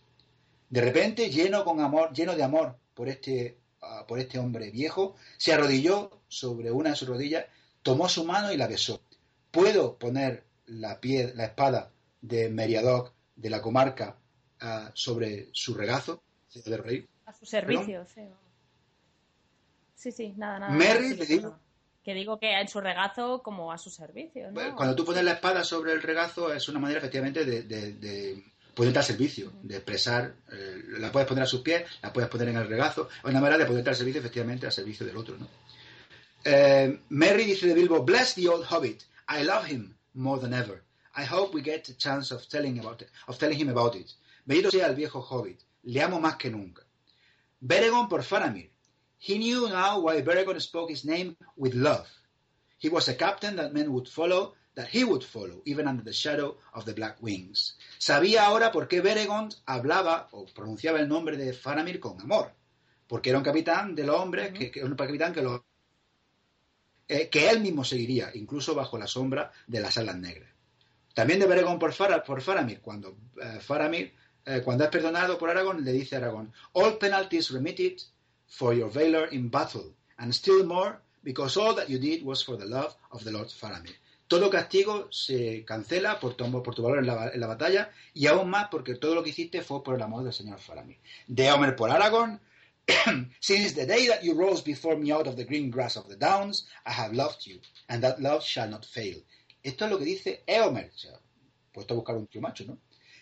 [0.69, 5.15] De repente, lleno con amor, lleno de amor por este, uh, por este hombre viejo,
[5.39, 7.45] se arrodilló sobre una de sus rodillas,
[7.83, 9.03] tomó su mano y la besó.
[9.51, 11.91] ¿Puedo poner la, pie, la espada
[12.21, 14.17] de Meriadoc de la comarca
[14.63, 16.23] uh, sobre su regazo?
[17.27, 18.23] A su servicio, sí.
[19.95, 20.73] Sí, sí, nada, nada.
[20.73, 21.57] Merry, te digo.
[22.03, 24.51] Que digo que en su regazo como a su servicio.
[24.51, 24.75] ¿no?
[24.75, 28.45] Cuando tú pones la espada sobre el regazo es una manera efectivamente de, de, de
[28.75, 32.49] ponerte al servicio, de expresar, eh, la puedes poner a sus pies, la puedes poner
[32.49, 35.37] en el regazo, es una manera de ponerte al servicio efectivamente al servicio del otro.
[35.37, 35.47] ¿no?
[36.45, 40.83] Eh, Merry dice de Bilbo, bless the old hobbit, I love him more than ever.
[41.15, 44.13] I hope we get a chance of telling, about it, of telling him about it.
[44.47, 46.83] Bendito sea el viejo hobbit, le amo más que nunca.
[47.61, 48.73] Beregon por Faramir,
[49.25, 52.09] He knew now why Beregond spoke his name with love.
[52.79, 56.13] He was a captain that men would follow, that he would follow, even under the
[56.13, 57.77] shadow of the Black Wings.
[58.01, 62.51] Sabía ahora por qué Beregond hablaba o pronunciaba el nombre de Faramir con amor.
[63.07, 65.65] Porque era un capitán de los hombres, que, que, un capitán que, lo,
[67.09, 70.51] eh, que él mismo seguiría, incluso bajo la sombra de las alas negras.
[71.15, 74.13] También de Beregond por, por Faramir, cuando eh, Faramir,
[74.47, 77.99] eh, cuando es perdonado por Aragón, le dice a Aragón, all penalties remitted,
[78.53, 82.57] for your valor in battle, and still more because all that you did was for
[82.59, 83.97] the love of the Lord Faramir.
[84.29, 88.27] Todo castigo se cancela por tu, por tu valor en la, en la, batalla y
[88.27, 90.99] aún más porque todo lo que hiciste fue por el amor del Señor Faramir.
[91.27, 92.41] De Homer por Aragorn,
[93.41, 96.17] Since the day that you rose before me out of the green grass of the
[96.17, 99.23] downs, I have loved you, and that love shall not fail.
[99.63, 100.91] Esto es lo que dice Eomer.
[100.95, 101.19] O sea,
[101.73, 102.79] puesto a buscar un tío macho, ¿no?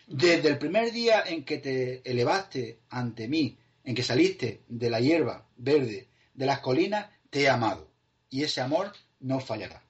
[0.07, 4.99] Desde el primer día en que te elevaste ante mí, en que saliste de la
[4.99, 7.91] hierba verde de las colinas, te he amado.
[8.29, 9.83] Y ese amor no fallará.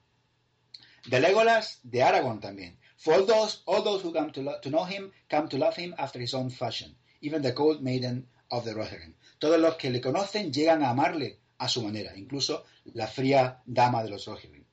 [1.06, 2.78] De Legolas, de Aragorn también.
[2.96, 5.92] For all those, all those who come to, to know him come to love him
[5.98, 9.14] after his own fashion, even the cold maiden of the Rohirrim.
[9.38, 12.64] Todos los que le conocen llegan a amarle a su manera, incluso
[12.94, 14.64] la fría dama de los Rohirrim.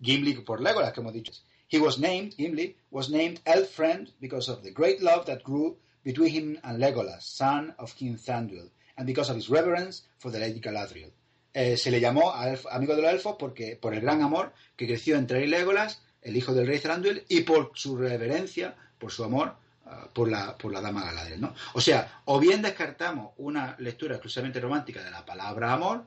[0.00, 1.32] Gimli por Legolas, que hemos dicho.
[1.70, 5.76] He was named, Gimli, was named elf friend because of the great love that grew
[6.04, 10.38] between him and Legolas, son of King Thranduil, and because of his reverence for the
[10.38, 11.10] Lady Galadriel.
[11.54, 14.86] Eh, se le llamó elf- amigo de los elfos porque por el gran amor que
[14.86, 19.10] creció entre él y Legolas, el hijo del rey Thranduil, y por su reverencia, por
[19.12, 19.56] su amor
[20.12, 21.40] por, la, por la dama Galadriel.
[21.40, 21.54] ¿no?
[21.74, 26.04] O sea, o bien descartamos una lectura exclusivamente romántica de la palabra amor,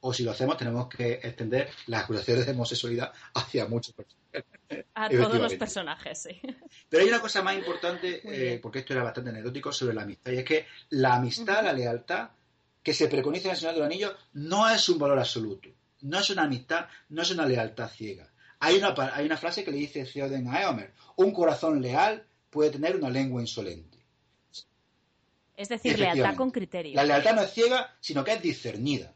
[0.00, 4.18] o si lo hacemos tenemos que extender las acusaciones de homosexualidad hacia muchos personajes.
[4.94, 6.40] A todos los personajes, sí.
[6.88, 10.30] Pero hay una cosa más importante, eh, porque esto era bastante anecdótico, sobre la amistad.
[10.32, 12.30] Y es que la amistad, la lealtad
[12.82, 15.68] que se preconiza en el Señor de los Anillos no es un valor absoluto.
[16.02, 18.30] No es una amistad, no es una lealtad ciega.
[18.60, 20.92] Hay una, hay una frase que le dice Theoden a Eomer.
[21.16, 23.98] Un corazón leal puede tener una lengua insolente.
[25.56, 26.94] Es decir, lealtad con criterio.
[26.94, 29.12] La lealtad no es ciega, sino que es discernida.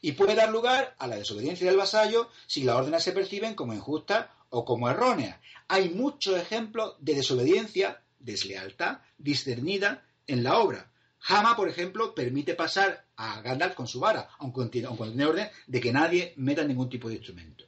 [0.00, 3.74] Y puede dar lugar a la desobediencia del vasallo si las órdenes se perciben como
[3.74, 5.38] injustas o como erróneas.
[5.68, 10.90] Hay muchos ejemplos de desobediencia, deslealtad, discernida en la obra.
[11.26, 15.92] Hama, por ejemplo, permite pasar a Gandalf con su vara, aunque tiene orden de que
[15.92, 17.64] nadie meta ningún tipo de instrumento.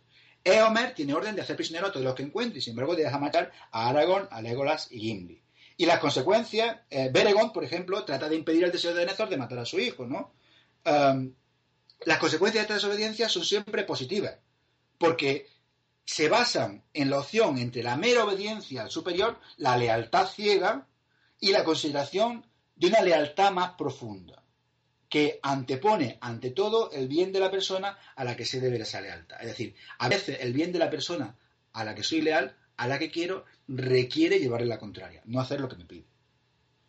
[0.46, 3.18] Eomer tiene orden de hacer prisionero a todos los que encuentre y, sin embargo, deja
[3.18, 5.42] matar a Aragorn, a Legolas y Gimli.
[5.76, 7.12] Y las consecuencias, eh,
[7.52, 10.32] por ejemplo, trata de impedir al deseo de Denethor de matar a su hijo, ¿no?
[12.04, 14.36] Las consecuencias de esta desobediencia son siempre positivas,
[14.98, 15.48] porque
[16.04, 20.86] se basan en la opción entre la mera obediencia al superior, la lealtad ciega
[21.40, 22.46] y la consideración
[22.76, 24.42] de una lealtad más profunda,
[25.08, 29.00] que antepone ante todo el bien de la persona a la que se debe esa
[29.00, 29.40] lealtad.
[29.40, 31.36] Es decir, a veces el bien de la persona
[31.72, 35.60] a la que soy leal, a la que quiero, requiere llevarle la contraria, no hacer
[35.60, 36.04] lo que me pide.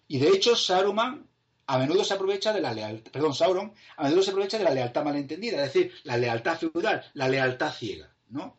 [0.08, 1.28] Y de hecho, Saruman
[1.70, 4.72] a menudo se aprovecha de la lealtad, perdón, Sauron, a menudo se aprovecha de la
[4.72, 8.58] lealtad malentendida, es decir, la lealtad feudal, la lealtad ciega, ¿no?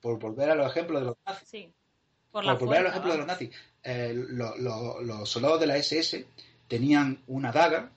[0.00, 1.48] Por volver a los ejemplos de los nazis.
[1.48, 1.72] Sí.
[2.30, 3.50] Por Por volver a los ejemplos de los nazis.
[3.82, 6.26] Eh, lo- lo- los soldados de la SS
[6.68, 7.90] tenían una daga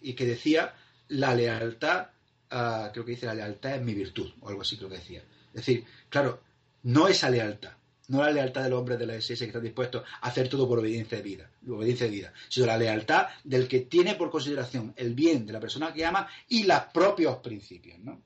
[0.00, 0.74] y que decía
[1.08, 2.08] la lealtad,
[2.50, 5.22] ah, creo que dice la lealtad es mi virtud, o algo así creo que decía.
[5.48, 6.40] Es decir, claro,
[6.82, 7.72] no esa lealtad,
[8.08, 10.78] no la lealtad del hombre de la SS que está dispuesto a hacer todo por
[10.78, 15.14] obediencia de vida, obediencia de vida, sino la lealtad del que tiene por consideración el
[15.14, 18.22] bien de la persona que ama y los propios principios, ¿no?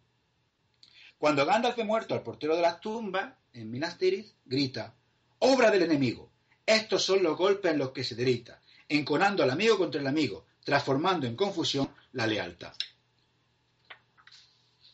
[1.18, 4.94] Cuando Gandalf ve muerto al portero de las tumbas, en Minas Tirith, grita,
[5.40, 6.30] obra del enemigo,
[6.64, 10.46] estos son los golpes en los que se derrita, enconando al amigo contra el amigo,
[10.64, 12.72] transformando en confusión la lealtad.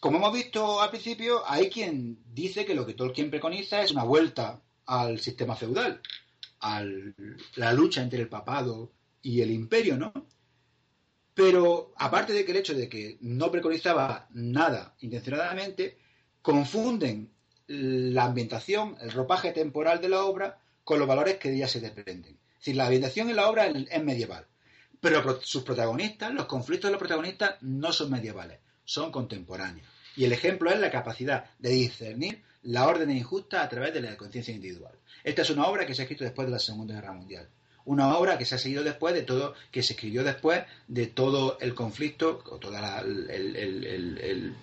[0.01, 4.05] Como hemos visto al principio, hay quien dice que lo que Tolkien preconiza es una
[4.05, 6.01] vuelta al sistema feudal,
[6.61, 6.85] a
[7.57, 10.13] la lucha entre el papado y el imperio, ¿no?
[11.35, 15.99] Pero aparte de que el hecho de que no preconizaba nada intencionadamente,
[16.41, 17.33] confunden
[17.67, 21.81] la ambientación, el ropaje temporal de la obra con los valores que de ella se
[21.81, 22.39] desprenden.
[22.53, 24.47] Es decir, la ambientación en la obra es medieval,
[25.01, 29.87] pero sus protagonistas, los conflictos de los protagonistas no son medievales, son contemporáneos.
[30.17, 34.17] Y el ejemplo es la capacidad de discernir la orden injusta a través de la
[34.17, 34.95] conciencia individual.
[35.23, 37.49] Esta es una obra que se ha escrito después de la Segunda Guerra Mundial.
[37.85, 41.59] Una obra que se ha seguido después de todo, que se escribió después de todo
[41.61, 44.55] el conflicto, o toda la, el-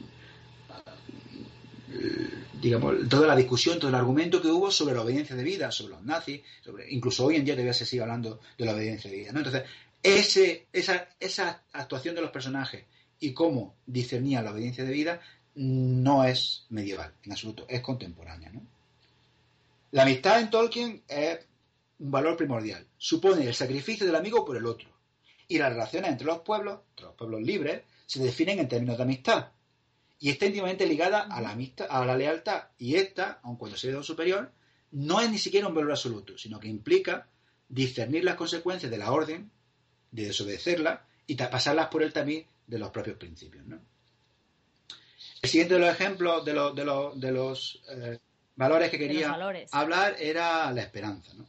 [2.62, 5.94] digamos, toda la discusión, todo el argumento que hubo sobre la obediencia de vida, sobre
[5.96, 9.18] los nazis, sobre, incluso hoy en día todavía se sigue hablando de la obediencia de
[9.18, 9.32] vida.
[9.32, 9.40] ¿no?
[9.40, 9.64] Entonces,
[10.04, 12.86] esa, actuación de los personajes
[13.20, 15.22] y cómo discernían la obediencia de vida
[15.56, 18.52] no es medieval, en absoluto, es contemporánea.
[19.92, 21.40] La amistad en Tolkien es
[22.00, 24.90] un valor primordial, supone el sacrificio del amigo por el otro.
[25.48, 29.04] Y las relaciones entre los pueblos, entre los pueblos libres, se definen en términos de
[29.04, 29.52] amistad
[30.20, 32.64] y está íntimamente ligada a la, amistad, a la lealtad.
[32.78, 34.52] Y esta, aun cuando sea de un superior,
[34.92, 37.28] no es ni siquiera un valor absoluto, sino que implica
[37.68, 39.52] discernir las consecuencias de la orden,
[40.14, 43.66] de desobedecerla y pasarlas por el tamiz de los propios principios.
[43.66, 43.80] ¿no?
[45.42, 48.20] El siguiente de los ejemplos de los, de los, de los eh,
[48.56, 49.74] valores que quería valores.
[49.74, 51.34] hablar era la esperanza.
[51.34, 51.46] ¿no?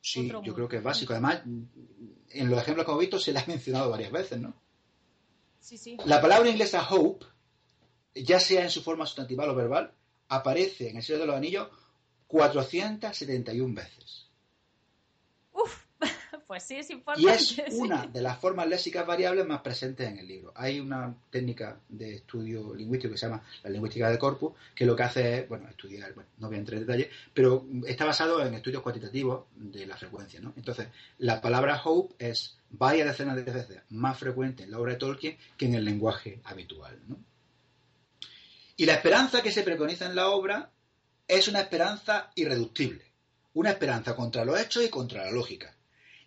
[0.00, 1.12] Sí, Otro yo creo que es básico.
[1.12, 4.54] Además, en los ejemplos que hemos visto se le ha mencionado varias veces, ¿no?
[5.58, 5.96] Sí, sí.
[6.06, 7.26] La palabra inglesa hope,
[8.14, 9.92] ya sea en su forma sustantival o verbal,
[10.28, 11.68] aparece en el Señor de los Anillos
[12.26, 14.26] 471 veces.
[16.52, 17.32] Pues sí es Y importante.
[17.32, 17.62] es sí.
[17.70, 20.52] una de las formas léxicas variables más presentes en el libro.
[20.54, 24.94] Hay una técnica de estudio lingüístico que se llama la lingüística de corpus, que lo
[24.94, 28.44] que hace es, bueno, estudiar, bueno, no voy a entrar en detalle, pero está basado
[28.44, 30.52] en estudios cuantitativos de la frecuencia, ¿no?
[30.54, 30.88] Entonces,
[31.20, 35.38] la palabra hope es varias decenas de veces más frecuente en la obra de Tolkien
[35.56, 37.16] que en el lenguaje habitual, ¿no?
[38.76, 40.70] Y la esperanza que se preconiza en la obra
[41.26, 43.06] es una esperanza irreductible,
[43.54, 45.74] una esperanza contra los hechos y contra la lógica.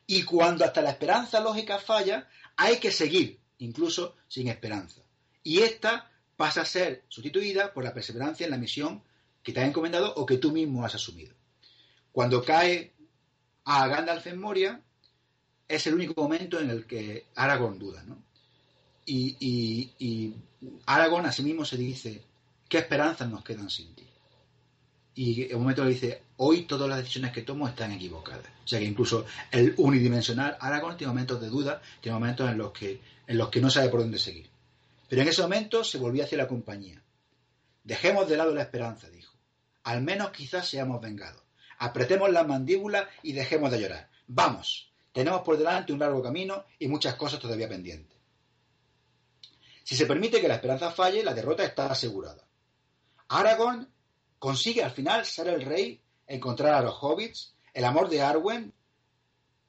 [0.08, 5.02] Y cuando hasta la esperanza lógica falla, hay que seguir, incluso sin esperanza.
[5.44, 9.04] Y esta pasa a ser sustituida por la perseverancia en la misión
[9.42, 11.34] que te ha encomendado o que tú mismo has asumido.
[12.12, 12.94] Cuando cae
[13.66, 14.82] a Gandalf en Moria,
[15.68, 18.24] es el único momento en el que Aragorn duda, ¿no?
[19.06, 20.36] Y, y, y
[20.86, 22.24] Aragorn a sí mismo se dice,
[22.68, 24.08] ¿qué esperanzas nos quedan sin ti?
[25.16, 28.46] Y en un momento le dice, hoy todas las decisiones que tomo están equivocadas.
[28.64, 32.72] O sea que incluso el unidimensional Aragorn tiene momentos de duda, tiene momentos en los
[32.72, 34.50] que, en los que no sabe por dónde seguir.
[35.08, 37.02] Pero en ese momento se volvió hacia la compañía.
[37.84, 39.34] Dejemos de lado la esperanza, dijo.
[39.84, 41.44] Al menos quizás seamos vengados.
[41.78, 44.10] Apretemos las mandíbulas y dejemos de llorar.
[44.28, 48.18] Vamos, tenemos por delante un largo camino y muchas cosas todavía pendientes.
[49.84, 52.44] Si se permite que la esperanza falle, la derrota está asegurada.
[53.28, 53.88] Aragorn
[54.40, 58.74] consigue al final ser el rey, encontrar a los hobbits, el amor de Arwen,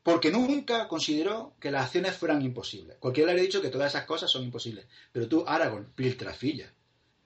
[0.03, 2.97] porque nunca consideró que las acciones fueran imposibles.
[2.99, 4.87] Cualquiera le habría dicho que todas esas cosas son imposibles.
[5.13, 6.73] Pero tú, Aragorn, Piltrafilla,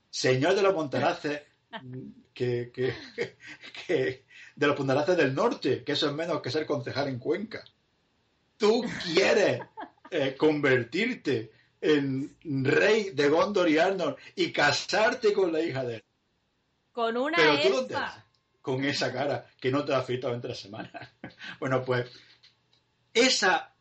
[0.08, 1.42] señor de los Montaraces,
[2.34, 2.94] que, que,
[3.86, 4.24] que-
[4.56, 7.62] de los Montaraces del norte, que eso es menos que ser concejal en Cuenca.
[8.56, 9.60] Tú quieres
[10.10, 11.50] eh, convertirte
[11.80, 16.04] en rey de Gondor y Arnor y casarte con la hija de él.
[16.92, 18.26] Con una Pero tú dónde elfa.
[18.62, 20.92] Con esa cara que no te has afeitado en tres semanas.
[21.58, 22.10] Bueno, pues
[23.14, 23.74] esa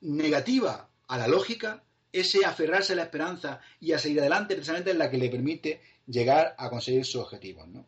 [0.00, 1.82] negativa a la lógica,
[2.12, 5.80] ese aferrarse a la esperanza y a seguir adelante, precisamente es la que le permite
[6.06, 7.86] llegar a conseguir sus objetivos, ¿no?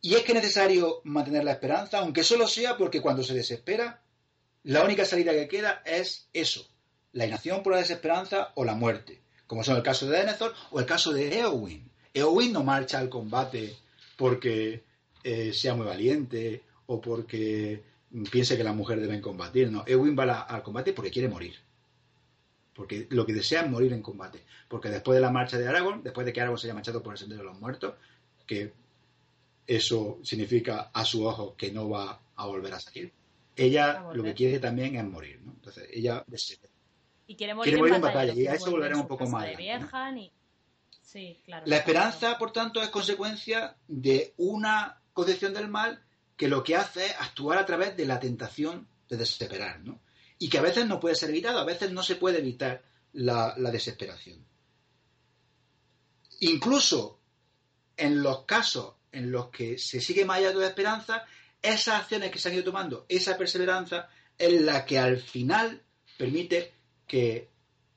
[0.00, 4.02] Y es que es necesario mantener la esperanza, aunque solo sea porque cuando se desespera,
[4.64, 6.68] la única salida que queda es eso,
[7.12, 10.80] la inacción por la desesperanza o la muerte, como son el caso de Denethor o
[10.80, 11.90] el caso de Eowyn.
[12.12, 13.76] Eowyn no marcha al combate
[14.16, 14.84] porque
[15.24, 17.82] eh, sea muy valiente o porque
[18.30, 19.82] piense que las mujeres deben combatir, no.
[19.86, 21.56] Eowyn va la- al combate porque quiere morir.
[22.74, 24.42] Porque lo que desea es morir en combate.
[24.68, 27.14] Porque después de la marcha de Aragorn, después de que Aragorn se haya marchado por
[27.14, 27.94] el sendero de los muertos,
[28.46, 28.72] que
[29.66, 33.12] eso significa a su ojo que no va a volver a salir,
[33.56, 35.52] ella lo que quiere también es morir, ¿no?
[35.52, 36.58] Entonces ella desea.
[37.26, 38.34] Y quiere morir, Quiere morir en en batalla.
[38.34, 40.12] y a eso volveremos un poco más de adelante, ¿no?
[40.12, 40.32] ni-
[41.00, 41.64] Sí, claro.
[41.66, 42.38] La esperanza, claro.
[42.38, 46.04] por tanto, es consecuencia de una concepción del mal
[46.36, 50.02] que lo que hace es actuar a través de la tentación de desesperar, ¿no?
[50.38, 52.82] Y que a veces no puede ser evitado, a veces no se puede evitar
[53.12, 54.44] la, desesperación.
[56.40, 57.20] Incluso
[57.96, 61.24] en los casos en los que se sigue más allá de la esperanza,
[61.62, 65.80] esas acciones que se han ido tomando, esa perseverancia, es la que al final
[66.18, 66.74] permite
[67.06, 67.48] que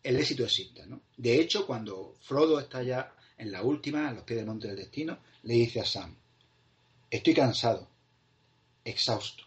[0.04, 0.86] el éxito exista.
[0.86, 1.02] ¿no?
[1.18, 4.78] De hecho, cuando Frodo está ya en la última, en los pies del monte del
[4.78, 6.16] destino, le dice a Sam,
[7.10, 7.90] estoy cansado,
[8.84, 9.44] exhausto,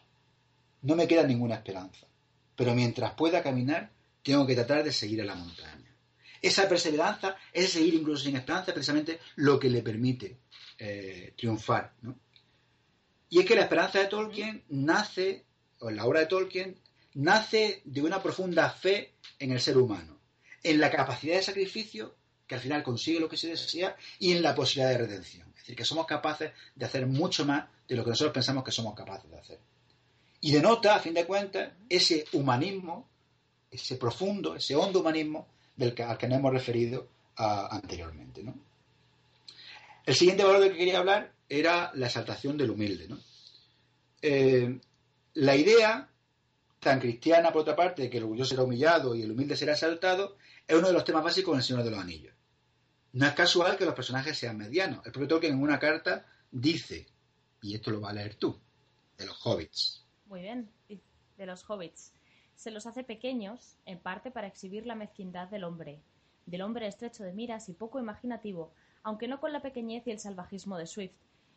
[0.82, 2.07] no me queda ninguna esperanza,
[2.57, 3.91] pero mientras pueda caminar,
[4.23, 5.95] tengo que tratar de seguir a la montaña.
[6.43, 10.39] Esa perseverancia, ese seguir incluso sin esperanza, es precisamente lo que le permite
[10.78, 11.93] eh, triunfar.
[13.28, 15.45] Y es que la esperanza de Tolkien nace,
[15.81, 16.78] o la obra de Tolkien,
[17.15, 20.19] nace de una profunda fe en el ser humano,
[20.62, 22.16] en la capacidad de sacrificio
[22.51, 25.47] que al final consigue lo que se desea y en la posibilidad de redención.
[25.51, 28.73] Es decir, que somos capaces de hacer mucho más de lo que nosotros pensamos que
[28.73, 29.61] somos capaces de hacer.
[30.41, 33.09] Y denota, a fin de cuentas, ese humanismo,
[33.71, 35.47] ese profundo, ese hondo humanismo
[35.77, 37.07] del que, al que nos hemos referido
[37.37, 38.43] anteriormente.
[40.05, 43.15] El siguiente valor del que quería hablar era la exaltación del humilde.
[44.23, 44.77] Eh,
[45.35, 46.09] la idea
[46.81, 49.75] tan cristiana, por otra parte, de que el orgulloso será humillado y el humilde será
[49.75, 50.37] exaltado,
[50.67, 52.40] es uno de los temas básicos en El Señor de los Anillos.
[53.12, 55.05] No es casual que los personajes sean medianos.
[55.05, 57.07] El propio Tolkien en una carta dice,
[57.61, 58.57] y esto lo va a leer tú,
[59.19, 60.07] de los hobbits.
[60.27, 60.70] Muy bien.
[61.37, 62.12] De los hobbits.
[62.55, 66.01] Se los hace pequeños, en parte para exhibir la mezquindad del hombre,
[66.47, 68.73] del hombre estrecho de miras y poco imaginativo,
[69.03, 71.15] aunque no con la pequeñez y el salvajismo de Swift,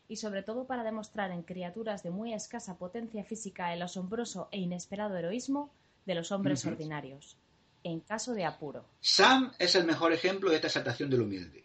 [0.08, 4.58] y sobre todo para demostrar en criaturas de muy escasa potencia física el asombroso e
[4.58, 5.70] inesperado heroísmo
[6.04, 7.38] de los hombres ordinarios,
[7.84, 8.84] en caso de apuro.
[9.00, 11.62] Sam es el mejor ejemplo de esta exaltación del humilde.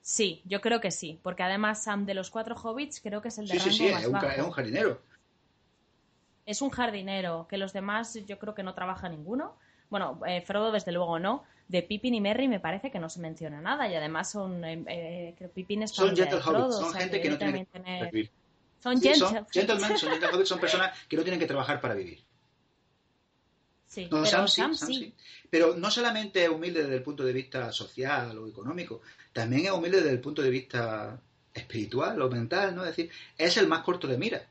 [0.00, 3.38] Sí, yo creo que sí, porque además Sam de los cuatro hobbits creo que es
[3.38, 4.26] el de Sí, sí, rango sí, más es un, bajo.
[4.26, 5.02] ca- es un jardinero.
[6.44, 9.56] Es un jardinero, que los demás yo creo que no trabaja ninguno.
[9.90, 11.44] Bueno, eh, Frodo desde luego no.
[11.68, 14.82] De Pippin y Merry me parece que no se menciona nada y además son, eh,
[14.88, 17.52] eh, creo Pippin es Son gentle Frodo, hobbits, o son sea gente que no tiene
[17.52, 18.30] que deben tener- vivir.
[18.80, 21.80] Son Sí, son gentle- gentlemen, son gentle hobbits, son personas que no tienen que trabajar
[21.80, 22.24] para vivir.
[23.92, 24.94] Sí, No, pero Sam, sí, Sam Sam sí.
[24.94, 25.14] sí.
[25.50, 29.02] Pero no solamente es humilde desde el punto de vista social o económico,
[29.34, 31.20] también es humilde desde el punto de vista
[31.52, 32.84] espiritual o mental, ¿no?
[32.84, 34.48] Es decir, es el más corto de mira,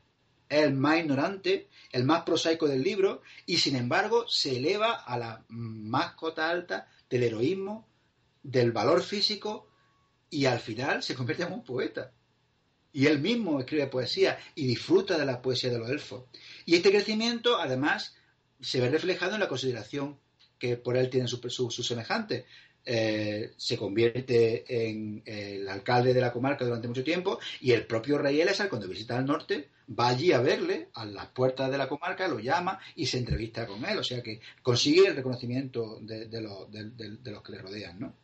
[0.48, 5.18] es el más ignorante, el más prosaico del libro y sin embargo se eleva a
[5.18, 7.88] la más cota alta del heroísmo,
[8.44, 9.68] del valor físico
[10.30, 12.12] y al final se convierte en un poeta.
[12.92, 16.26] Y él mismo escribe poesía y disfruta de la poesía de los elfos.
[16.64, 18.14] Y este crecimiento, además,
[18.62, 20.18] se ve reflejado en la consideración
[20.58, 22.44] que por él tienen sus su, sus semejantes.
[22.84, 28.18] Eh, se convierte en el alcalde de la comarca durante mucho tiempo y el propio
[28.18, 31.88] rey Elessar, cuando visita el norte, va allí a verle a las puertas de la
[31.88, 33.98] comarca, lo llama y se entrevista con él.
[33.98, 37.58] O sea que consigue el reconocimiento de, de los, de- de- de los que le
[37.62, 38.16] rodean, ¿no?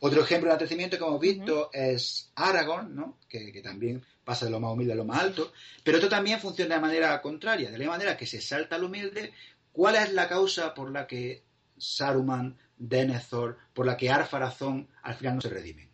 [0.00, 3.18] Otro ejemplo de enaltecimiento que hemos visto es Aragorn, ¿no?
[3.28, 5.52] que, que también pasa de lo más humilde a lo más alto,
[5.82, 9.32] pero esto también funciona de manera contraria, de la manera que se salta al humilde.
[9.72, 11.42] ¿Cuál es la causa por la que
[11.76, 15.88] Saruman, Denethor, por la que Arpharazón al final no se redimen?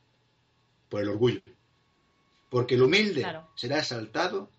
[0.88, 1.40] Por el orgullo.
[2.50, 3.48] Porque el humilde Claro.
[3.56, 4.50] será exaltado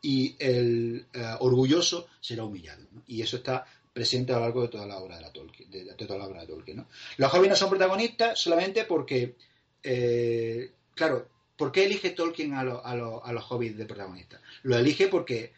[0.00, 2.82] y el eh, orgulloso será humillado.
[2.92, 3.02] ¿no?
[3.06, 5.84] Y eso está presente a lo largo de toda la obra de, la Tolkien, de,
[5.84, 6.78] de toda la obra de Tolkien.
[6.78, 6.86] ¿no?
[7.18, 9.36] Los no son protagonistas solamente porque,
[9.82, 14.40] eh, claro, ¿por qué elige Tolkien a, lo- a lo- a los hobbits de protagonistas?
[14.62, 15.52] Lo elige porque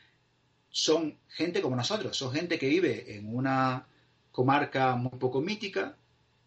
[0.76, 3.86] son gente como nosotros, son gente que vive en una
[4.30, 5.96] comarca muy poco mítica,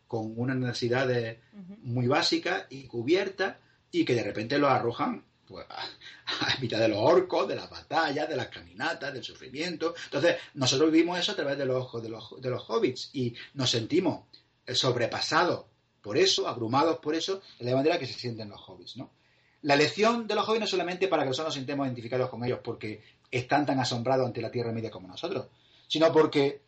[0.05, 1.39] con unas necesidades
[1.81, 3.57] muy básicas y cubiertas,
[3.89, 5.81] y que de repente los arrojan pues, a,
[6.45, 9.95] a mitad de los orcos, de las batallas, de las caminatas, del sufrimiento.
[10.05, 13.33] Entonces, nosotros vivimos eso a través de los ojos de los, de los hobbits y
[13.55, 14.25] nos sentimos
[14.63, 15.65] eh, sobrepasados
[16.03, 19.09] por eso, abrumados por eso, de la manera que se sienten los hobbits, ¿no?
[19.63, 22.45] La elección de los hobbits no es solamente para que nosotros nos sintamos identificados con
[22.45, 23.01] ellos porque
[23.31, 25.47] están tan asombrados ante la Tierra Media como nosotros,
[25.87, 26.61] sino porque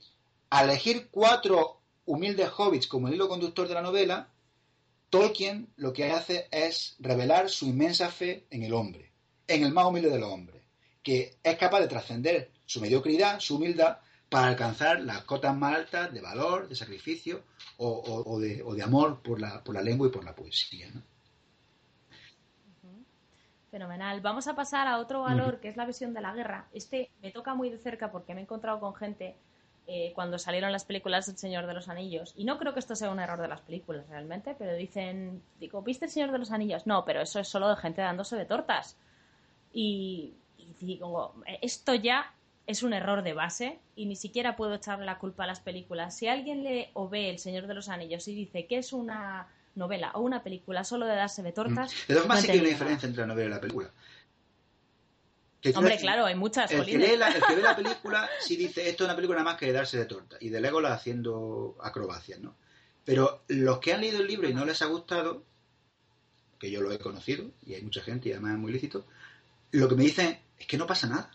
[0.49, 4.29] al elegir cuatro humildes hobbits como el hilo conductor de la novela,
[5.09, 9.11] Tolkien lo que hace es revelar su inmensa fe en el hombre,
[9.47, 10.63] en el más humilde de los hombres,
[11.03, 13.97] que es capaz de trascender su mediocridad, su humildad,
[14.29, 17.43] para alcanzar las cotas más altas de valor, de sacrificio
[17.75, 20.89] o, de, de amor por la, por la lengua y por la poesía.
[20.93, 21.01] ¿no?
[23.72, 24.19] Fenomenal.
[24.19, 26.68] Vamos a pasar a otro valor que es la visión de la guerra.
[26.73, 29.38] Este me toca muy de cerca porque me he encontrado con gente
[29.88, 32.34] eh, cuando salieron las películas El Señor de los Anillos.
[32.35, 35.81] Y no creo que esto sea un error de las películas realmente, pero dicen, digo,
[35.81, 36.85] ¿viste El Señor de los Anillos?
[36.85, 38.98] No, pero eso es solo de gente dándose de tortas.
[39.72, 42.34] Y, y digo, esto ya
[42.68, 46.14] es un error de base y ni siquiera puedo echarle la culpa a las películas.
[46.14, 49.48] Si alguien lee o ve El Señor de los Anillos y dice que es una
[49.76, 52.53] novela o una película solo de darse de tortas, De todas formas, no sí que
[52.53, 53.91] hay una diferencia entre la novela y la película.
[55.61, 57.10] Que Hombre, claro, hay muchas, El que, jolines.
[57.11, 59.60] lee la, el que ve la película sí dice esto es una película nada más
[59.60, 62.56] que de darse de torta y de Legolas haciendo acrobacias, ¿no?
[63.06, 65.43] Pero los que han leído el libro y no les ha gustado,
[66.60, 69.06] que yo lo he conocido y hay mucha gente y además es muy lícito,
[69.72, 71.31] lo que me dicen es que no pasa nada.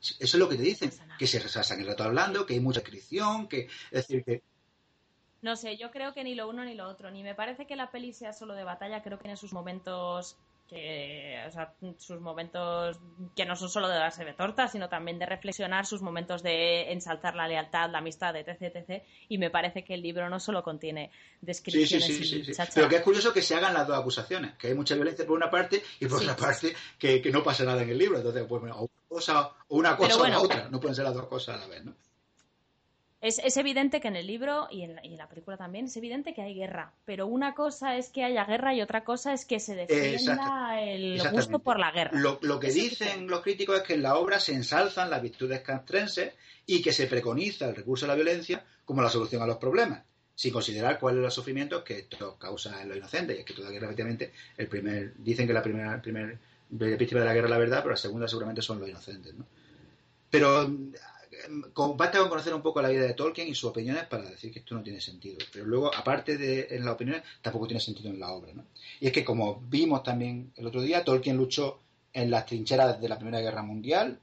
[0.00, 2.80] Eso es lo que te dicen, que se resasan el rato hablando, que hay mucha
[2.80, 4.42] inscripción, que es decir que
[5.42, 7.10] No sé, yo creo que ni lo uno ni lo otro.
[7.10, 10.36] Ni me parece que la peli sea solo de batalla, creo que tiene sus momentos
[10.70, 12.96] que, o sea, sus momentos
[13.34, 16.92] que no son solo de darse de tortas, sino también de reflexionar, sus momentos de
[16.92, 19.02] ensalzar la lealtad, la amistad, etc, etc.
[19.28, 21.10] Y me parece que el libro no solo contiene
[21.40, 22.62] descripciones sí, y sí, sí.
[22.72, 25.36] Pero que es curioso que se hagan las dos acusaciones, que hay mucha violencia por
[25.36, 28.18] una parte y por otra parte que, que no pasa nada en el libro.
[28.18, 28.88] Entonces, pues bueno, o
[29.70, 30.68] una cosa o la otra.
[30.68, 31.94] No pueden ser las dos cosas a la vez, ¿no?
[33.20, 35.84] Es, es evidente que en el libro y en, la, y en la película también
[35.84, 39.34] es evidente que hay guerra, pero una cosa es que haya guerra y otra cosa
[39.34, 42.18] es que se defienda el gusto por la guerra.
[42.18, 45.20] Lo, lo que Eso dicen los críticos es que en la obra se ensalzan las
[45.20, 46.32] virtudes castrenses
[46.64, 50.02] y que se preconiza el recurso a la violencia como la solución a los problemas,
[50.34, 53.36] sin considerar cuáles son los sufrimientos que esto causa en los inocentes.
[53.36, 56.38] Y es que toda guerra, efectivamente, el primer, dicen que la primera el primer
[56.70, 59.34] víctima de la guerra es la verdad, pero la segunda seguramente son los inocentes.
[59.34, 59.44] ¿no?
[60.30, 60.70] Pero
[61.72, 64.52] con- basta con conocer un poco la vida de Tolkien y sus opiniones para decir
[64.52, 65.38] que esto no tiene sentido.
[65.52, 68.52] Pero luego, aparte de en las opiniones, tampoco tiene sentido en la obra.
[68.54, 68.64] ¿no?
[69.00, 71.80] Y es que, como vimos también el otro día, Tolkien luchó
[72.12, 74.18] en las trincheras de la Primera Guerra Mundial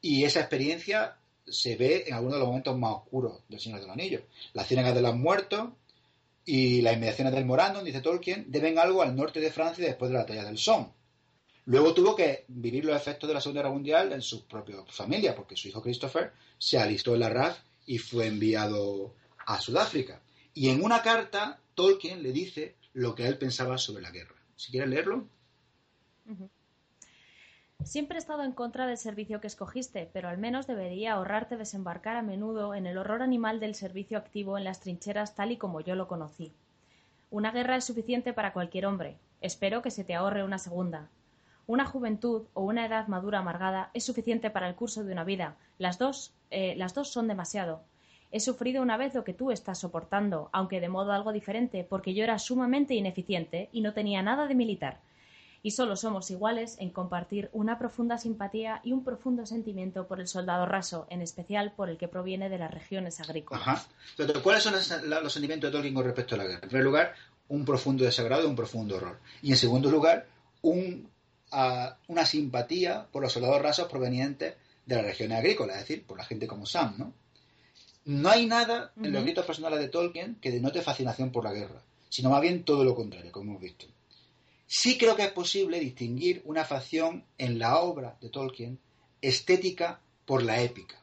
[0.00, 1.16] y esa experiencia
[1.46, 4.22] se ve en algunos de los momentos más oscuros del Señor de los Anillos.
[4.52, 5.70] Las Ciénagas de los Muertos,
[6.48, 10.14] y las inmediaciones del Morandon, dice Tolkien, deben algo al norte de Francia después de
[10.14, 10.86] la batalla del Somme.
[11.66, 15.34] Luego tuvo que vivir los efectos de la Segunda Guerra Mundial en su propia familia,
[15.34, 19.14] porque su hijo Christopher se alistó en la RAF y fue enviado
[19.46, 20.20] a Sudáfrica.
[20.54, 24.36] Y en una carta, Tolkien le dice lo que él pensaba sobre la guerra.
[24.54, 25.26] Si quieres leerlo.
[27.84, 32.16] Siempre he estado en contra del servicio que escogiste, pero al menos debería ahorrarte desembarcar
[32.16, 35.80] a menudo en el horror animal del servicio activo en las trincheras tal y como
[35.80, 36.52] yo lo conocí.
[37.30, 39.18] Una guerra es suficiente para cualquier hombre.
[39.40, 41.10] Espero que se te ahorre una segunda.
[41.66, 45.56] Una juventud o una edad madura amargada es suficiente para el curso de una vida.
[45.78, 47.82] Las dos, eh, las dos son demasiado.
[48.30, 52.14] He sufrido una vez lo que tú estás soportando, aunque de modo algo diferente, porque
[52.14, 55.00] yo era sumamente ineficiente y no tenía nada de militar
[55.66, 60.28] y solo somos iguales en compartir una profunda simpatía y un profundo sentimiento por el
[60.28, 63.66] soldado raso, en especial por el que proviene de las regiones agrícolas.
[63.66, 63.86] Ajá.
[64.44, 66.60] ¿cuáles son los, sentimientos de Tolkien con respecto a la guerra?
[66.62, 67.14] En primer lugar,
[67.48, 69.18] un profundo desagrado un profundo horror.
[69.42, 70.26] Y en segundo lugar,
[70.62, 71.10] un,
[71.50, 74.54] una simpatía por los soldados rasos provenientes
[74.84, 77.12] de las regiones agrícolas, es decir, por la gente como Sam, ¿no?
[78.04, 81.82] No hay nada en los gritos personales de Tolkien que denote fascinación por la guerra,
[82.08, 83.86] sino más bien todo lo contrario, como hemos visto.
[84.66, 88.78] Sí creo que es posible distinguir una facción en la obra de Tolkien
[89.20, 91.00] estética por la épica.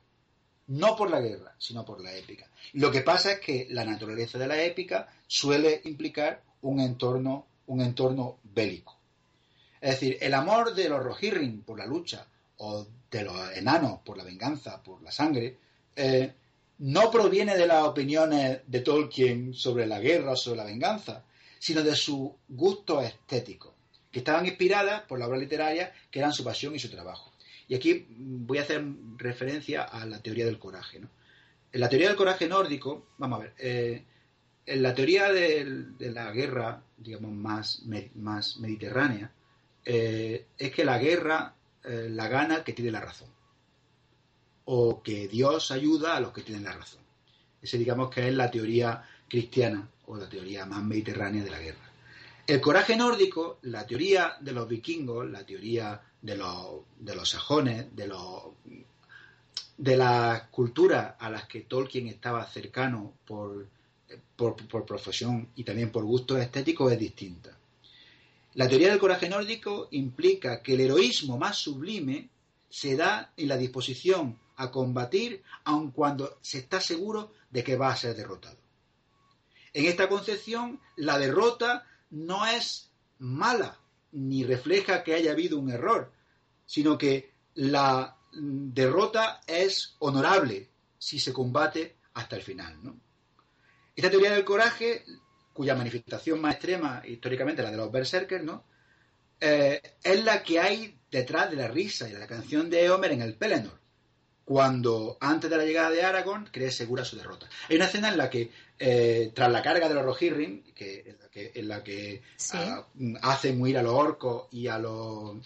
[0.68, 2.50] No por la guerra, sino por la épica.
[2.72, 7.82] Lo que pasa es que la naturaleza de la épica suele implicar un entorno, un
[7.82, 8.98] entorno bélico.
[9.84, 12.26] Es decir, el amor de los Rohirrim por la lucha
[12.60, 15.58] o de los enanos por la venganza, por la sangre,
[15.94, 16.34] eh,
[16.78, 21.26] no proviene de las opiniones de Tolkien sobre la guerra o sobre la venganza,
[21.60, 23.76] sino de su gusto estético,
[24.10, 27.34] que estaban inspiradas por la obra literaria, que eran su pasión y su trabajo.
[27.68, 28.86] Y aquí voy a hacer
[29.18, 31.02] referencia a la teoría del coraje.
[31.74, 34.06] En la teoría del coraje nórdico, vamos a ver, eh,
[34.66, 37.84] en la teoría de, la guerra, digamos, más,
[38.16, 39.30] más mediterránea,
[39.86, 43.30] eh, es que la guerra eh, la gana que tiene la razón.
[44.66, 47.02] O que Dios ayuda a los que tienen la razón.
[47.62, 51.92] Ese digamos que es la teoría cristiana o la teoría más mediterránea de la guerra.
[52.48, 58.44] El coraje nórdico, la teoría de los vikingos, la teoría de los, sajones, de, los,
[59.78, 63.68] de las culturas a las que Tolkien estaba cercano por,
[64.36, 67.58] por, por profesión y también por gustos estéticos es distinta.
[68.56, 72.30] La teoría del coraje nórdico implica que el heroísmo más sublime
[72.70, 77.92] se da en la disposición a combatir aun cuando se está seguro de que va
[77.92, 78.58] a ser derrotado.
[79.74, 83.80] En esta concepción, la derrota no es mala
[84.12, 86.12] ni refleja que haya habido un error,
[86.66, 90.70] sino que la derrota es honorable
[91.00, 92.78] si se combate hasta el final.
[93.96, 95.06] Esta teoría del coraje,
[95.54, 98.64] cuya manifestación más extrema, históricamente la de los berserkers, ¿no?
[99.40, 103.12] Eh, es la que hay detrás de la risa y de la canción de Homer
[103.12, 103.84] en el Pelennor
[104.46, 107.48] cuando antes de la llegada de Aragorn cree segura su derrota.
[107.70, 111.68] Hay una escena en la que, eh, tras la carga de los Rohirrim, que, en
[111.68, 112.22] la que,
[112.54, 112.86] ah,
[113.22, 115.38] hacen huir a los orcos y a los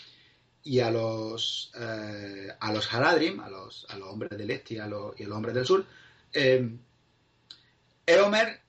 [0.64, 4.78] y a los eh, a los Haradrim, a los, a los hombres del este y
[4.80, 5.86] a los, y a los hombres del sur,
[8.06, 8.62] Eomer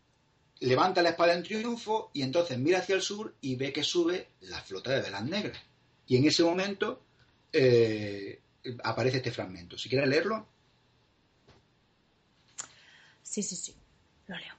[0.60, 4.28] levanta la espada en triunfo y entonces mira hacia el sur y ve que sube
[4.40, 5.58] la flota de velas negras.
[6.06, 7.02] Y en ese momento
[7.52, 8.40] eh,
[8.82, 9.78] aparece este fragmento.
[9.78, 10.46] Si quieres leerlo.
[13.22, 13.74] Sí, sí, sí,
[14.26, 14.54] lo leo.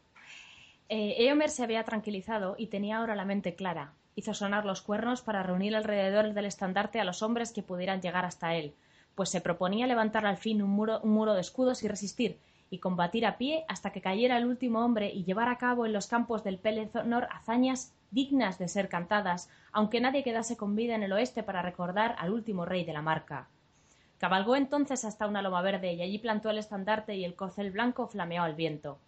[0.89, 3.93] Eh, Eomer se había tranquilizado y tenía ahora la mente clara.
[4.15, 8.25] Hizo sonar los cuernos para reunir alrededor del estandarte a los hombres que pudieran llegar
[8.25, 8.73] hasta él,
[9.15, 12.39] pues se proponía levantar al fin un muro, un muro de escudos y resistir,
[12.69, 15.93] y combatir a pie hasta que cayera el último hombre y llevar a cabo en
[15.93, 21.03] los campos del Pelennor hazañas dignas de ser cantadas, aunque nadie quedase con vida en
[21.03, 23.47] el oeste para recordar al último rey de la marca.
[24.17, 28.07] Cabalgó entonces hasta una loma verde y allí plantó el estandarte y el corcel blanco
[28.07, 28.99] flameó al viento.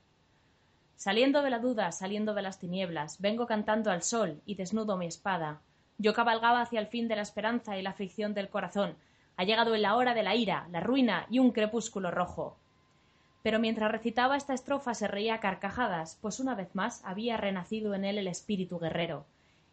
[0.96, 5.08] Saliendo de la duda, saliendo de las tinieblas, vengo cantando al sol y desnudo mi
[5.08, 5.62] espada.
[5.98, 8.96] Yo cabalgaba hacia el fin de la esperanza y la aflicción del corazón.
[9.36, 12.61] Ha llegado la hora de la ira, la ruina y un crepúsculo rojo.
[13.44, 17.96] Pero mientras recitaba esta estrofa se reía a carcajadas, pues una vez más había renacido
[17.96, 19.26] en él el espíritu guerrero.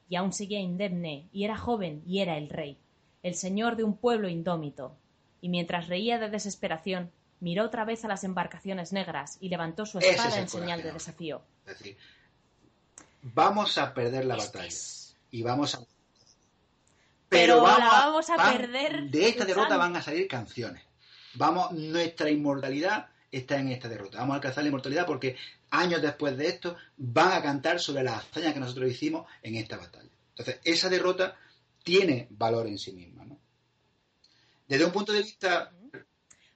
[0.08, 2.78] Y aún seguía indemne, y era joven, y era el rey,
[3.22, 4.96] el señor de un pueblo indómito
[5.40, 9.98] y mientras reía de desesperación, miró otra vez a las embarcaciones negras y levantó su
[9.98, 11.42] espada en señal de desafío.
[11.66, 11.96] Es decir,
[13.22, 14.76] vamos a perder la batalla
[15.30, 15.80] y vamos a
[17.28, 20.82] pero, vamos, a perder de esta derrota van a salir canciones.
[21.34, 24.18] Vamos, nuestra inmortalidad está en esta derrota.
[24.18, 25.36] Vamos a alcanzar la inmortalidad porque
[25.70, 29.76] años después de esto van a cantar sobre la hazaña que nosotros hicimos en esta
[29.76, 30.08] batalla.
[30.30, 31.36] Entonces, esa derrota
[31.82, 33.24] tiene valor en sí misma.
[33.24, 33.38] ¿no?
[34.66, 35.72] Desde un punto de vista...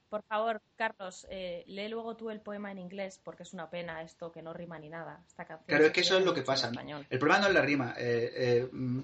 [0.08, 4.02] Por favor, Carlos, eh, lee luego tú el poema en inglés, porque es una pena
[4.02, 5.24] esto que no rima ni nada.
[5.26, 6.70] Esta canción claro, es que eso es lo que pasa.
[7.08, 7.94] El problema no es la rima.
[7.96, 9.00] Eh, eh, mm,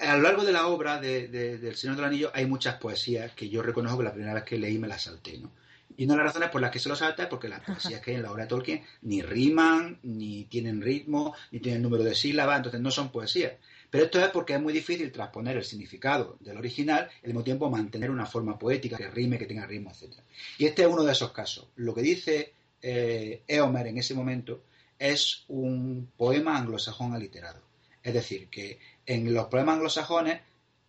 [0.00, 3.50] a lo largo de la obra de, del Señor del Anillo hay muchas poesías que
[3.50, 5.52] yo reconozco que la primera vez que leí me las salté, ¿no?
[6.00, 8.00] Y una de las razones por las que se lo salta es porque las poesías
[8.00, 12.02] que hay en la obra de Tolkien ni riman, ni tienen ritmo, ni tienen número
[12.02, 13.52] de sílabas, entonces no son poesías.
[13.90, 17.44] Pero esto es porque es muy difícil transponer el significado del original y al mismo
[17.44, 20.14] tiempo mantener una forma poética que rime, que tenga ritmo, etc.
[20.56, 21.68] Y este es uno de esos casos.
[21.76, 24.62] Lo que dice eh, Eomer en ese momento
[24.98, 27.60] es un poema anglosajón aliterado.
[28.02, 30.40] Es decir, que en los poemas anglosajones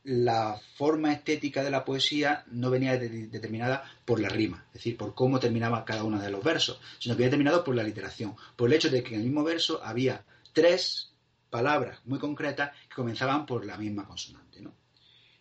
[0.03, 5.13] la forma estética de la poesía no venía determinada por la rima, es decir, por
[5.13, 8.67] cómo terminaba cada uno de los versos, sino que venía determinado por la literación, por
[8.69, 11.11] el hecho de que en el mismo verso había tres
[11.49, 14.61] palabras muy concretas que comenzaban por la misma consonante.
[14.61, 14.73] ¿no?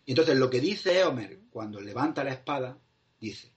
[0.05, 2.77] Y entonces lo que dice Eomer cuando levanta la espada,
[3.19, 3.51] dice,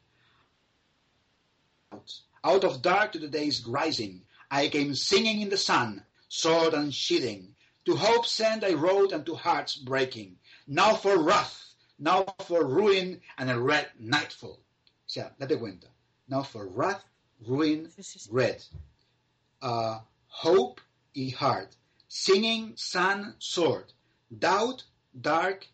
[2.42, 6.92] Out of dark to the day's rising, I came singing in the sun, sword and
[6.92, 7.54] sheathing.
[7.86, 10.38] To hope send I rode and to hearts breaking.
[10.66, 14.58] Now for wrath, now for ruin and a red nightfall.
[14.60, 15.88] O sea, date cuenta.
[16.28, 17.04] Now for wrath,
[17.46, 17.90] ruin,
[18.30, 18.64] red.
[19.60, 20.80] Uh, hope
[21.14, 21.76] y heart.
[22.08, 23.92] Singing, sun, sword.
[24.38, 24.84] Doubt,
[25.20, 25.66] dark,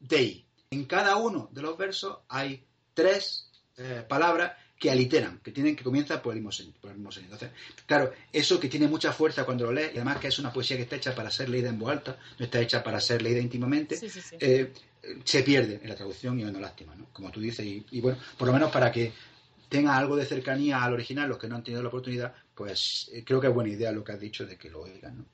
[0.00, 0.46] day.
[0.70, 2.64] En cada uno de los versos hay
[2.94, 6.74] tres eh, palabras que aliteran, que tienen que comienzan por el mismo sonido.
[6.80, 7.34] Por el mismo sonido.
[7.34, 10.50] Entonces, claro, eso que tiene mucha fuerza cuando lo lees, y además que es una
[10.50, 13.20] poesía que está hecha para ser leída en voz alta, no está hecha para ser
[13.20, 14.00] leída íntimamente,
[14.40, 14.72] eh,
[15.22, 17.08] se pierde en la traducción y es una lástima, ¿no?
[17.12, 19.12] Como tú dices, y, bueno, por lo menos para que
[19.68, 23.22] tenga algo de cercanía al original, los que no han tenido la oportunidad, pues eh,
[23.22, 25.24] creo que es buena idea lo que has dicho de que lo oigan, ¿no?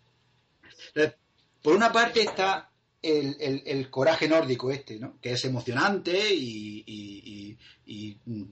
[1.62, 2.68] por una parte está
[3.02, 5.18] el, coraje nórdico este, ¿no?
[5.20, 7.56] Que es emocionante y,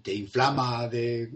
[0.03, 1.29] te inflama de,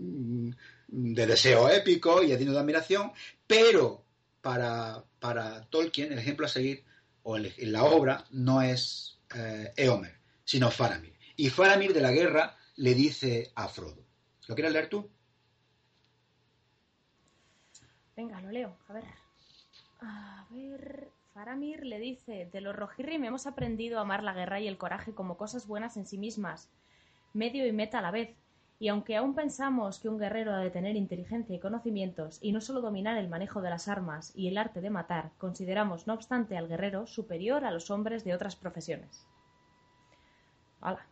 [0.89, 3.13] deseo épico y digno de admiración,
[3.47, 4.05] pero
[4.41, 5.05] para,
[5.71, 6.85] Tolkien el ejemplo a seguir,
[7.23, 11.15] o en la obra, no es eh, Eomer, sino Faramir.
[11.37, 14.05] Y Faramir de la guerra le dice a Frodo.
[14.47, 15.11] ¿Lo quieres leer tú?
[18.17, 18.77] Venga, lo leo.
[18.89, 19.05] A ver.
[20.01, 21.18] A ver.
[21.39, 25.15] Faramir le dice: De los Rohirrim hemos aprendido a amar la guerra y el coraje
[25.15, 26.69] como cosas buenas en sí mismas,
[27.33, 28.35] medio y meta a la vez.
[28.81, 32.61] Y aunque aún pensamos que un guerrero ha de tener inteligencia y conocimientos, y no
[32.61, 36.57] solo dominar el manejo de las armas y el arte de matar, consideramos, no obstante,
[36.57, 39.25] al guerrero superior a los hombres de otras profesiones.
[40.81, 41.07] Hola.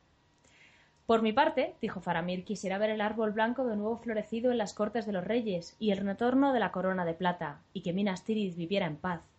[1.06, 4.74] Por mi parte, dijo Faramir, quisiera ver el árbol blanco de nuevo florecido en las
[4.74, 8.24] cortes de los reyes, y el retorno de la corona de plata, y que Minas
[8.24, 9.35] Tirith viviera en paz.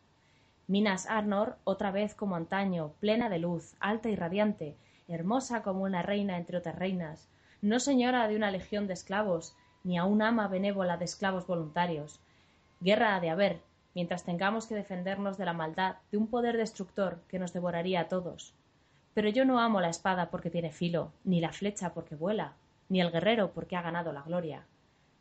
[0.69, 4.75] Minas Arnor, otra vez como antaño, plena de luz, alta y radiante,
[5.07, 7.29] hermosa como una reina entre otras reinas,
[7.61, 12.19] no señora de una legión de esclavos, ni aun ama benévola de esclavos voluntarios.
[12.81, 13.61] Guerra ha de haber,
[13.95, 18.07] mientras tengamos que defendernos de la maldad de un poder destructor que nos devoraría a
[18.09, 18.53] todos.
[19.13, 22.55] Pero yo no amo la espada porque tiene filo, ni la flecha porque vuela,
[22.89, 24.65] ni el guerrero porque ha ganado la gloria.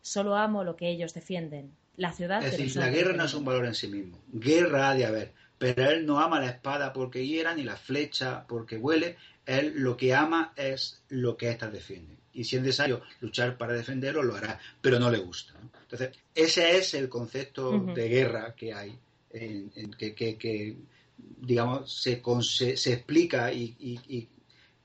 [0.07, 2.41] Solo amo lo que ellos defienden, la ciudad.
[2.41, 4.17] Es decir, la guerra no es un valor en sí mismo.
[4.33, 8.47] Guerra ha de haber, pero él no ama la espada porque hiera, ni la flecha
[8.47, 9.17] porque huele.
[9.47, 12.17] Él lo que ama es lo que éstas defienden.
[12.33, 15.55] Y si es necesario luchar para defenderlo, lo hará, pero no le gusta.
[15.83, 18.97] Entonces, ese es el concepto de guerra que hay,
[19.33, 20.77] en, que, que
[21.19, 22.23] digamos, se,
[22.77, 24.29] se, explica y,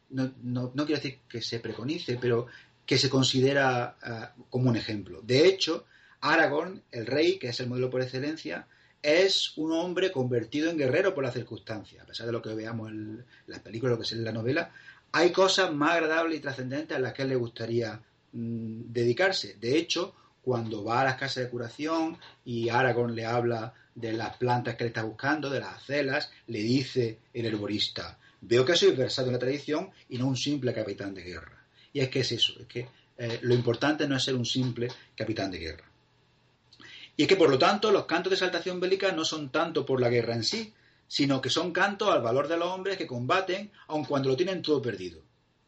[0.09, 2.47] no, no, quiero decir que se preconice, pero
[2.85, 5.21] que se considera ah, como un ejemplo.
[5.21, 5.85] De hecho,
[6.21, 8.67] Aragorn, el rey, que es el modelo por excelencia,
[9.01, 12.03] es un hombre convertido en guerrero por las circunstancias.
[12.03, 14.71] A pesar de lo que veamos en las películas, lo que es en la novela,
[15.11, 17.99] hay cosas más agradables y trascendentes a las que él le gustaría
[18.31, 19.55] mm, dedicarse.
[19.59, 24.37] De hecho, cuando va a las casas de curación y Aragorn le habla de las
[24.37, 28.91] plantas que le está buscando, de las celas, le dice el herborista, veo que soy
[28.91, 31.60] versado en la tradición y no un simple capitán de guerra.
[31.93, 32.87] Y es que es eso, es que
[33.17, 35.91] eh, lo importante no es ser un simple capitán de guerra.
[37.17, 40.01] Y es que, por lo tanto, los cantos de exaltación bélica no son tanto por
[40.01, 40.73] la guerra en sí,
[41.07, 44.61] sino que son cantos al valor de los hombres que combaten, aun cuando lo tienen
[44.61, 45.21] todo perdido,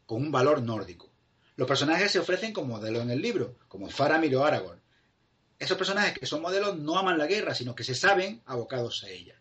[0.06, 1.10] con un valor nórdico.
[1.56, 4.80] Los personajes se ofrecen como modelos en el libro, como Faramir o Aragorn.
[5.58, 9.10] Esos personajes que son modelos no aman la guerra, sino que se saben abocados a
[9.10, 9.36] ella.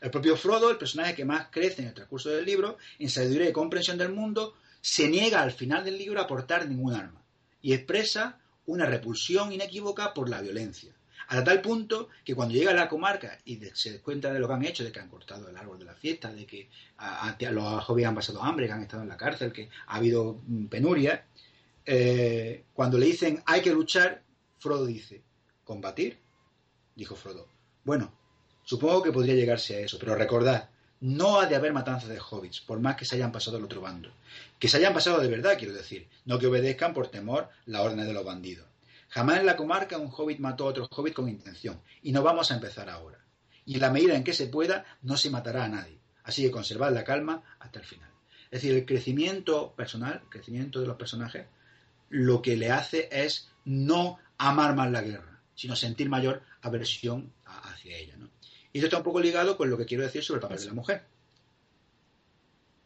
[0.00, 3.50] El propio Frodo, el personaje que más crece en el transcurso del libro, en sabiduría
[3.50, 7.22] y comprensión del mundo, se niega al final del libro a portar ningún arma
[7.60, 10.94] y expresa una repulsión inequívoca por la violencia.
[11.30, 14.54] A tal punto que cuando llega a la comarca y se cuenta de lo que
[14.54, 17.84] han hecho, de que han cortado el árbol de la fiesta, de que a, los
[17.84, 21.26] jóvenes han pasado hambre, que han estado en la cárcel, que ha habido mm, penuria,
[21.84, 24.22] eh, cuando le dicen hay que luchar,
[24.58, 25.22] Frodo dice,
[25.64, 26.18] ¿combatir?
[26.94, 27.48] Dijo Frodo.
[27.84, 28.12] Bueno,
[28.64, 30.70] supongo que podría llegarse a eso, pero recordad,
[31.00, 33.80] no ha de haber matanzas de hobbits, por más que se hayan pasado al otro
[33.80, 34.10] bando.
[34.58, 38.04] Que se hayan pasado de verdad, quiero decir, no que obedezcan por temor la orden
[38.04, 38.66] de los bandidos.
[39.08, 42.50] Jamás en la comarca un hobbit mató a otro hobbit con intención, y no vamos
[42.50, 43.18] a empezar ahora.
[43.64, 45.98] Y en la medida en que se pueda, no se matará a nadie.
[46.24, 48.10] Así que conservad la calma hasta el final.
[48.50, 51.46] Es decir, el crecimiento personal, el crecimiento de los personajes,
[52.10, 57.96] lo que le hace es no amar más la guerra, sino sentir mayor aversión hacia
[57.96, 58.14] ella.
[58.72, 60.66] Y esto está un poco ligado con lo que quiero decir sobre el papel de
[60.66, 61.02] la mujer.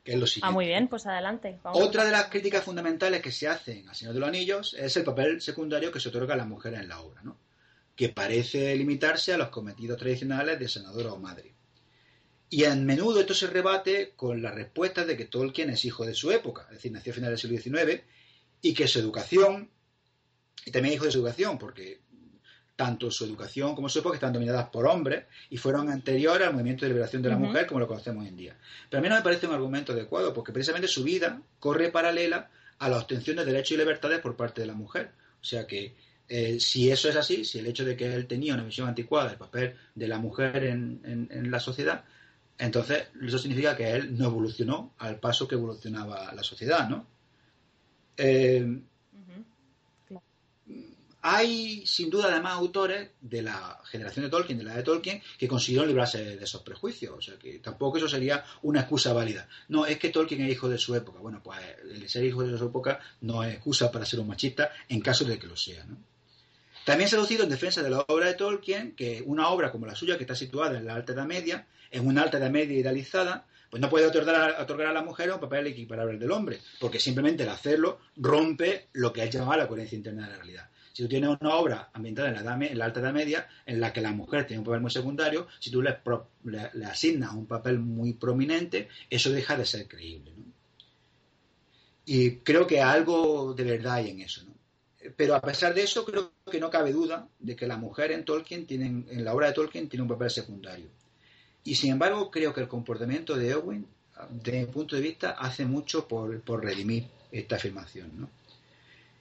[0.05, 0.49] Que es lo siguiente.
[0.49, 1.59] Ah, muy bien, pues adelante.
[1.65, 5.05] Otra de las críticas fundamentales que se hacen al Señor de los Anillos es el
[5.05, 7.37] papel secundario que se otorga a las mujeres en la obra, ¿no?
[7.95, 11.55] que parece limitarse a los cometidos tradicionales de senadora o madre.
[12.49, 16.15] Y a menudo esto se rebate con la respuesta de que Tolkien es hijo de
[16.15, 18.03] su época, es decir, nació a finales del siglo XIX,
[18.61, 19.71] y que su educación,
[20.65, 22.01] y también hijo de su educación, porque
[22.77, 26.85] tanto su educación como su época están dominadas por hombres y fueron anteriores al movimiento
[26.85, 28.57] de liberación de la mujer como lo conocemos hoy en día.
[28.89, 32.51] Pero a mí no me parece un argumento adecuado porque precisamente su vida corre paralela
[32.78, 35.12] a la obtención de derechos y libertades por parte de la mujer.
[35.40, 35.94] O sea que
[36.28, 39.28] eh, si eso es así, si el hecho de que él tenía una visión anticuada
[39.28, 42.05] del papel de la mujer en, la sociedad,
[42.59, 47.07] entonces eso significa que él no evolucionó al paso que evolucionaba la sociedad, ¿no?
[48.16, 48.82] Eh,
[51.23, 55.47] hay, sin duda, además, autores de la generación de Tolkien, de la de Tolkien, que
[55.47, 57.15] consiguieron librarse de esos prejuicios.
[57.16, 59.49] O sea, que tampoco eso sería una excusa válida.
[59.69, 61.20] No, es que Tolkien es hijo de su época.
[61.20, 64.73] Bueno, pues el ser hijo de su época no es excusa para ser un machista
[64.89, 65.97] en caso de que lo sea, ¿no?
[66.85, 69.86] También se ha lucido en defensa de la obra de Tolkien que una obra como
[69.86, 72.77] la suya, que está situada en la Alta Edad Media, en una Alta Edad Media
[72.77, 76.32] idealizada, pues no puede otorgar a, otorgar a la mujer un papel equiparable al del
[76.32, 80.36] hombre, porque simplemente el hacerlo rompe lo que él llamaba la coherencia interna de la
[80.39, 80.69] realidad.
[80.93, 84.02] Si tú tienes una obra ambientada en la, la Alta Edad Media, en la que
[84.02, 85.98] la mujer tiene un papel muy secundario, si tú le,
[86.86, 90.32] asignas un papel muy prominente, eso deja de ser creíble.
[92.05, 94.43] Y creo que algo de verdad hay en eso.
[95.16, 98.24] Pero a pesar de eso, creo que no cabe duda de que la mujer en
[98.24, 100.89] Tolkien tienen, en la obra de Tolkien tiene un papel secundario.
[101.64, 103.86] Y sin embargo, creo que el comportamiento de Eowyn,
[104.31, 108.10] desde mi punto de vista, hace mucho por, por redimir esta afirmación.
[108.16, 108.41] ¿no?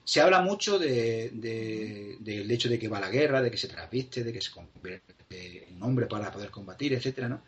[0.04, 4.24] Se habla mucho del hecho de que va a la guerra, de que se trasviste,
[4.24, 7.42] de que se convierte en hombre para poder combatir, etcétera, ¿no?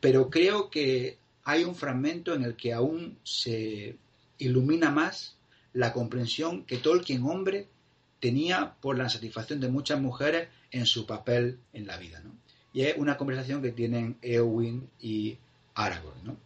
[0.00, 3.96] Pero creo que hay un fragmento en el que aún se
[4.38, 5.36] ilumina más
[5.72, 7.68] la comprensión que Tolkien hombre
[8.20, 12.32] tenía por la satisfacción de muchas mujeres en su papel en la vida, ¿no?
[12.72, 15.38] Y es una conversación que tienen Eowyn y
[15.74, 16.36] Aragorn, ¿no?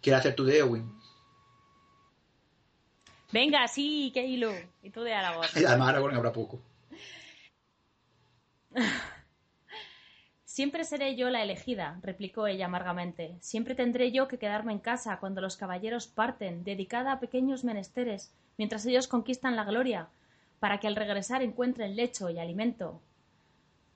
[0.00, 0.90] ¿Quieres hacer tú de Eowyn?
[3.34, 4.52] Venga, sí, Keilo.
[4.80, 5.48] Y tú de Aragorn.
[5.66, 6.60] Además, Aragorn habrá poco.
[10.44, 13.36] Siempre seré yo la elegida, replicó ella amargamente.
[13.40, 18.32] Siempre tendré yo que quedarme en casa cuando los caballeros parten, dedicada a pequeños menesteres,
[18.56, 20.06] mientras ellos conquistan la gloria,
[20.60, 23.00] para que al regresar encuentren lecho y alimento.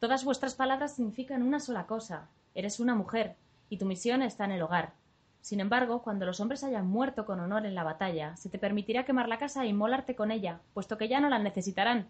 [0.01, 2.29] Todas vuestras palabras significan una sola cosa.
[2.57, 3.37] Eres una mujer,
[3.71, 4.95] y tu misión está en el hogar.
[5.41, 9.05] Sin embargo, cuando los hombres hayan muerto con honor en la batalla, se te permitirá
[9.05, 12.09] quemar la casa e inmolarte con ella, puesto que ya no la necesitarán.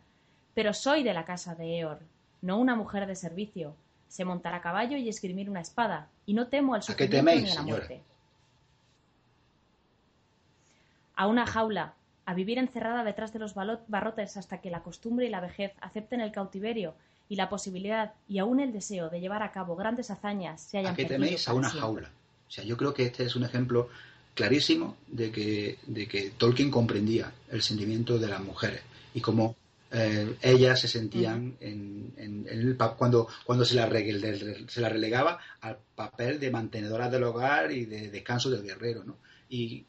[0.55, 2.01] Pero soy de la casa de Eor,
[2.43, 3.77] no una mujer de servicio.
[4.09, 7.55] Sé montar a caballo y esgrimir una espada, y no temo al sufrimiento ni a
[7.55, 8.03] la muerte.
[11.15, 11.95] A una jaula,
[12.25, 16.21] a vivir encerrada detrás de los barrotes hasta que la costumbre y la vejez acepten
[16.21, 16.95] el cautiverio
[17.29, 20.93] y la posibilidad y aún el deseo de llevar a cabo grandes hazañas se hayan
[20.93, 22.11] ¿A qué teméis a una jaula?
[22.49, 23.89] O sea, yo creo que este es un ejemplo
[24.35, 29.57] clarísimo de que, de que Tolkien comprendía el sentimiento de las mujeres y cómo
[29.91, 36.39] eh, ellas se sentían en, el, cuando, cuando se, la se la relegaba al papel
[36.39, 39.17] de mantenedoras del hogar y de descanso del guerrero, ¿no?
[39.49, 39.85] Y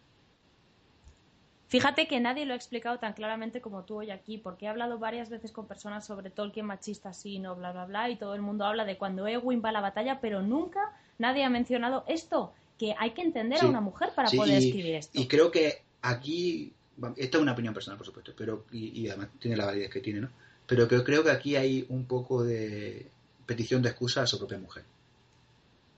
[1.67, 4.97] Fíjate que nadie lo ha explicado tan claramente como tú hoy aquí, porque he hablado
[4.97, 8.41] varias veces con personas sobre Tolkien machista, sí, no, bla, bla, bla, y todo el
[8.41, 10.79] mundo habla de cuando Ewin va a la batalla, pero nunca
[11.19, 15.19] nadie ha mencionado esto, que hay que entender a una mujer para poder escribir esto.
[15.19, 16.73] Y creo que aquí,
[17.17, 20.21] esta es una opinión personal, por supuesto, pero y, además tiene la validez que tiene,
[20.21, 20.29] ¿no?
[20.65, 23.07] Pero que creo que aquí hay un poco de
[23.45, 24.83] petición de excusa a su propia mujer.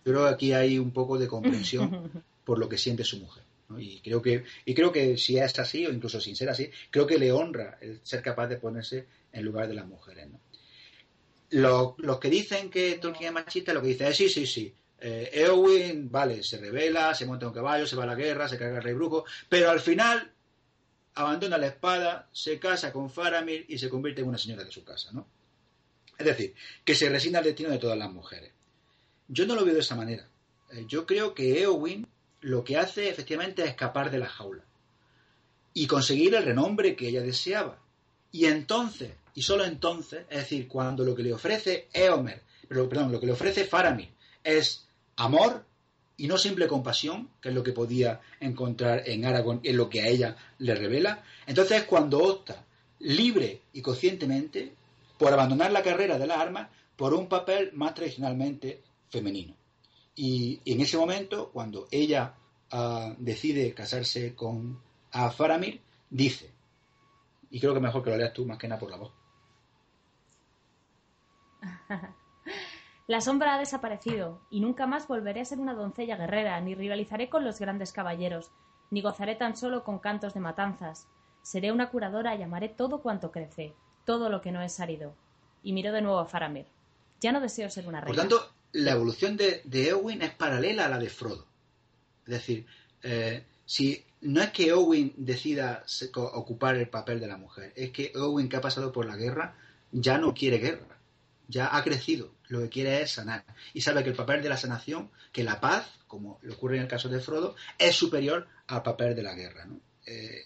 [0.04, 2.10] Creo que aquí hay un poco de comprensión
[2.44, 3.44] por lo que siente su mujer.
[3.78, 7.08] Y creo que y creo que si es así o incluso sin ser así, creo
[7.08, 10.28] que le honra el ser capaz de ponerse en lugar de las mujeres.
[10.30, 10.40] ¿no?
[11.52, 14.74] Los, los que dicen que Tolkien es machista, lo que dicen es sí, sí, sí.
[15.04, 18.60] Eh, Eowyn, vale, se revela, se monta un caballo, se va a la guerra, se
[18.60, 20.32] carga el rey brujo, pero al final
[21.16, 24.84] abandona la espada, se casa con Faramir y se convierte en una señora de su
[24.84, 25.28] casa, ¿no?
[26.20, 26.54] Es decir,
[26.86, 28.52] que se resigna al destino de todas las mujeres.
[29.28, 30.28] Yo no lo veo de esa manera.
[30.72, 32.08] Eh, yo creo que Eowyn
[32.42, 34.64] lo que hace efectivamente es escapar de la jaula
[35.74, 37.80] y conseguir el renombre que ella deseaba.
[38.32, 43.12] Y entonces, y solo entonces, es decir, cuando lo que le ofrece Eomer, pero, perdón,
[43.12, 44.12] lo que le ofrece Faramir
[44.44, 44.88] es
[45.24, 45.66] amor
[46.18, 49.90] y no simple compasión, que es lo que podía encontrar en Aragón y en lo
[49.90, 52.66] que a ella le revela, entonces cuando opta
[53.00, 54.74] libre y conscientemente
[55.18, 59.56] por abandonar la carrera de las armas por un papel más tradicionalmente femenino.
[60.16, 62.36] Y, en ese momento, cuando ella
[62.72, 64.80] uh, decide casarse con
[65.12, 66.52] a Faramir, dice,
[67.50, 69.12] y creo que mejor que lo leas tú más que nada por la voz.
[73.12, 77.28] La sombra ha desaparecido, y nunca más volveré a ser una doncella guerrera, ni rivalizaré
[77.28, 78.52] con los grandes caballeros,
[78.90, 81.10] ni gozaré tan solo con cantos de matanzas.
[81.42, 83.74] Seré una curadora y amaré todo cuanto crece,
[84.06, 85.14] todo lo que no es árido.
[85.62, 86.68] Y miró de nuevo a Faramir.
[87.20, 88.16] Ya no deseo ser una reina.
[88.16, 91.46] Por tanto, la evolución de, de Eowyn es paralela a la de Frodo.
[92.26, 92.66] Es decir,
[93.04, 95.84] eh, si no es que Eowyn decida
[96.16, 99.58] ocupar el papel de la mujer, es que Eowyn que ha pasado por la guerra
[99.92, 100.98] ya no quiere guerra,
[101.50, 103.46] ya ha crecido, lo que quiere es sanar.
[103.74, 106.84] Y sabe que el papel de la sanación, que la paz, como le ocurre en
[106.84, 109.66] el caso de Frodo, es superior al papel de la guerra.
[109.66, 109.80] ¿no?
[110.06, 110.44] Eh,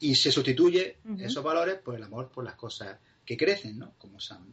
[0.00, 3.94] y se sustituye esos valores por el amor por las cosas que crecen, ¿no?
[3.96, 4.44] como Sam.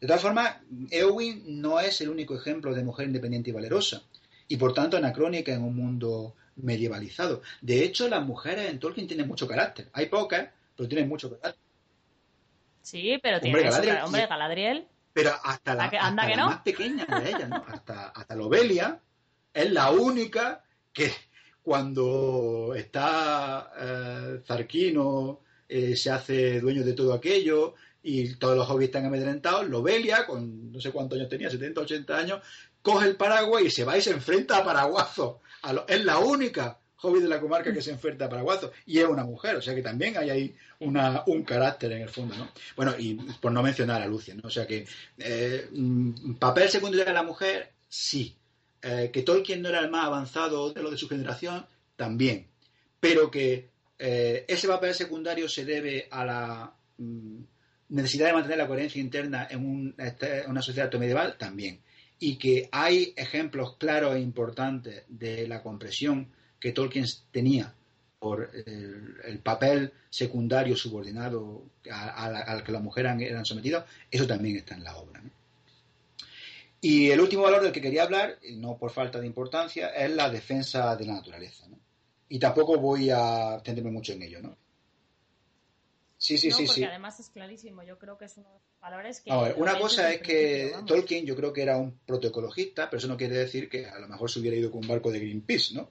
[0.00, 0.56] De todas formas,
[0.90, 4.02] Eowyn no es el único ejemplo de mujer independiente y valerosa,
[4.48, 7.42] y por tanto anacrónica en un mundo medievalizado.
[7.60, 9.90] De hecho, las mujeres en Tolkien tienen mucho carácter.
[9.92, 11.62] Hay pocas, pero tienen mucho carácter.
[12.80, 14.88] Sí, pero tiene Galadriel, hombre, Galadriel.
[15.18, 15.90] Pero hasta la,
[16.36, 17.64] más pequeña de ellas, ¿no?
[17.66, 19.00] hasta, hasta Lobelia
[19.52, 20.62] es la única
[20.92, 21.10] que
[21.60, 28.90] cuando está eh, Zarquino eh, se hace dueño de todo aquello y todos los hobbits
[28.90, 32.40] están amedrentados, Lobelia, con no sé cuántos años tenía, 70, 80 años,
[32.80, 35.40] coge el paraguas y se va y se enfrenta a Paraguazo.
[35.88, 39.24] es la única hobbit de la comarca que se enfrenta a Paraguazo y es una
[39.24, 42.50] mujer, o sea que también hay ahí una, un carácter en el fondo, ¿no?
[42.76, 44.42] Bueno, y por no mencionar a Lucia, ¿no?
[44.44, 44.86] O sea que
[45.18, 48.34] eh, mm, papel secundario de la mujer, sí.
[48.80, 51.66] Eh, que Tolkien no era el más avanzado de lo de su generación,
[51.96, 52.46] también.
[53.00, 53.68] Pero que
[53.98, 57.40] eh, ese papel secundario se debe a la mm,
[57.90, 61.80] necesidad de mantener la coherencia interna en, este, una sociedad medieval, también
[62.20, 66.28] y que hay ejemplos claros e importantes de la compresión
[66.60, 67.74] que Tolkien tenía
[68.18, 74.84] por el, papel secundario subordinado al que las mujeres eran sometidas, eso también está en
[74.84, 75.22] la obra.
[76.80, 80.30] Y el último valor del que quería hablar, no por falta de importancia, es la
[80.30, 81.66] defensa de la naturaleza.
[82.28, 84.40] Y tampoco voy a extenderme mucho en ello.
[84.40, 84.56] ¿no?
[86.16, 86.84] Sí, sí, sí, sí.
[86.84, 89.30] Además es clarísimo, yo creo que es uno de los valores que...
[89.56, 93.36] una cosa es que Tolkien yo creo que era un protoecologista, pero eso no quiere
[93.36, 95.90] decir que a lo mejor se hubiera ido con un barco de Greenpeace, ¿no?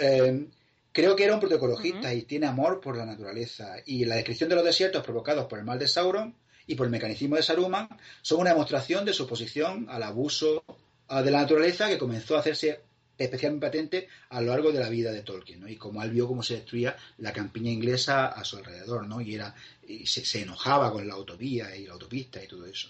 [0.00, 0.46] Eh,
[0.92, 3.76] creo que era un protoecologista y tiene amor por la naturaleza.
[3.86, 6.34] Y la descripción de los desiertos provocados por el mal de Sauron
[6.66, 7.88] y por el mecanismo de Saruman
[8.22, 10.64] son una demostración de su oposición al abuso
[11.08, 12.80] de la naturaleza que comenzó a hacerse
[13.18, 15.68] especialmente patente a lo largo de la vida de Tolkien, ¿no?
[15.68, 19.20] Y como él vio cómo se destruía la campiña inglesa a su alrededor, ¿no?
[19.20, 19.54] Y, era,
[19.86, 22.88] y se, enojaba con la autovía y la autopista y todo eso.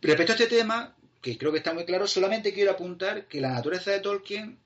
[0.00, 3.50] Respecto a este tema, que creo que está muy claro, solamente quiero apuntar que la
[3.50, 4.58] naturaleza de Tolkien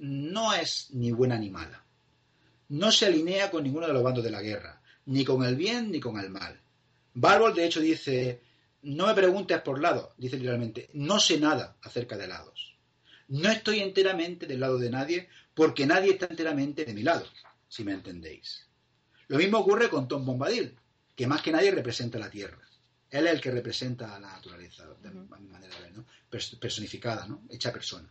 [0.00, 1.84] no es ni buena ni mala.
[2.70, 5.90] No se alinea con ninguno de los bandos de la guerra, ni con el bien
[5.90, 6.58] ni con el mal.
[7.14, 8.40] Bárbol, de hecho, dice,
[8.82, 12.76] no me preguntes por lados, dice literalmente, no sé nada acerca de lados.
[13.28, 17.26] No estoy enteramente del lado de nadie porque nadie está enteramente de mi lado,
[17.68, 18.66] si me entendéis.
[19.28, 20.76] Lo mismo ocurre con Tom Bombadil,
[21.14, 22.58] que más que nadie representa la Tierra.
[23.10, 26.06] Él es el que representa a la naturaleza, de manera de ver, ¿no?
[26.30, 27.42] personificada, ¿no?
[27.50, 28.08] hecha persona.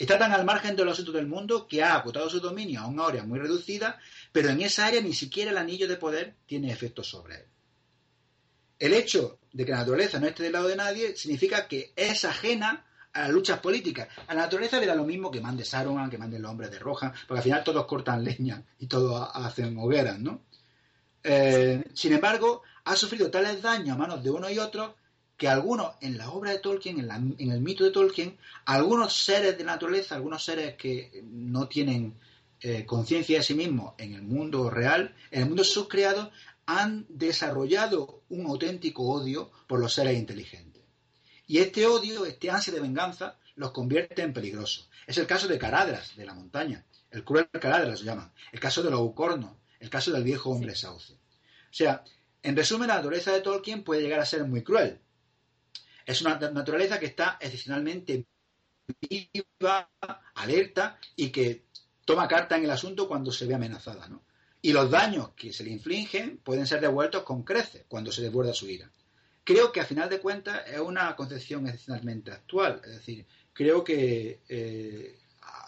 [0.00, 2.86] Está tan al margen de los asuntos del mundo que ha acotado su dominio a
[2.86, 4.00] una área muy reducida,
[4.32, 7.44] pero en esa área ni siquiera el anillo de poder tiene efecto sobre él.
[8.78, 12.24] El hecho de que la naturaleza no esté del lado de nadie significa que es
[12.24, 14.08] ajena a las luchas políticas.
[14.26, 16.78] A la naturaleza le da lo mismo que mande Saruman, que mande los hombres de
[16.78, 20.44] roja, porque al final todos cortan leña y todos hacen hogueras, ¿no?
[21.22, 24.96] Eh, sin embargo, ha sufrido tales daños a manos de uno y otro
[25.40, 28.36] que algunos, en la obra de Tolkien, en, el mito de Tolkien,
[28.66, 32.14] algunos seres de naturaleza, algunos seres que no tienen
[32.60, 36.30] eh, conciencia de sí mismos en el mundo real, en el mundo subcreado,
[36.66, 40.82] han desarrollado un auténtico odio por los seres inteligentes.
[41.46, 44.90] Y este odio, este ansia de venganza, los convierte en peligrosos.
[45.06, 46.84] Es el caso de Caradras, de la montaña.
[47.10, 48.30] El cruel Caradras lo llaman.
[48.52, 49.56] El caso de los Ucornos.
[49.78, 51.14] El caso del viejo hombre sauce.
[51.14, 51.16] O
[51.72, 52.04] sea,
[52.42, 55.00] en resumen, la naturaleza de Tolkien puede llegar a ser muy cruel.
[56.06, 58.26] Es una naturaleza que está excepcionalmente
[59.08, 59.90] viva,
[60.34, 61.64] alerta y que
[62.04, 64.08] toma carta en el asunto cuando se ve amenazada.
[64.08, 64.22] ¿no?
[64.62, 68.52] Y los daños que se le infligen pueden ser devueltos con creces cuando se desborda
[68.52, 68.90] su ira.
[69.44, 72.80] Creo que a final de cuentas es una concepción excepcionalmente actual.
[72.84, 75.18] Es decir, creo que eh,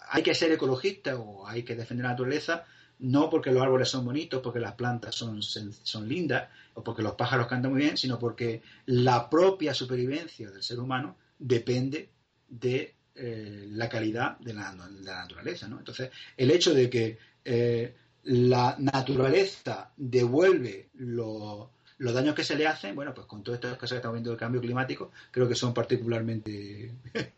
[0.09, 2.65] hay que ser ecologista o hay que defender la naturaleza
[2.99, 7.15] no porque los árboles son bonitos, porque las plantas son, son lindas o porque los
[7.15, 12.09] pájaros cantan muy bien, sino porque la propia supervivencia del ser humano depende
[12.47, 15.67] de eh, la calidad de la, naturaleza.
[15.67, 15.79] ¿no?
[15.79, 21.69] Entonces, el hecho de que eh, la naturaleza devuelve los
[21.99, 24.39] daños que se le hacen, bueno, pues con todas estas cosas que estamos viendo del
[24.39, 26.91] cambio climático, creo que son particularmente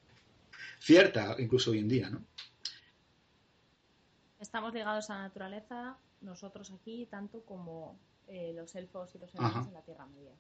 [0.80, 2.22] ciertas, incluso hoy en día, ¿no?
[4.40, 9.68] Estamos ligados a la naturaleza, nosotros aquí, tanto como eh, los elfos y los elfos
[9.68, 10.32] en la Tierra Media.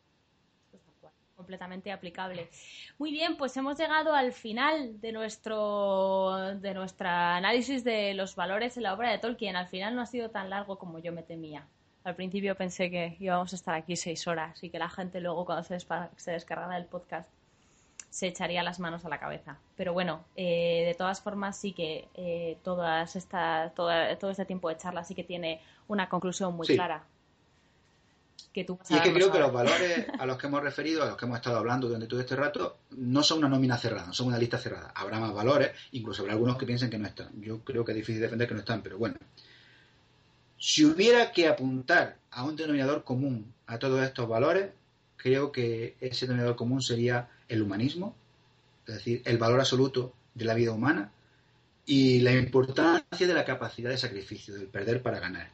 [0.74, 2.50] Esto es completamente aplicable.
[2.98, 8.78] Muy bien, pues hemos llegado al final de nuestro de nuestra análisis de los valores
[8.78, 9.56] en la obra de Tolkien.
[9.56, 11.68] Al final no ha sido tan largo como yo me temía.
[12.04, 15.46] Al principio pensé que íbamos a estar aquí seis horas y que la gente luego
[15.46, 17.28] cuando se, se descargara el podcast
[18.16, 19.58] se echaría las manos a la cabeza.
[19.76, 23.92] Pero bueno, eh, de todas formas sí que eh, todas esta, todo
[24.30, 25.60] este tiempo de charla sí que tiene
[25.90, 27.04] una conclusión muy clara.
[28.56, 31.08] Que tú y es que creo que los valores a los que hemos referido, a
[31.08, 34.28] los que hemos estado hablando durante todo este rato, no son una nómina cerrada, son
[34.28, 34.94] una lista cerrada.
[34.96, 37.32] Habrá más valores, incluso habrá algunos que piensen que no están.
[37.42, 39.18] Yo creo que es difícil defender que no están, pero bueno.
[40.58, 44.70] Si hubiera que apuntar a un denominador común a todos estos valores,
[45.18, 48.16] creo que ese denominador común sería el humanismo,
[48.88, 51.12] es decir, el valor absoluto de la vida humana
[51.86, 55.50] y la importancia de la capacidad de sacrificio, del perder para ganar.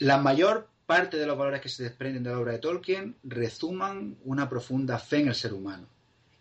[0.00, 4.16] La mayor parte de los valores que se desprenden de la obra de Tolkien resuman
[4.24, 5.88] una profunda fe en el ser humano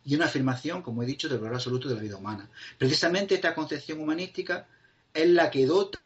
[0.04, 2.50] y una afirmación, como he dicho, del valor absoluto de la vida humana.
[2.78, 4.68] Precisamente esta concepción humanística
[5.14, 6.00] es la que dota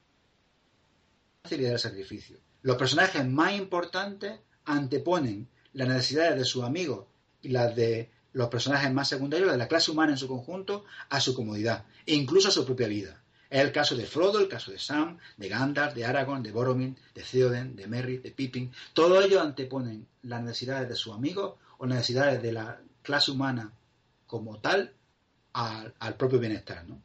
[1.44, 2.38] la del sacrificio.
[2.62, 7.08] Los personajes más importantes anteponen las necesidades de sus amigos
[7.42, 11.20] y las de los personajes más secundarios de la clase humana en su conjunto a
[11.20, 13.19] su comodidad e incluso a su propia vida.
[13.50, 16.96] Es el caso de Frodo, el caso de Sam, de Gandalf, de Aragorn, de Boromir,
[17.16, 18.72] de Theoden, de Merry, de Pippin.
[18.94, 23.72] Todos ellos anteponen las necesidades de sus amigos o necesidades de la clase humana
[24.28, 24.94] como tal
[25.54, 26.88] al, al propio bienestar.
[26.88, 27.02] ¿no?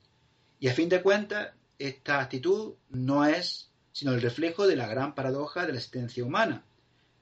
[0.60, 5.14] Y a fin de cuentas, esta actitud no es sino el reflejo de la gran
[5.14, 6.64] paradoja de la existencia humana,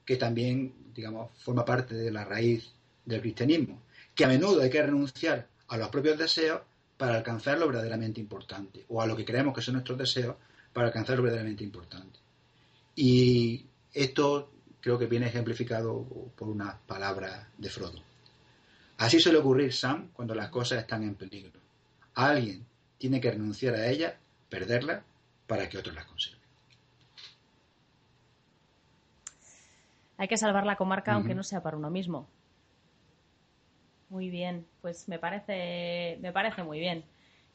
[0.05, 2.73] que también, digamos, forma parte de la raíz
[3.05, 3.79] del cristianismo
[4.15, 6.61] que a menudo hay que renunciar a los propios deseos
[6.97, 10.35] para alcanzar lo verdaderamente importante, o a lo que creemos que son nuestros deseos
[10.71, 12.19] para alcanzar lo verdaderamente importante.
[12.95, 16.03] Y esto creo que viene ejemplificado
[16.35, 18.01] por una palabra de Frodo.
[18.97, 21.59] Así suele ocurrir, Sam, cuando las cosas están en peligro.
[22.13, 22.65] Alguien
[22.97, 24.13] tiene que renunciar a ellas,
[24.49, 25.03] perderlas,
[25.47, 26.39] para que otros las conserven.
[30.17, 32.27] Hay que salvar la comarca aunque no sea para uno mismo.
[34.13, 37.03] Muy bien, pues me parece, me parece muy bien.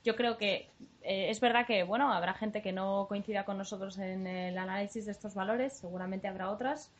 [0.02, 0.68] Yo creo que
[1.02, 5.06] eh, es verdad que, bueno, habrá gente que no coincida con nosotros en el análisis
[5.06, 6.90] de estos valores, seguramente habrá otras,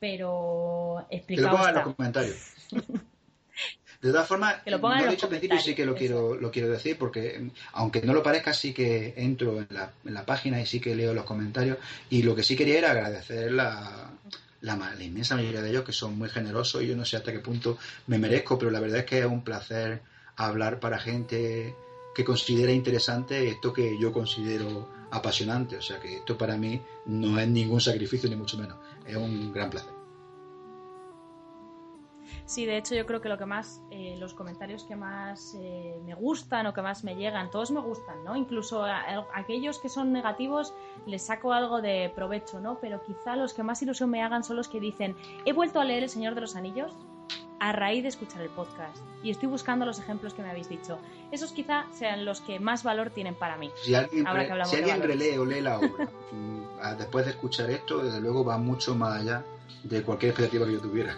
[0.00, 1.50] pero explicaos.
[1.50, 2.54] Que lo pongan en los comentarios.
[4.00, 6.70] De todas formas, que lo pongan en dicho principio sí que lo quiero, lo quiero
[6.70, 10.66] decir, porque aunque no lo parezca, sí que entro en la, en la página y
[10.66, 11.76] sí que leo los comentarios.
[12.08, 14.10] Y lo que sí quería era agradecer la,
[14.64, 17.38] la, inmensa mayoría de ellos que son muy generosos y yo no sé hasta qué
[17.38, 20.02] punto me merezco, pero la verdad es que es un placer
[20.36, 21.74] hablar para gente
[22.14, 25.76] que considera interesante esto que yo considero apasionante.
[25.76, 29.52] O sea que esto para mí no es ningún sacrificio ni mucho menos, es un
[29.52, 29.93] gran placer.
[32.46, 35.98] Sí, de hecho yo creo que lo que más, eh, los comentarios que más eh,
[36.04, 38.36] me gustan o que más me llegan, todos me gustan, ¿no?
[38.36, 38.84] Incluso
[39.34, 40.74] aquellos que son negativos
[41.06, 42.78] les saco algo de provecho, ¿no?
[42.80, 45.16] Pero quizá los que más ilusión me hagan son los que dicen,
[45.46, 46.92] he vuelto a leer El Señor de los Anillos
[47.60, 50.98] a raíz de escuchar el podcast y estoy buscando los ejemplos que me habéis dicho.
[51.32, 53.70] Esos quizá sean los que más valor tienen para mí.
[53.82, 54.26] Si alguien,
[54.64, 58.58] si alguien relee o lee la obra mm, después de escuchar esto, desde luego va
[58.58, 59.44] mucho más allá
[59.82, 61.16] de cualquier expectativa que yo tuviera.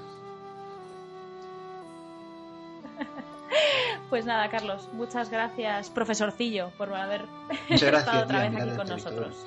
[4.09, 7.27] Pues nada, Carlos, muchas gracias, profesorcillo, por haber
[7.69, 9.47] gracias, estado otra vez aquí con nosotros.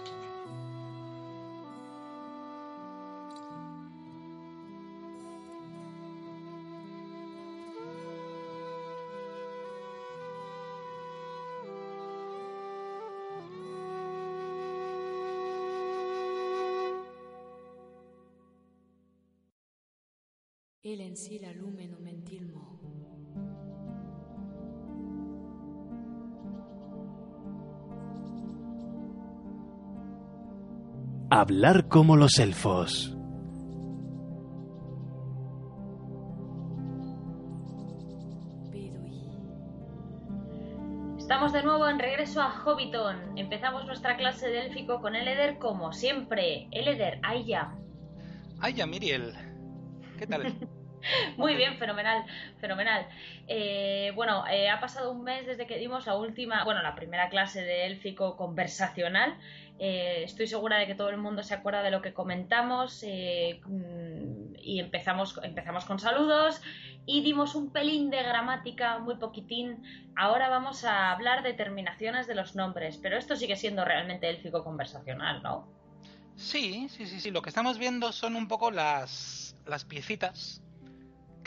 [20.91, 22.78] En la lumen mentilmo.
[31.31, 33.15] Hablar como los elfos.
[41.19, 43.37] Estamos de nuevo en regreso a Hobbiton.
[43.37, 46.67] Empezamos nuestra clase de élfico con Eleder como siempre.
[46.71, 47.75] Eleder, ahí ya.
[48.59, 49.35] Ay, ya, Miriel.
[50.17, 50.57] ¿Qué tal?
[51.37, 52.25] Muy bien, fenomenal,
[52.59, 53.07] fenomenal.
[53.47, 57.29] Eh, bueno, eh, ha pasado un mes desde que dimos la última, bueno, la primera
[57.29, 59.37] clase de élfico conversacional.
[59.79, 63.59] Eh, estoy segura de que todo el mundo se acuerda de lo que comentamos y
[64.79, 66.61] empezamos, empezamos con saludos
[67.05, 69.81] y dimos un pelín de gramática, muy poquitín.
[70.17, 74.65] Ahora vamos a hablar de terminaciones de los nombres, pero esto sigue siendo realmente élfico
[74.65, 75.65] conversacional, ¿no?
[76.35, 77.31] Sí, sí, sí, sí.
[77.31, 80.61] Lo que estamos viendo son un poco las, las piecitas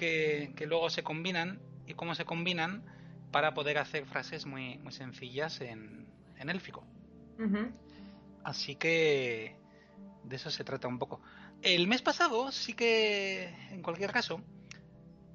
[0.03, 2.83] que, que luego se combinan y cómo se combinan
[3.31, 6.09] para poder hacer frases muy, muy sencillas en,
[6.39, 6.85] en élfico.
[8.43, 9.55] Así que
[10.25, 11.21] de eso se trata un poco.
[11.63, 14.41] El mes pasado sí que, en cualquier caso,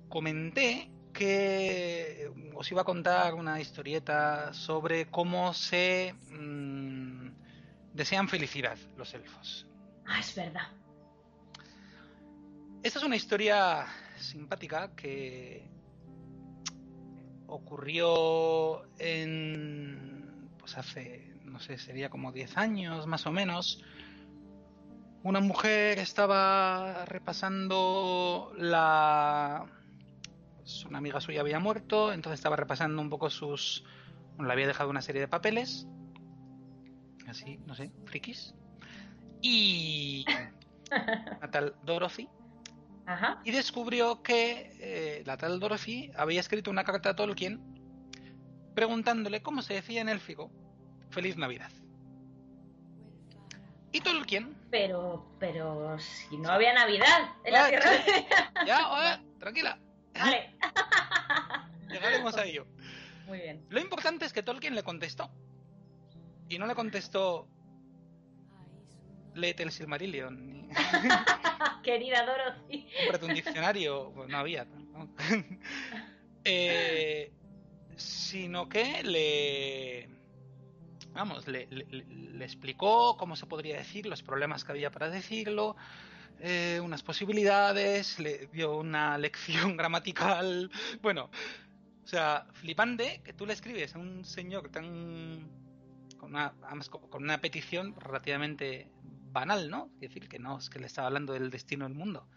[0.10, 7.30] comenté que os iba a contar una historieta sobre cómo se mm,
[7.94, 9.65] desean felicidad los elfos.
[10.06, 10.68] Ah, es verdad.
[12.84, 13.88] Esta es una historia
[14.18, 15.69] simpática que
[17.48, 23.84] ocurrió en pues hace no sé, sería como 10 años más o menos.
[25.23, 29.65] Una mujer estaba repasando la
[30.57, 33.84] pues, una amiga suya había muerto, entonces estaba repasando un poco sus
[34.35, 35.88] bueno, le había dejado una serie de papeles
[37.27, 38.53] así, no sé, frikis.
[39.41, 40.26] Y
[41.38, 42.30] una tal Dorothy
[43.07, 43.41] Ajá.
[43.45, 47.61] y descubrió que eh, la tal Dorothy había escrito una carta a Tolkien
[48.75, 50.51] preguntándole cómo se decía en élfico
[51.09, 51.71] Feliz Navidad.
[53.93, 57.89] Y Tolkien, Pero, pero si no había Navidad en la Ah, Tierra.
[58.67, 59.79] ya, oye, tranquila,
[60.13, 60.53] Vale.
[61.88, 62.67] llegaremos a ello.
[63.25, 63.65] Muy bien.
[63.69, 65.31] Lo importante es que Tolkien le contestó.
[66.49, 67.47] Y no le contestó,
[69.34, 70.69] léete el Silmarillion,
[71.88, 72.85] Querida Dorothy.
[72.99, 74.65] cómprate un diccionario, pues no había.
[74.65, 75.09] ¿no?
[76.49, 77.34] Eh,
[77.97, 80.07] sino que le,
[81.11, 81.68] vamos, le,
[82.39, 85.76] explicó cómo se podría decir, los problemas que había para decirlo,
[86.39, 91.30] eh, unas posibilidades, le dio una lección gramatical, bueno,
[92.05, 95.49] o sea, flipante que tú le escribes a un señor tan
[96.18, 98.88] con una, además, con una petición relativamente
[99.32, 99.90] banal, ¿no?
[99.95, 102.28] Es decir, que no es que le estaba hablando del destino del mundo.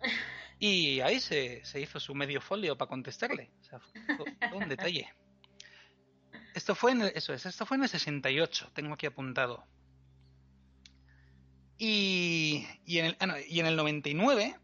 [0.60, 3.52] Y ahí se, se hizo su medio folio para contestarle.
[3.60, 5.08] O sea, fue un detalle.
[6.52, 9.64] Esto fue en el, eso es, esto fue en el 68, tengo aquí apuntado.
[11.78, 14.58] Y, y, en el, ah, no, y en el 99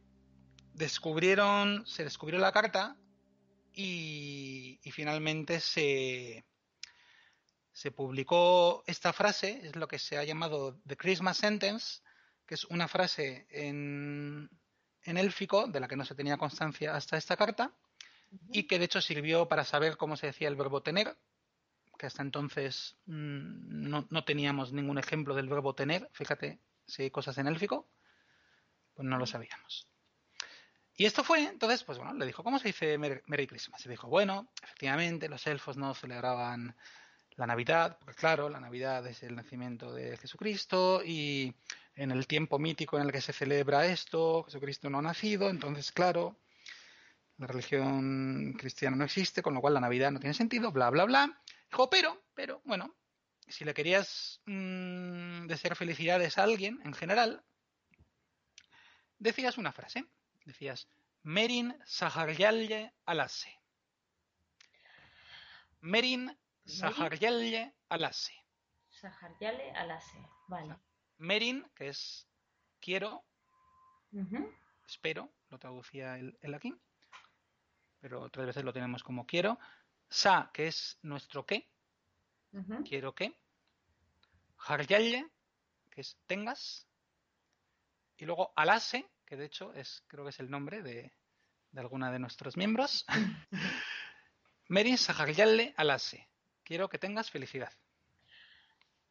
[0.73, 2.97] descubrieron, se descubrió la carta
[3.73, 6.45] y, y finalmente se,
[7.75, 12.03] se publicó esta frase, es lo que se ha llamado The Christmas Sentence,
[12.47, 14.49] que es una frase en,
[15.03, 17.73] en élfico de la que no se tenía constancia hasta esta carta
[18.53, 21.17] y que de hecho sirvió para saber cómo se decía el verbo tener,
[21.99, 27.11] que hasta entonces mm, no, no teníamos ningún ejemplo del verbo tener, fíjate si hay
[27.11, 27.89] cosas en élfico,
[28.95, 29.89] pues no lo sabíamos.
[30.97, 33.85] Y esto fue, entonces, pues bueno, le dijo, ¿cómo se dice Mer- Merry Christmas?
[33.85, 36.77] Y dijo, bueno, efectivamente, los elfos no celebraban
[37.37, 41.55] la Navidad, porque claro, la Navidad es el nacimiento de Jesucristo y
[41.97, 45.91] en el tiempo mítico en el que se celebra esto, Jesucristo no ha nacido, entonces
[45.93, 46.37] claro,
[47.39, 51.05] la religión cristiana no existe, con lo cual la Navidad no tiene sentido, bla, bla,
[51.05, 51.43] bla.
[51.71, 52.95] Dijo, pero, pero, bueno,
[53.49, 57.45] si le querías mm, desear felicidades a alguien en general,
[59.19, 60.05] decías una frase,
[60.45, 60.89] decías,
[61.23, 63.59] Merin Saharyalle Alase.
[65.81, 68.35] Merin Saharyalle Alase.
[68.89, 70.19] Saharyale Alase.
[70.49, 70.77] Vale.
[71.19, 72.27] Merin, que es
[72.81, 73.25] quiero,
[74.87, 76.75] espero, lo traducía él, él aquí,
[78.01, 79.59] pero otras veces lo tenemos como quiero.
[80.09, 81.71] Sa, que es nuestro qué,
[82.85, 83.35] quiero que.
[84.59, 85.31] Haryalle,
[85.91, 86.87] que es tengas.
[88.17, 91.13] Y luego Alase, que de hecho es, creo que es el nombre de,
[91.71, 93.05] de alguna de nuestros miembros.
[94.69, 96.29] Merin Saharyalle Alase.
[96.65, 97.73] Quiero que tengas felicidad.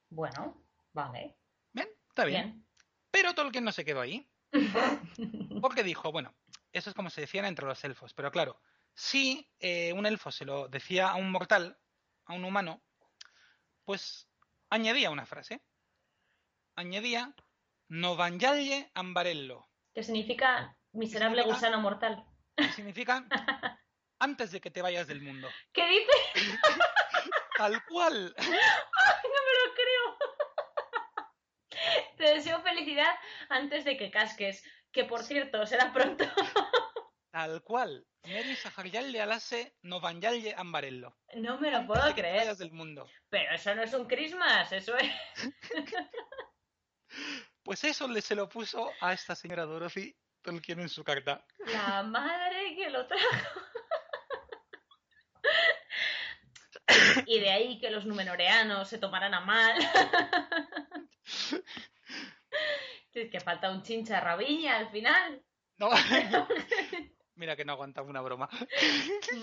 [0.10, 0.62] Bueno,
[0.92, 1.38] vale.
[1.72, 2.66] Bien, está bien.
[3.12, 4.28] Pero Tolkien no se quedó ahí.
[5.62, 6.34] Porque dijo, bueno,
[6.72, 8.14] eso es como se decían entre los elfos.
[8.14, 8.60] Pero claro,
[8.94, 11.78] si eh, un elfo se lo decía a un mortal,
[12.26, 12.82] a un humano,
[13.86, 14.28] pues
[14.70, 15.62] añadía una frase.
[16.76, 17.36] Añadía
[17.88, 19.68] Novanyalle Ambarello.
[19.94, 21.56] Que significa miserable significa?
[21.56, 22.26] gusano mortal.
[22.56, 23.28] que significa
[24.20, 25.50] antes de que te vayas del mundo.
[25.72, 26.50] ¿Qué dice?
[27.58, 28.34] Tal cual.
[28.38, 28.48] ¡Ay,
[29.24, 30.18] no me lo creo!
[32.18, 33.14] Te deseo felicidad
[33.50, 34.64] antes de que casques.
[34.92, 36.24] Que por cierto, será pronto.
[37.32, 38.06] Tal cual.
[38.26, 41.18] Meri Saharyalle Alase Novanyalle Ambarello.
[41.36, 42.56] No me lo puedo creer.
[42.56, 43.10] del mundo.
[43.30, 45.12] Pero eso no es un Christmas, eso es.
[47.64, 51.46] Pues eso le se lo puso a esta señora Dorothy Tolkien en su carta.
[51.60, 53.62] La madre que lo trajo.
[57.28, 59.76] Y de ahí que los numenoreanos se tomaran a mal.
[63.14, 65.44] Es que falta un chincha rabiña al final.
[65.78, 65.90] No.
[67.36, 68.50] Mira que no aguantaba una broma.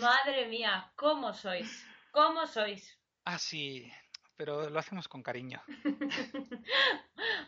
[0.01, 1.87] Madre mía, ¿cómo sois?
[2.11, 2.99] ¿Cómo sois?
[3.25, 3.89] Ah, sí,
[4.37, 5.63] pero lo hacemos con cariño.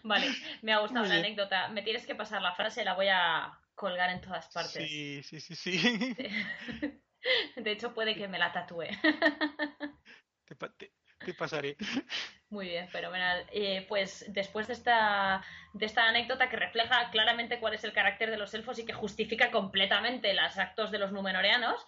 [0.04, 0.28] Vale,
[0.62, 1.68] me ha gustado la anécdota.
[1.68, 4.88] Me tienes que pasar la frase, la voy a colgar en todas partes.
[4.88, 7.02] Sí, sí, sí, sí.
[7.56, 8.84] De hecho, puede que me la tatúe.
[10.44, 10.92] Te, pa- te-
[11.24, 11.76] te pasaré.
[12.50, 13.46] Muy bien, fenomenal.
[13.52, 15.42] Eh, pues después de esta,
[15.72, 18.92] de esta anécdota que refleja claramente cuál es el carácter de los elfos y que
[18.92, 21.86] justifica completamente los actos de los numenoreanos,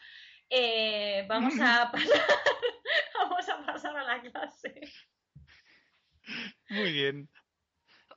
[0.48, 2.26] eh, vamos a pasar,
[3.18, 4.80] vamos a pasar a la clase.
[6.70, 7.28] Muy bien.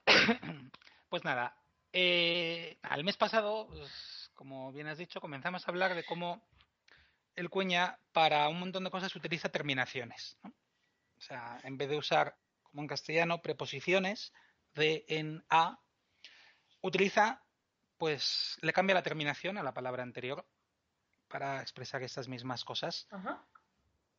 [1.10, 1.56] Pues nada,
[1.94, 6.46] eh, el mes pasado, pues, como bien has dicho, comenzamos a hablar de cómo
[7.38, 10.38] el cuña para un montón de cosas utiliza terminaciones.
[10.44, 10.50] ¿no?
[10.50, 14.34] O sea, en vez de usar, como en castellano, preposiciones
[14.74, 15.80] de, en, a,
[16.82, 17.44] utiliza,
[17.98, 20.46] pues le cambia la terminación a la palabra anterior
[21.28, 23.08] para expresar estas mismas cosas.
[23.12, 23.46] Ajá.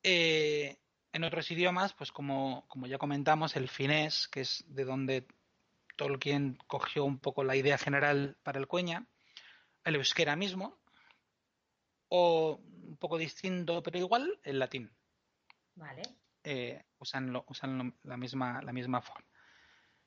[0.02, 0.78] Eh,
[1.12, 5.26] en otros idiomas, pues como, como ya comentamos, el finés, que es de donde
[5.96, 9.06] Tolkien cogió un poco la idea general para el cueña,
[9.84, 10.78] el euskera mismo,
[12.08, 14.90] o un poco distinto, pero igual, el latín.
[15.74, 16.02] Vale.
[16.44, 19.26] Eh, usan lo- usan lo- la, misma, la misma forma.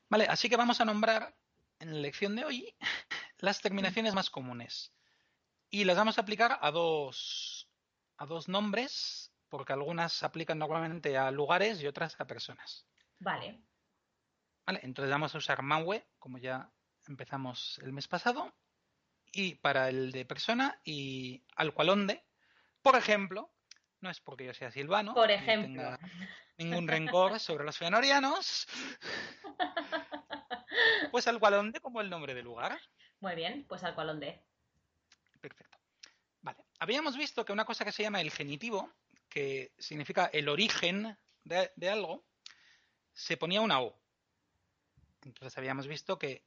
[0.08, 1.34] Vale, así que vamos a nombrar
[1.78, 2.74] en la lección de hoy
[3.38, 4.92] las terminaciones más comunes.
[5.70, 7.68] Y las vamos a aplicar a dos,
[8.18, 12.86] a dos nombres, porque algunas se aplican normalmente a lugares y otras a personas.
[13.20, 13.62] Vale.
[14.66, 16.70] Vale, entonces vamos a usar Manwe, como ya
[17.08, 18.52] empezamos el mes pasado,
[19.32, 22.24] y para el de persona y Alcualonde,
[22.82, 23.50] por ejemplo,
[24.00, 25.82] no es porque yo sea silvano, Por ejemplo.
[25.82, 25.98] tenga
[26.58, 28.68] ningún rencor sobre los fenorianos,
[31.10, 32.78] pues Alcualonde como el nombre del lugar.
[33.20, 34.44] Muy bien, pues al colón de.
[35.40, 35.78] Perfecto.
[36.42, 36.64] Vale.
[36.78, 38.92] Habíamos visto que una cosa que se llama el genitivo,
[39.28, 42.26] que significa el origen de, de algo,
[43.12, 43.98] se ponía una O.
[45.22, 46.44] Entonces habíamos visto que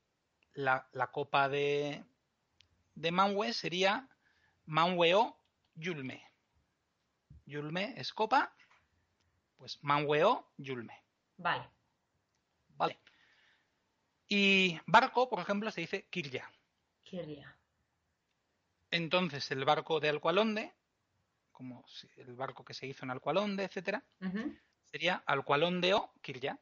[0.53, 2.03] la, la copa de,
[2.96, 4.10] de Manwe sería
[4.66, 5.38] Manweo
[5.76, 6.24] Yulme.
[7.46, 8.56] Yulme es copa,
[9.58, 11.04] pues Manweo Yulme.
[11.38, 11.70] Vale.
[12.70, 13.00] Vale.
[14.28, 16.50] Y barco, por ejemplo, se dice Kirya.
[17.04, 17.56] Kiria.
[18.90, 20.74] Entonces, el barco de Alcualonde,
[21.52, 21.86] como
[22.18, 24.04] el barco que se hizo en Alcualonde, etcétera,
[24.86, 26.60] sería Alcualonde o Kirya.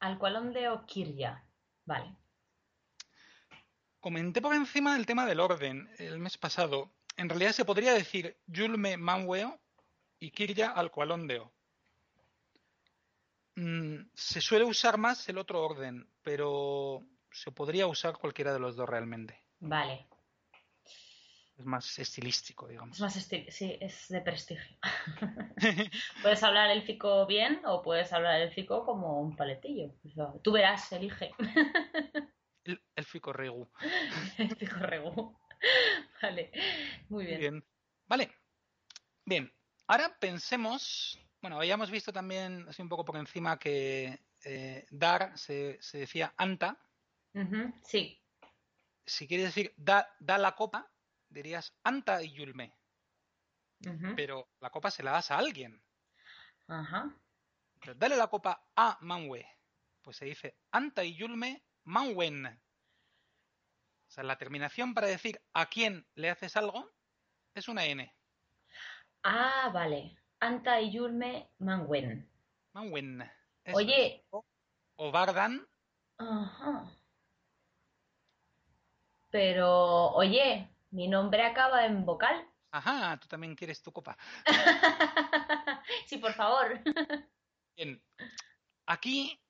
[0.00, 1.42] Al colón de o Kiria.
[1.84, 2.14] Vale.
[4.06, 6.92] Comenté por encima del tema del orden el mes pasado.
[7.16, 9.58] En realidad se podría decir Yulme Manweo
[10.20, 11.52] y Kirya Alcualondeo.
[13.56, 17.02] Mm, se suele usar más el otro orden, pero
[17.32, 19.42] se podría usar cualquiera de los dos realmente.
[19.58, 20.06] Vale.
[21.58, 22.94] Es más estilístico, digamos.
[22.98, 24.78] Es más esti- sí, es de prestigio.
[26.22, 29.90] puedes hablar élfico bien o puedes hablar élfico como un paletillo.
[30.44, 31.32] Tú verás, elige.
[32.66, 33.68] El, élfico regu.
[34.38, 35.38] élfico regu.
[36.22, 36.50] Vale,
[37.08, 37.40] muy bien.
[37.40, 37.64] Bien.
[38.06, 38.32] Vale.
[39.24, 39.52] Bien.
[39.86, 41.18] Ahora pensemos.
[41.40, 46.34] Bueno, habíamos visto también, así un poco por encima, que eh, dar se, se decía
[46.36, 46.78] anta.
[47.84, 48.18] Sí,
[49.04, 50.90] Si quieres decir da, da la copa,
[51.28, 52.74] dirías anta y yulme.
[54.16, 55.82] Pero la copa se la das a alguien.
[56.66, 57.14] Ajá.
[57.96, 59.46] Dale la copa a Manwe.
[60.00, 62.46] Pues se dice anta y yulme manwen.
[62.46, 66.92] O sea, la terminación para decir a quién le haces algo
[67.54, 68.12] es una N.
[69.22, 70.16] Ah, vale.
[70.40, 72.30] Anta y Yulme Manwen.
[72.72, 73.30] Manwen.
[73.72, 74.24] Oye.
[74.30, 75.66] o Bardan.
[76.18, 76.92] Ajá.
[79.30, 82.48] Pero, oye, mi nombre acaba en vocal.
[82.70, 84.16] Ajá, tú también quieres tu copa.
[86.06, 86.80] sí, por favor.
[87.76, 88.02] Bien.
[88.86, 89.40] Aquí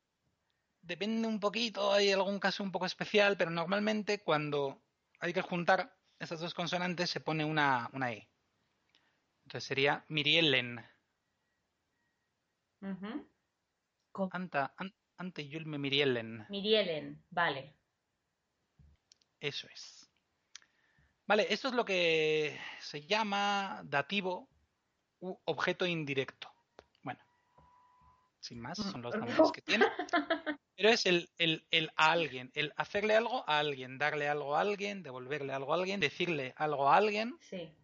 [0.87, 4.83] depende un poquito, hay algún caso un poco especial, pero normalmente cuando
[5.19, 8.29] hay que juntar esas dos consonantes se pone una, una E.
[9.45, 10.05] Entonces sería.
[14.13, 16.47] Co- Anta, an- ante Yulme Miriellen.
[16.49, 17.77] Mirielen, vale.
[19.41, 20.11] Eso es.
[21.27, 24.49] Vale, esto es lo que se llama dativo
[25.19, 26.56] u objeto indirecto.
[28.47, 29.87] Sin más, son los nombres que tiene.
[30.77, 34.61] Pero es el, el, el a alguien, el hacerle algo a alguien, darle algo a
[34.61, 37.37] alguien, devolverle algo a alguien, decirle algo a alguien.
[37.41, 37.75] Sí.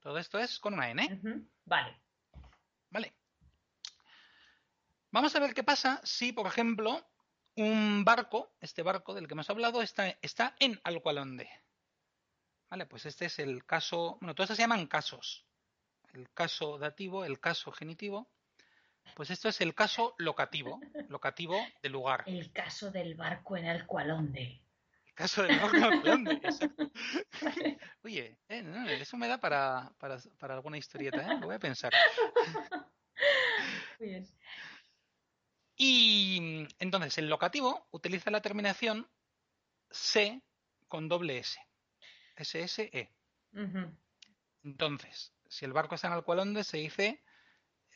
[0.00, 1.46] Todo esto es con una N.
[1.64, 2.00] Vale.
[2.90, 3.14] Vale.
[5.12, 7.06] Vamos a ver qué pasa si, por ejemplo,
[7.54, 11.48] un barco, este barco del que hemos hablado, está, está en Alcualonde.
[12.68, 14.18] Vale, pues este es el caso.
[14.20, 15.46] Bueno, todos se llaman casos.
[16.12, 18.28] El caso dativo, el caso genitivo.
[19.14, 22.24] Pues esto es el caso locativo, locativo de lugar.
[22.26, 23.86] El caso del barco en el.
[25.06, 26.90] El caso del barco en Alcualonde, exacto.
[28.02, 31.38] Oye, eh, no, eso me da para, para, para alguna historieta, ¿eh?
[31.40, 31.92] Lo voy a pensar.
[34.00, 34.26] Muy bien.
[35.76, 39.08] Y entonces el locativo utiliza la terminación
[39.90, 40.42] se
[40.88, 41.58] con doble S.
[42.36, 43.10] SSE.
[43.52, 43.96] Ujú.
[44.64, 47.22] Entonces, si el barco está en Alcualonde, se dice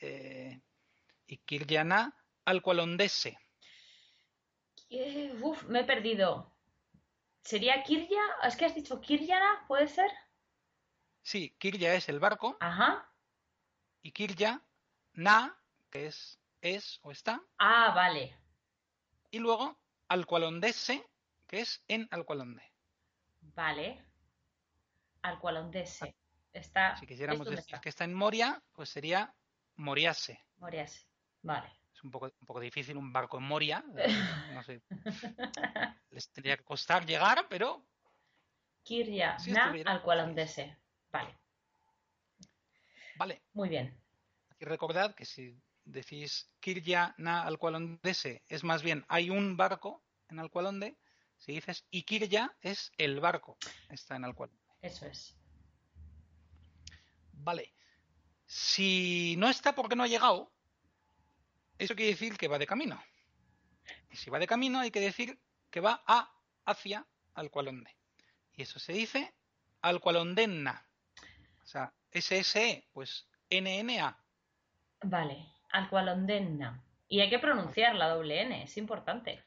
[0.00, 0.60] eh,
[1.28, 2.14] Ikirjana
[2.44, 3.38] Alcualondese.
[4.90, 6.54] Eh, uf, me he perdido.
[7.42, 8.20] ¿Sería Kirya?
[8.42, 9.64] ¿Es que has dicho Kiryana?
[9.68, 10.10] ¿Puede ser?
[11.22, 13.10] Sí, Kirja es el barco Ajá.
[14.02, 14.62] y Kirja
[15.12, 15.60] Na,
[15.90, 18.36] que es es o está, Ah, vale.
[19.30, 19.78] y luego
[20.08, 21.06] Alcualondese,
[21.46, 22.62] que es en Alcualonde.
[23.54, 24.04] Vale.
[25.22, 26.16] Al Cualondese.
[26.52, 26.96] Está.
[26.96, 27.80] Si quisiéramos ¿es dónde decir está?
[27.82, 29.34] que está en Moria, pues sería
[29.76, 30.44] Moriase.
[30.56, 31.06] Moriase.
[31.42, 31.72] Vale.
[31.92, 33.84] Es un poco, un poco difícil un barco en Moria.
[33.96, 34.06] eh,
[34.54, 34.82] No sé.
[36.10, 37.86] Les tendría que costar llegar, pero
[38.82, 40.02] Kirya Si na al.
[41.10, 41.38] Vale.
[43.16, 43.42] vale.
[43.52, 44.00] Muy bien.
[44.50, 50.38] Aquí recordad que si decís Kirya na Alcualondese es más bien hay un barco en
[50.38, 50.98] Alcualonde.
[51.36, 53.58] Si dices Ikirya es el barco.
[53.88, 54.62] Está en Alcualonde.
[54.80, 55.36] Eso es.
[57.32, 57.74] Vale.
[58.46, 60.52] Si no está porque no ha llegado,
[61.78, 63.02] eso quiere decir que va de camino.
[64.10, 65.38] Y si va de camino, hay que decir
[65.70, 66.32] que va a
[66.64, 67.94] hacia Alcualonde.
[68.54, 69.34] Y eso se dice
[69.82, 70.86] Alcualondenna.
[71.62, 74.18] O sea, SSE, pues NNA.
[75.02, 75.46] Vale.
[75.70, 76.82] Al Cualondenna.
[77.08, 78.62] Y hay que pronunciar la doble N.
[78.62, 79.44] Es importante.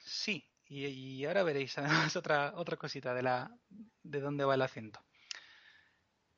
[0.00, 3.50] Sí, y, y ahora veréis además otra, otra cosita de, la,
[4.02, 5.04] de dónde va el acento.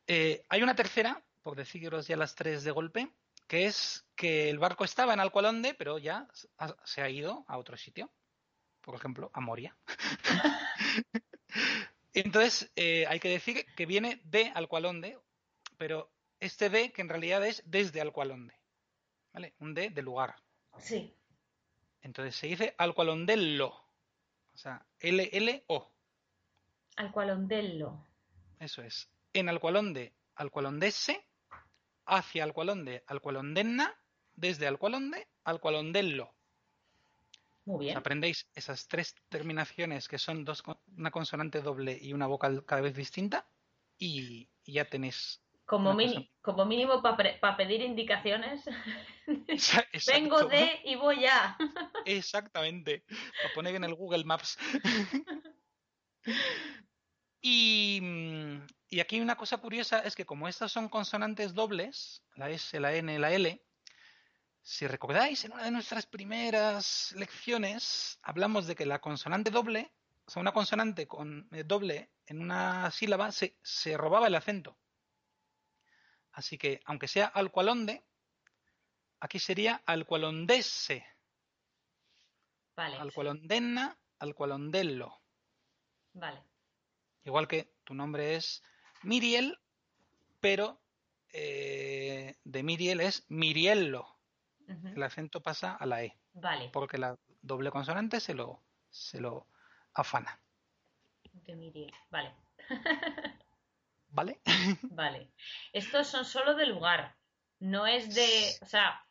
[0.07, 3.11] Eh, hay una tercera, por deciros ya las tres de golpe,
[3.47, 6.27] que es que el barco estaba en Alcualonde, pero ya
[6.85, 8.11] se ha ido a otro sitio,
[8.81, 9.77] por ejemplo, a Moria.
[12.15, 15.19] Entonces, eh, hay que decir que viene de Alcualonde,
[15.77, 16.11] pero
[16.41, 18.55] este de que en realidad es desde Alcualonde.
[19.33, 19.55] ¿Vale?
[19.59, 20.37] Un de de lugar.
[20.79, 21.15] Sí.
[22.01, 23.69] Entonces se dice Alcualondello.
[23.69, 25.93] O sea, L-L-O.
[26.97, 27.99] Al Cualondello.
[28.59, 29.11] Eso es.
[29.35, 31.23] En Alcualonde, Alcualondese.
[32.07, 33.95] Hacia Alcualonde, Alcualondenna.
[34.35, 36.35] Desde Alcualonde, Alcualondello.
[37.65, 37.97] Muy Os bien.
[37.97, 40.63] aprendéis esas tres terminaciones que son dos,
[40.97, 43.49] una consonante doble y una vocal cada vez distinta.
[43.99, 45.43] Y, y ya tenéis.
[45.65, 48.63] Como, mini- como mínimo para pedir indicaciones.
[50.07, 51.57] Vengo de y voy a.
[52.05, 53.05] Exactamente.
[53.43, 54.59] Para poner en el Google Maps.
[57.41, 62.51] y, mm, y aquí una cosa curiosa es que como estas son consonantes dobles, la
[62.51, 63.63] S, la N, la L,
[64.63, 69.93] si recordáis, en una de nuestras primeras lecciones hablamos de que la consonante doble,
[70.25, 74.77] o sea, una consonante con eh, doble en una sílaba, se, se robaba el acento.
[76.33, 78.05] Así que, aunque sea alcualonde,
[79.21, 81.07] aquí sería alcualondese.
[82.77, 82.97] Vale.
[82.97, 85.17] Alcualondenna, alcualondello.
[86.13, 86.43] Vale.
[87.25, 88.63] Igual que tu nombre es
[89.07, 89.59] Miriel,
[90.41, 90.81] pero
[91.33, 94.07] eh, de Miriel es Miriello.
[94.67, 98.61] El acento pasa a la E, Vale, porque la doble consonante se lo,
[98.91, 99.47] se lo
[99.95, 100.41] afana.
[101.33, 101.95] de Miriel.
[102.11, 102.35] Vale,
[104.09, 104.41] ¿Vale?
[104.83, 105.31] vale.
[105.73, 107.15] Estos son solo de lugar.
[107.61, 108.57] No es de.
[108.63, 109.05] O sea,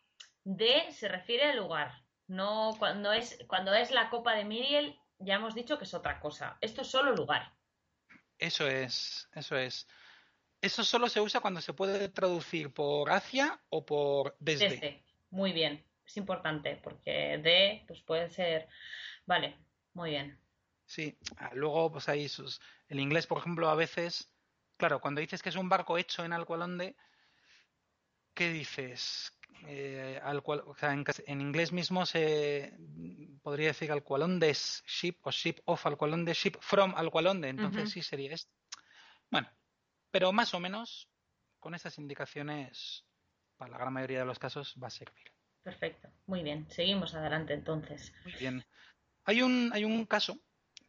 [0.44, 2.04] de se refiere al lugar.
[2.28, 6.20] No cuando es, cuando es la copa de Miriel, ya hemos dicho que es otra
[6.20, 6.58] cosa.
[6.60, 7.54] Esto es solo lugar.
[8.38, 9.88] Eso es, eso es.
[10.62, 14.70] Eso solo se usa cuando se puede traducir por hacia o por desde.
[14.70, 15.04] Desde.
[15.30, 15.84] Muy bien.
[16.06, 18.68] Es importante porque de, pues puede ser.
[19.26, 19.58] Vale,
[19.94, 20.40] muy bien.
[20.86, 22.62] Sí, ah, luego pues hay sus...
[22.88, 24.32] El inglés, por ejemplo, a veces,
[24.78, 26.96] claro, cuando dices que es un barco hecho en Alcualonde,
[28.36, 29.36] ¿qué dices?
[29.68, 32.78] Eh, o sea, en, inglés mismo se
[33.42, 37.92] podría decir Alcualonde es ship o ship of Alcualonde, ship from Alcualonde, entonces Ujú.
[37.92, 38.52] sí sería esto.
[39.32, 39.50] Bueno,
[40.12, 41.10] pero más o menos
[41.60, 43.06] con esas indicaciones,
[43.58, 45.32] para la gran mayoría de los casos, va a servir.
[45.64, 46.10] Perfecto.
[46.28, 46.70] Muy bien.
[46.70, 48.14] Seguimos adelante entonces.
[48.24, 48.64] Muy bien.
[49.24, 50.38] Hay un, hay un caso,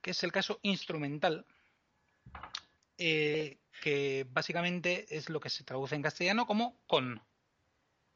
[0.02, 1.46] que es el caso instrumental,
[2.98, 7.22] eh, que básicamente es lo que se traduce en castellano como con,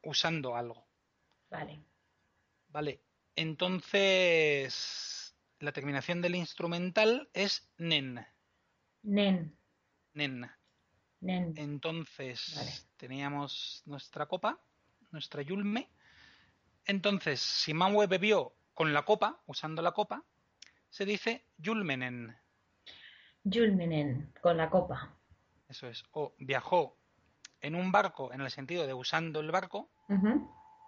[0.02, 0.86] usando algo.
[1.50, 1.80] Vale.
[2.68, 3.00] Vale.
[3.36, 8.26] Entonces, la terminación del instrumental es nen.
[9.02, 9.56] Nen.
[10.14, 10.50] Nen.
[11.20, 11.54] Nen.
[11.56, 12.72] Entonces, Vale.
[12.96, 14.60] teníamos nuestra copa,
[15.10, 15.88] nuestra yulme.
[16.86, 20.24] Entonces, si Manwe bebió con la copa, usando la copa,
[20.88, 22.36] se dice yulmenen.
[23.44, 24.32] Julmenen.
[24.40, 25.16] Con la copa.
[25.68, 26.04] Eso es.
[26.12, 26.99] O viajó
[27.60, 29.90] en un barco en el sentido de usando el barco,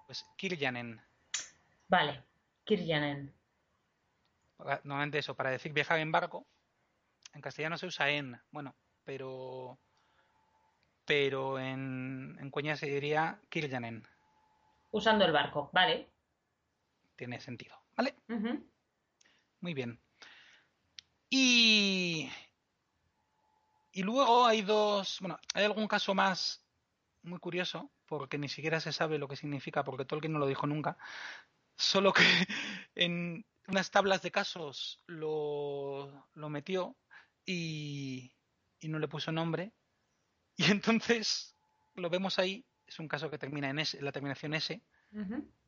[0.07, 1.01] pues kirjanen.
[1.89, 2.25] Vale.
[2.65, 3.33] Kirjanen.
[4.85, 6.47] Normalmente eso, para decir viajar en barco,
[7.35, 9.79] en castellano se usa en, bueno, pero
[11.05, 14.07] pero en, en Cueña se diría kirjanen.
[14.93, 15.71] Usando el barco.
[15.73, 16.09] Vale.
[17.17, 18.15] Tiene sentido, ¿vale?
[19.61, 19.99] Muy bien.
[21.29, 22.31] Y,
[23.93, 26.65] y luego hay dos, bueno, hay algún caso más
[27.23, 30.67] muy curioso, porque ni siquiera se sabe lo que significa, porque Tolkien no lo dijo
[30.67, 30.97] nunca,
[31.77, 32.25] solo que
[32.95, 36.97] en unas tablas de casos lo, lo metió
[37.45, 38.33] y,
[38.81, 39.73] y no le puso nombre,
[40.57, 41.57] y entonces
[41.95, 44.83] lo vemos ahí, es un caso que termina en S, la terminación S,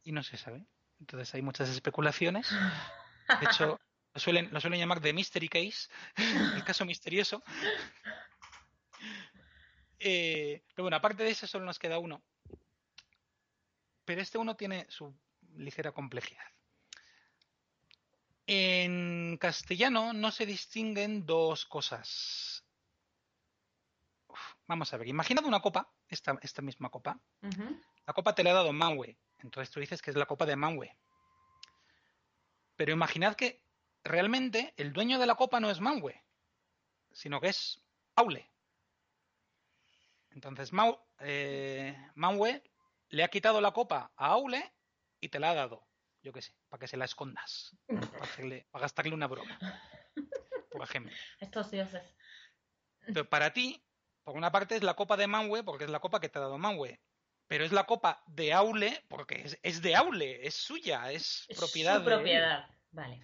[0.03, 0.67] y no se sabe.
[1.01, 2.51] Entonces hay muchas especulaciones.
[3.41, 3.81] De hecho,
[4.15, 5.89] lo suelen, lo suelen llamar The Mystery Case,
[6.55, 7.43] el caso misterioso.
[9.99, 12.23] Eh, pero bueno, aparte de ese solo nos queda uno.
[14.05, 15.12] Pero este uno tiene su
[15.57, 16.44] ligera complejidad.
[18.47, 22.65] En castellano no se distinguen dos cosas.
[24.28, 27.18] Uf, vamos a ver, imaginad una copa, esta, esta misma copa.
[28.07, 29.17] La copa te la ha dado Manwe.
[29.39, 30.97] Entonces tú dices que es la copa de Manwe.
[32.76, 33.64] Pero imaginad que
[34.05, 36.23] realmente el dueño de la copa no es Manwe,
[37.12, 37.83] sino que es
[38.16, 38.50] Aule.
[40.31, 42.62] Entonces Mau- eh, Manwe
[43.08, 44.73] le ha quitado la copa a Aule
[45.20, 45.86] y te la ha dado.
[46.23, 47.76] Yo qué sé, para que se la escondas.
[47.86, 49.58] Para, hacerle- para gastarle una broma.
[50.70, 51.15] Por ejemplo.
[51.39, 52.02] Estos dioses.
[53.07, 53.84] Pero para ti,
[54.23, 56.42] por una parte es la copa de Manwe porque es la copa que te ha
[56.42, 57.00] dado Manwe.
[57.47, 61.58] Pero es la copa de Aule porque es, es de Aule, es suya, es Es
[61.58, 62.70] propiedad Su de propiedad.
[62.91, 63.23] Vale.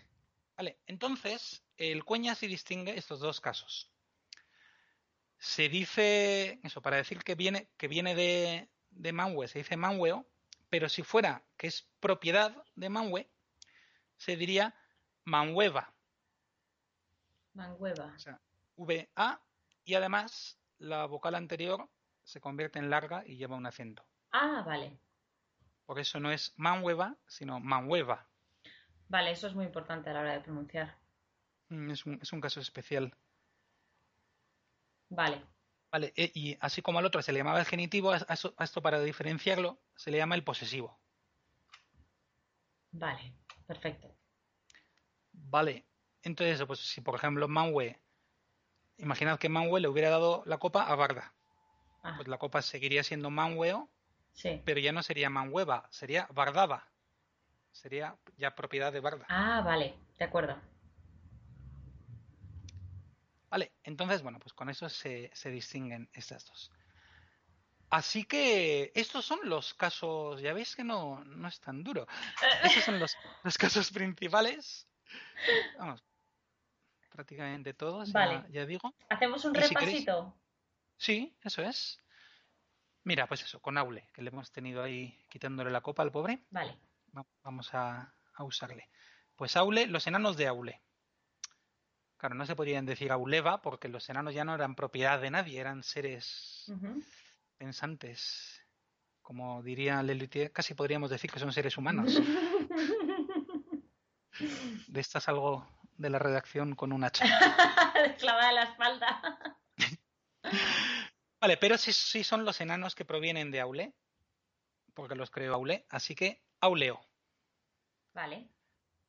[0.60, 3.90] Vale, entonces el cueña sí distingue estos dos casos.
[5.38, 10.26] Se dice, eso, para decir que viene, que viene de, de Manwe, se dice Manweo,
[10.68, 13.30] pero si fuera que es propiedad de Manwe,
[14.18, 14.74] se diría
[15.24, 15.94] Manhueva.
[17.54, 18.12] Mangueva.
[18.14, 18.38] O sea,
[18.76, 19.42] VA,
[19.84, 21.88] y además la vocal anterior
[22.22, 24.04] se convierte en larga y lleva un acento.
[24.30, 25.00] Ah, vale.
[25.86, 28.29] Por eso no es Manhueva, sino Manhueva.
[29.10, 30.96] Vale, eso es muy importante a la hora de pronunciar.
[31.68, 33.12] Mm, Es un, es un caso especial.
[35.08, 35.44] Vale.
[35.90, 38.54] Vale, e- y así como al otro se le llamaba el genitivo, a a eso-
[38.56, 40.96] a esto para diferenciarlo se le llama el posesivo.
[42.92, 43.34] Vale.
[43.66, 44.14] Perfecto.
[45.32, 45.84] Vale,
[46.22, 47.98] entonces pues si por ejemplo Manwe,
[48.98, 51.34] imaginad que Manwe le hubiera dado la copa a Barda,
[52.02, 53.90] Ah, pues la copa seguiría siendo Manweo,
[54.32, 54.62] sí.
[54.64, 56.86] pero ya no sería Manhueva, sería Bardaba.
[57.72, 59.26] Sería ya propiedad de Barda.
[59.28, 59.94] Ah, vale.
[60.18, 60.56] De acuerdo.
[63.50, 66.70] Vale, entonces, bueno, pues con eso se, se distinguen estas dos.
[67.90, 72.06] Así que estos son los casos, ya veis que no, no es tan duro.
[72.62, 74.86] Estos son los, los casos principales.
[75.78, 76.04] Vamos,
[77.10, 78.44] prácticamente todos, ya- Vale.
[78.52, 78.94] ya, digo.
[79.08, 80.36] Hacemos un Y si queréis- repasito.
[80.96, 81.98] Sí, eso es.
[83.02, 86.44] Mira, pues eso, con Aule, que le hemos tenido ahí quitándole la copa al pobre.
[86.50, 86.78] Vale.
[87.16, 88.88] Va- Vamos a, a usarle.
[89.36, 90.82] Pues Aule, los enanos de Aule.
[92.16, 95.58] Claro, no se podrían decir Auleva porque los enanos ya no eran propiedad de nadie,
[95.58, 96.70] eran seres
[97.56, 98.60] pensantes.
[99.22, 102.20] Como diría Lelutier, casi podríamos decir que son seres humanos.
[104.88, 107.24] De estas algo de la redacción con un hacha.
[108.18, 109.56] Clavada en la espalda.
[111.40, 113.94] Vale, pero sí, sí son los enanos que provienen de Aule,
[114.94, 117.00] porque los creó Aule, así que Auleo.
[118.14, 118.48] Vale.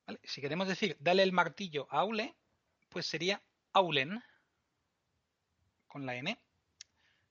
[0.08, 0.20] ¿vale?
[0.24, 2.36] Si queremos decir dale el martillo a Aule,
[2.90, 3.42] pues sería
[3.74, 4.22] Aulen,
[5.88, 6.42] con la N.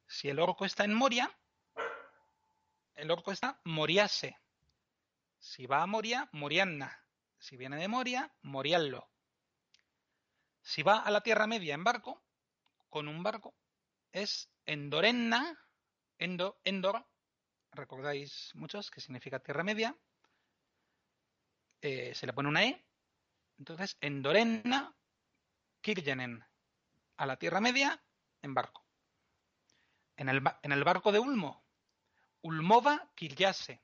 [0.07, 1.31] Si el orco está en Moria,
[2.95, 4.39] el orco está Moriase.
[5.39, 7.05] Si va a Moria, Morianna.
[7.39, 9.09] Si viene de Moria, Moriallo.
[10.63, 12.23] Si va a la Tierra Media en barco,
[12.91, 13.55] con un barco,
[14.13, 15.59] es Endorenna,
[16.19, 17.07] Endo, Endor,
[17.73, 19.97] recordáis muchos que significa Tierra Media,
[21.83, 22.85] eh, se le pone una E,
[23.59, 24.95] entonces Endorenna,
[25.81, 26.45] Kirjanen,
[27.17, 28.03] a la Tierra Media
[28.43, 28.85] en barco.
[30.17, 31.65] En el, en el barco de Ulmo,
[32.43, 33.83] Ulmova, Kiryase.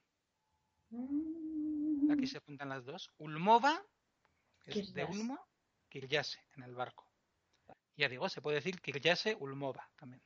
[2.10, 3.12] Aquí se juntan las dos.
[3.18, 3.82] Ulmova,
[4.64, 5.04] que es de.
[5.04, 5.38] Ulmo,
[5.88, 7.10] Kiryase, en el barco.
[7.96, 10.22] Ya digo, se puede decir Kiryase, Ulmova también.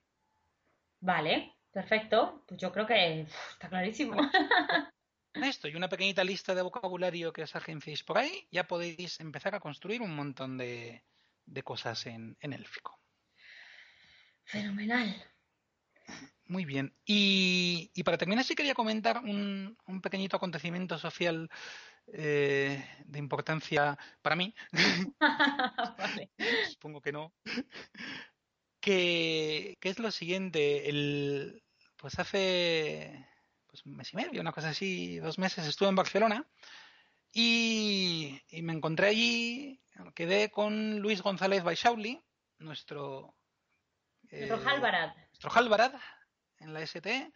[1.01, 2.45] Vale, perfecto.
[2.47, 4.17] Pues yo creo que está clarísimo.
[5.35, 9.55] Esto y una pequeñita lista de vocabulario que os agenciéis por ahí, ya podéis empezar
[9.55, 11.05] a construir un montón de,
[11.47, 13.01] de cosas en, en élfico.
[14.45, 15.25] Fenomenal.
[16.47, 16.93] Muy bien.
[17.05, 21.49] Y, y para terminar, sí quería comentar un, un pequeñito acontecimiento social
[22.13, 24.53] eh, de importancia para mí.
[25.97, 26.33] vale.
[26.73, 27.33] Supongo que no.
[28.81, 30.89] Que, que es lo siguiente.
[30.89, 31.63] El,
[31.97, 33.30] pues hace
[33.71, 36.47] pues un mes y medio, una cosa así, dos meses, estuve en Barcelona
[37.33, 39.81] y, y me encontré allí,
[40.15, 42.21] quedé con Luis González Baixauli,
[42.59, 43.35] nuestro...
[44.29, 45.15] eh, Nuestro Halbarad.
[45.15, 45.95] nuestro Halbarad
[46.59, 47.33] en la ST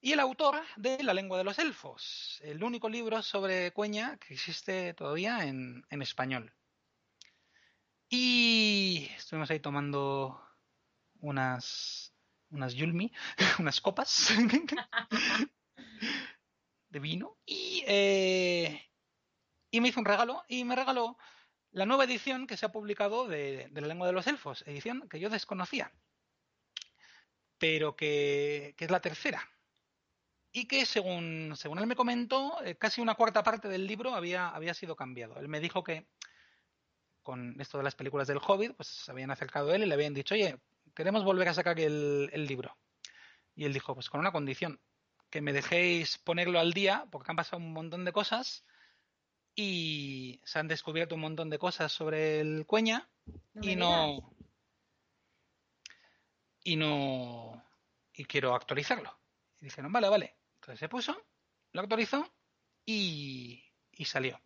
[0.00, 4.34] y el autor de La lengua de los elfos, el único libro sobre Cueña que
[4.34, 6.52] existe todavía en, en español.
[8.10, 10.40] Y estuvimos ahí tomando
[11.20, 12.14] unas
[12.50, 13.12] unas yulmi,
[13.58, 14.32] unas copas
[16.90, 18.82] de vino y, eh,
[19.70, 21.18] y me hizo un regalo y me regaló
[21.70, 25.08] la nueva edición que se ha publicado de, de La lengua de los elfos, edición
[25.08, 25.92] que yo desconocía
[27.58, 29.42] pero que, que es la tercera.
[30.50, 34.48] Y que según, según él me comentó, eh, casi una cuarta parte del libro había,
[34.48, 35.38] había sido cambiado.
[35.38, 36.08] Él me dijo que
[37.22, 39.94] con esto de las películas del Hobbit, pues se habían acercado a él y le
[39.94, 40.58] habían dicho, oye,
[40.98, 42.76] queremos volver a sacar el, el libro.
[43.54, 44.80] Y él dijo, pues con una condición,
[45.30, 48.64] que me dejéis ponerlo al día, porque han pasado un montón de cosas
[49.54, 53.08] y se han descubierto un montón de cosas sobre el Cueña
[53.54, 53.78] No y digas.
[53.78, 54.36] no
[56.64, 57.64] y no
[58.12, 59.18] y quiero actualizarlo
[59.60, 61.26] y dijeron vale vale entonces se puso
[61.72, 62.32] lo actualizó
[62.84, 64.40] y, y salió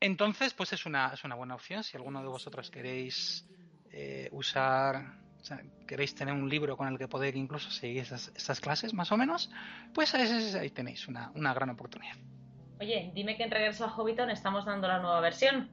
[0.00, 3.46] entonces pues es una es una buena opción si alguno de vosotros queréis
[3.92, 8.30] eh, usar o sea, queréis tener un libro con el que poder incluso seguir esas,
[8.36, 9.50] estas clases más o menos
[9.94, 10.22] pues ahí,
[10.58, 12.16] ahí tenéis una, una gran oportunidad
[12.80, 15.68] Oye, dime que en Regreso a Hobbiton estamos dando la nueva versión.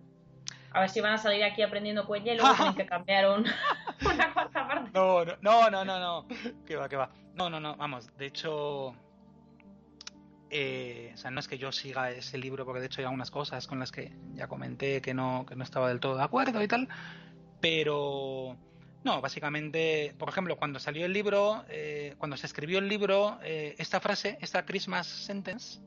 [0.74, 3.46] A ver si van a salir aquí aprendiendo cuella y luego tienen que cambiar un-
[4.06, 4.92] una cuarta parte.
[4.94, 6.28] No, no, no, no, no, no.
[6.66, 7.10] Que va, que va.
[7.34, 8.10] No, no, no, vamos.
[8.18, 8.94] De hecho,
[10.50, 13.32] eh, o sea, no es que yo siga ese libro, porque de hecho hay algunas
[13.32, 16.62] cosas con las que ya comenté que no, que no estaba del todo de acuerdo
[16.62, 16.88] y tal.
[17.60, 18.58] Pero,
[19.04, 23.76] no, básicamente, por ejemplo, cuando salió el libro, eh, cuando se escribió el libro, eh,
[23.78, 25.80] esta frase, esta Christmas sentence,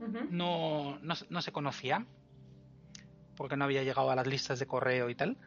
[0.00, 0.26] Ujú.
[0.30, 2.06] no, no, se- no se conocía
[3.36, 5.38] porque no había llegado a las listas de correo y tal.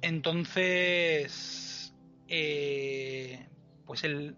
[0.00, 1.94] Entonces,
[2.26, 3.48] eh,
[3.84, 4.36] pues el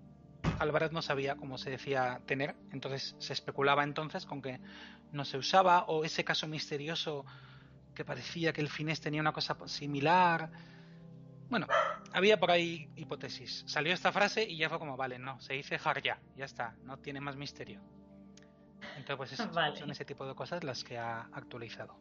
[0.59, 4.61] Alvarez no sabía cómo se decía tener, entonces se especulaba entonces con que
[5.11, 7.25] no se usaba o ese caso misterioso
[7.95, 10.51] que parecía que el finés tenía una cosa similar.
[11.49, 11.67] Bueno,
[12.13, 13.65] había por ahí hipótesis.
[13.67, 16.99] Salió esta frase y ya fue como, vale, no, se dice Harja, ya está, no
[16.99, 17.81] tiene más misterio.
[18.97, 19.77] Entonces, pues eso, Vale.
[19.77, 21.97] son ese tipo de cosas las que ha actualizado.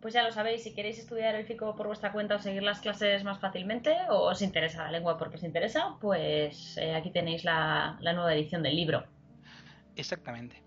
[0.00, 2.80] Pues ya lo sabéis, si queréis estudiar el FICO por vuestra cuenta o seguir las
[2.80, 7.44] clases más fácilmente, o os interesa la lengua porque os interesa, pues eh, aquí tenéis
[7.44, 9.04] la, la nueva edición del libro.
[9.96, 10.62] Exactamente.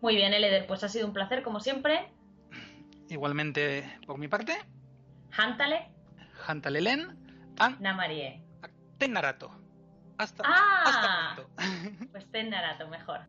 [0.00, 2.12] Muy bien, Eleder, pues ha sido un placer como siempre.
[3.08, 4.56] Igualmente, por mi parte,
[5.36, 5.90] Hántale,
[6.46, 8.42] Hantalelen, An Namarie.
[8.98, 9.50] Tenarato.
[10.18, 10.82] Hasta, ¡Ah!
[10.86, 11.50] hasta pronto.
[12.12, 13.20] Pues ten Narato, mejor.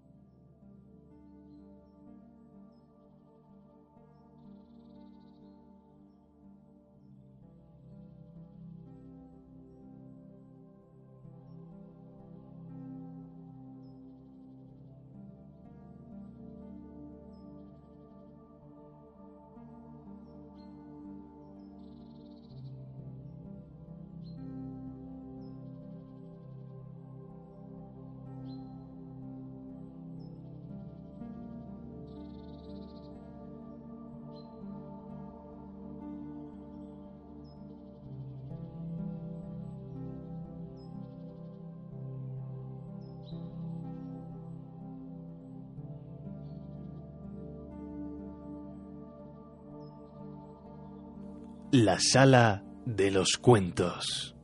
[51.80, 54.36] La sala de los cuentos.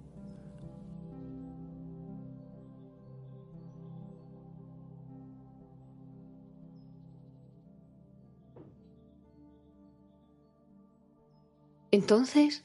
[11.89, 12.61] Entonces,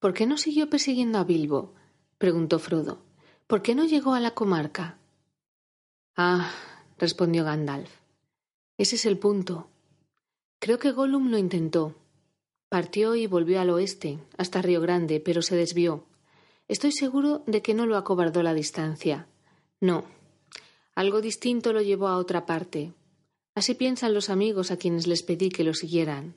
[0.00, 1.76] ¿por qué no siguió persiguiendo a Bilbo?
[2.18, 3.04] preguntó Frodo.
[3.46, 4.98] ¿Por qué no llegó a la comarca?
[6.16, 6.50] Ah,
[6.98, 8.00] respondió Gandalf.
[8.76, 9.70] Ese es el punto.
[10.58, 11.94] Creo que Gollum lo intentó.
[12.70, 16.04] Partió y volvió al oeste, hasta Río Grande, pero se desvió.
[16.68, 19.26] Estoy seguro de que no lo acobardó la distancia.
[19.80, 20.04] No.
[20.94, 22.92] Algo distinto lo llevó a otra parte.
[23.56, 26.36] Así piensan los amigos a quienes les pedí que lo siguieran.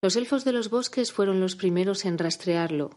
[0.00, 2.90] Los elfos de los bosques fueron los primeros en rastrearlo.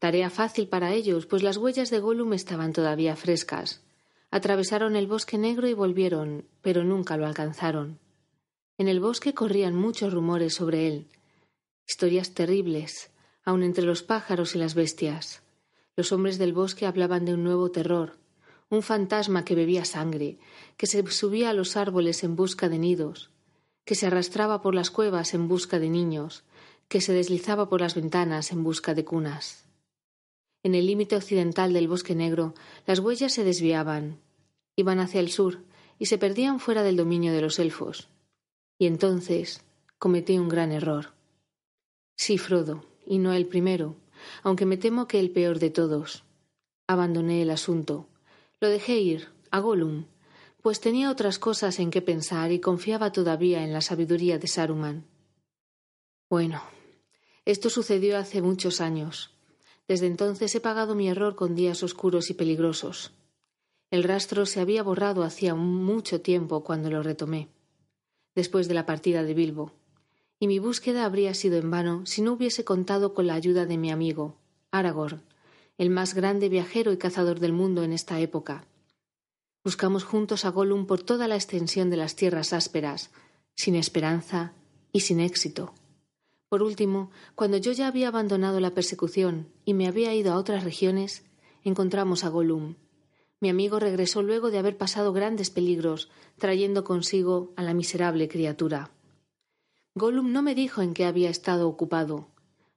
[0.00, 3.84] Tarea fácil para ellos, pues las huellas de Gollum estaban todavía frescas.
[4.32, 8.00] Atravesaron el bosque negro y volvieron, pero nunca lo alcanzaron.
[8.78, 11.06] En el bosque corrían muchos rumores sobre él,
[11.86, 13.10] historias terribles,
[13.44, 15.42] aun entre los pájaros y las bestias.
[15.96, 18.18] Los hombres del bosque hablaban de un nuevo terror,
[18.70, 20.38] un fantasma que bebía sangre,
[20.76, 23.30] que se subía a los árboles en busca de nidos,
[23.84, 26.44] que se arrastraba por las cuevas en busca de niños,
[26.88, 29.64] que se deslizaba por las ventanas en busca de cunas.
[30.62, 32.54] En el límite occidental del bosque negro
[32.86, 34.18] las huellas se desviaban,
[34.76, 35.62] iban hacia el sur
[35.98, 38.08] y se perdían fuera del dominio de los elfos.
[38.78, 39.62] Y entonces
[39.98, 41.12] cometí un gran error.
[42.16, 43.96] Sí, Frodo, y no el primero,
[44.42, 46.24] aunque me temo que el peor de todos.
[46.86, 48.06] Abandoné el asunto.
[48.60, 50.06] Lo dejé ir, a Gollum,
[50.62, 55.04] pues tenía otras cosas en que pensar y confiaba todavía en la sabiduría de Saruman.
[56.30, 56.62] Bueno,
[57.44, 59.30] esto sucedió hace muchos años.
[59.86, 63.12] Desde entonces he pagado mi error con días oscuros y peligrosos.
[63.90, 67.48] El rastro se había borrado hacía mucho tiempo cuando lo retomé,
[68.34, 69.72] después de la partida de Bilbo
[70.38, 73.78] y mi búsqueda habría sido en vano si no hubiese contado con la ayuda de
[73.78, 74.36] mi amigo,
[74.70, 75.22] Aragorn,
[75.78, 78.66] el más grande viajero y cazador del mundo en esta época.
[79.64, 83.10] Buscamos juntos a Gollum por toda la extensión de las tierras ásperas,
[83.54, 84.52] sin esperanza
[84.92, 85.72] y sin éxito.
[86.48, 90.62] Por último, cuando yo ya había abandonado la persecución y me había ido a otras
[90.62, 91.24] regiones,
[91.64, 92.76] encontramos a Gollum.
[93.40, 98.93] Mi amigo regresó luego de haber pasado grandes peligros, trayendo consigo a la miserable criatura.
[99.96, 102.26] Gollum no me dijo en qué había estado ocupado.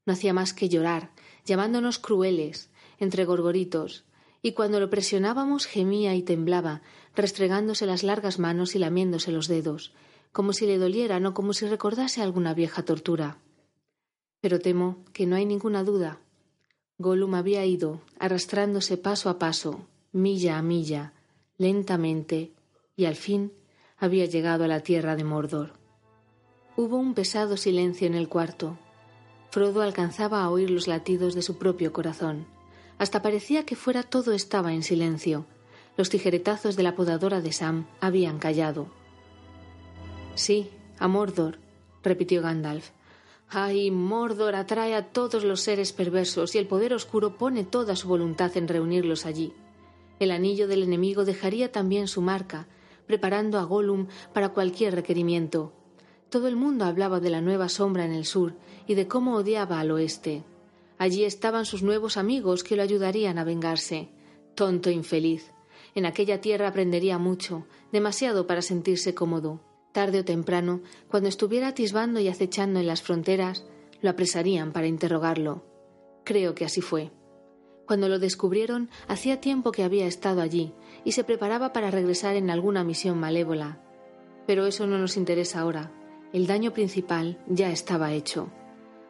[0.05, 1.11] No hacía más que llorar,
[1.45, 4.05] llamándonos crueles, entre gorgoritos,
[4.43, 6.81] y cuando lo presionábamos gemía y temblaba,
[7.15, 9.93] restregándose las largas manos y lamiéndose los dedos,
[10.31, 13.39] como si le dolieran o como si recordase alguna vieja tortura.
[14.39, 16.19] Pero temo que no hay ninguna duda.
[16.99, 21.13] Gollum había ido, arrastrándose paso a paso, milla a milla,
[21.57, 22.53] lentamente,
[22.95, 23.53] y al fin
[23.97, 25.76] había llegado a la tierra de Mordor.
[26.79, 28.77] Hubo un pesado silencio en el cuarto.
[29.49, 32.45] Frodo alcanzaba a oír los latidos de su propio corazón.
[32.99, 35.47] Hasta parecía que fuera todo estaba en silencio.
[35.97, 38.89] Los tijeretazos de la podadora de Sam habían callado.
[40.35, 41.57] Sí, a Mordor,
[42.03, 42.91] repitió Gandalf.
[43.49, 48.07] Ay, Mordor atrae a todos los seres perversos y el poder oscuro pone toda su
[48.07, 49.51] voluntad en reunirlos allí.
[50.19, 52.67] El anillo del enemigo dejaría también su marca,
[53.07, 55.73] preparando a Gollum para cualquier requerimiento.
[56.29, 59.79] Todo el mundo hablaba de la nueva sombra en el sur y de cómo odiaba
[59.79, 60.43] al oeste.
[60.97, 64.09] Allí estaban sus nuevos amigos que lo ayudarían a vengarse.
[64.55, 65.51] Tonto infeliz.
[65.95, 69.61] En aquella tierra aprendería mucho, demasiado para sentirse cómodo.
[69.93, 73.65] Tarde o temprano, cuando estuviera atisbando y acechando en las fronteras,
[74.01, 75.63] lo apresarían para interrogarlo.
[76.23, 77.11] Creo que así fue.
[77.85, 80.73] Cuando lo descubrieron, hacía tiempo que había estado allí
[81.05, 83.81] y se preparaba para regresar en alguna misión malévola.
[84.45, 85.96] Pero eso no nos interesa ahora.
[86.33, 88.49] El daño principal ya estaba hecho.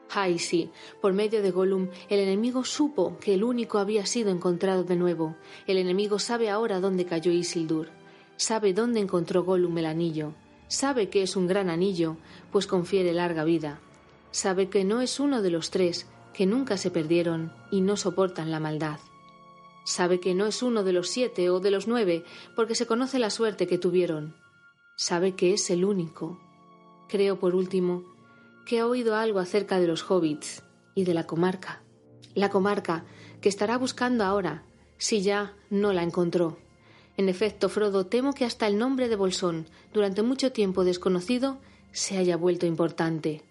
[0.10, 0.70] Ay, sí,
[1.02, 5.36] por medio de Gollum, el enemigo supo que el único había sido encontrado de nuevo.
[5.66, 7.90] El enemigo sabe ahora dónde cayó Isildur.
[8.38, 10.34] Sabe dónde encontró Gollum el anillo.
[10.68, 12.18] Sabe que es un gran anillo,
[12.52, 13.80] pues confiere larga vida.
[14.32, 18.52] Sabe que no es uno de los tres, que nunca se perdieron y no soportan
[18.52, 19.00] la maldad.
[19.86, 22.24] Sabe que no es uno de los siete o de los nueve,
[22.56, 24.36] porque se conoce la suerte que tuvieron.
[24.96, 26.40] Sabe que es el único.
[27.08, 28.04] Creo, por último,
[28.66, 30.64] que ha oído algo acerca de los hobbits
[30.94, 31.82] y de la comarca.
[32.36, 33.06] La comarca
[33.40, 34.64] que estará buscando ahora,
[34.98, 36.58] si ya no la encontró.
[37.16, 41.60] En efecto, Frodo, temo que hasta el nombre de Bolsón, durante mucho tiempo desconocido,
[41.92, 43.42] se haya vuelto importante.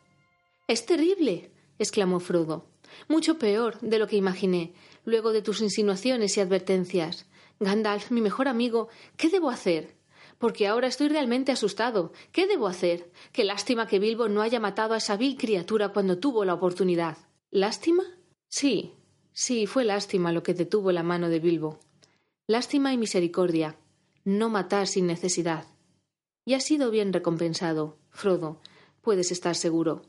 [0.69, 2.67] Es terrible, exclamó Frodo.
[3.09, 4.73] Mucho peor de lo que imaginé,
[5.05, 7.27] luego de tus insinuaciones y advertencias.
[7.59, 9.96] Gandalf, mi mejor amigo, ¿qué debo hacer?
[10.39, 12.13] Porque ahora estoy realmente asustado.
[12.33, 13.11] ¿Qué debo hacer?
[13.33, 17.17] Qué lástima que Bilbo no haya matado a esa vil criatura cuando tuvo la oportunidad.
[17.51, 18.05] ¿Lástima?
[18.49, 18.93] Sí,
[19.33, 21.81] sí, fue lástima lo que detuvo la mano de Bilbo.
[22.47, 23.77] Lástima y misericordia.
[24.25, 25.65] No matar sin necesidad.
[26.45, 28.61] Y ha sido bien recompensado, Frodo,
[29.01, 30.03] puedes estar seguro.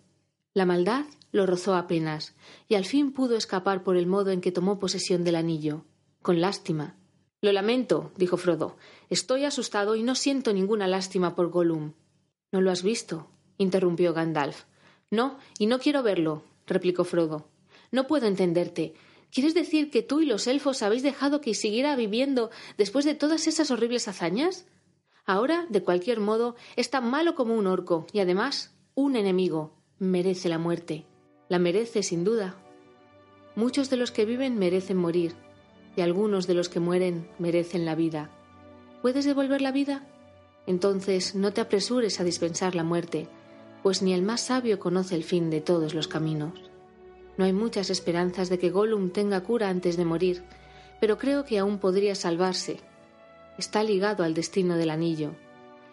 [0.54, 2.36] La maldad lo rozó apenas,
[2.68, 5.86] y al fin pudo escapar por el modo en que tomó posesión del anillo,
[6.22, 6.96] con lástima.
[7.42, 8.78] Lo lamento, dijo Frodo.
[9.10, 11.94] Estoy asustado y no siento ninguna lástima por Gollum.
[12.52, 13.28] ¿No lo has visto?
[13.60, 14.64] interrumpió Gandalf.
[15.12, 17.48] No, y no quiero verlo, replicó Frodo.
[17.92, 18.96] No puedo entenderte.
[19.32, 23.48] ¿Quieres decir que tú y los elfos habéis dejado que siguiera viviendo después de todas
[23.48, 24.66] esas horribles hazañas?
[25.26, 29.74] Ahora, de cualquier modo, es tan malo como un orco y además un enemigo.
[30.00, 31.06] Merece la muerte.
[31.50, 32.56] La merece, sin duda.
[33.56, 35.36] Muchos de los que viven merecen morir,
[35.98, 38.30] y algunos de los que mueren merecen la vida.
[39.02, 40.08] ¿Puedes devolver la vida?
[40.68, 43.28] Entonces no te apresures a dispensar la muerte,
[43.82, 46.54] pues ni el más sabio conoce el fin de todos los caminos.
[47.38, 50.44] No hay muchas esperanzas de que Gollum tenga cura antes de morir,
[51.02, 52.80] pero creo que aún podría salvarse.
[53.58, 55.32] Está ligado al destino del anillo.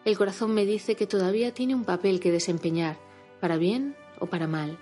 [0.04, 2.98] El corazón me dice que todavía tiene un papel que desempeñar,
[3.40, 4.78] para bien o para mal,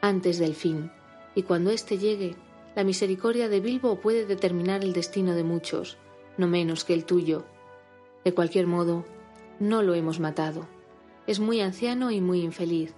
[0.00, 0.90] antes del fin,
[1.34, 2.36] y cuando éste llegue,
[2.74, 5.98] la misericordia de Bilbo puede determinar el destino de muchos,
[6.38, 7.44] no menos que el tuyo.
[8.24, 9.04] De cualquier modo,
[9.60, 10.66] no lo hemos matado.
[11.26, 12.94] Es muy anciano y muy infeliz.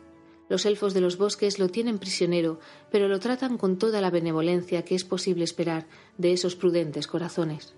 [0.48, 4.84] Los elfos de los bosques lo tienen prisionero, pero lo tratan con toda la benevolencia
[4.84, 5.86] que es posible esperar
[6.18, 7.74] de esos prudentes corazones.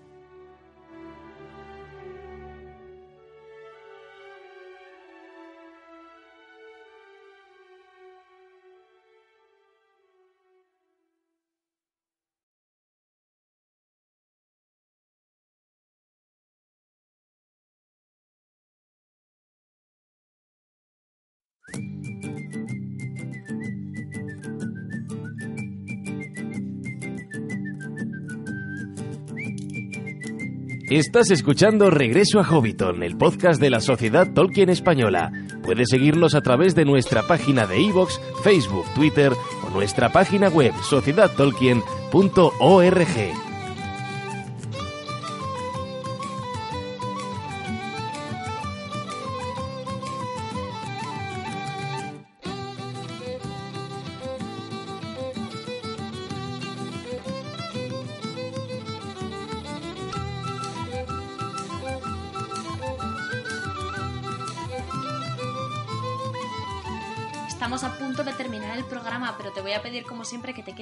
[30.89, 35.33] Estás escuchando Regreso a Hobbiton, el podcast de la Sociedad Tolkien Española.
[35.61, 39.33] Puedes seguirnos a través de nuestra página de iVoox, Facebook, Twitter
[39.65, 43.46] o nuestra página web sociedadtolkien.org.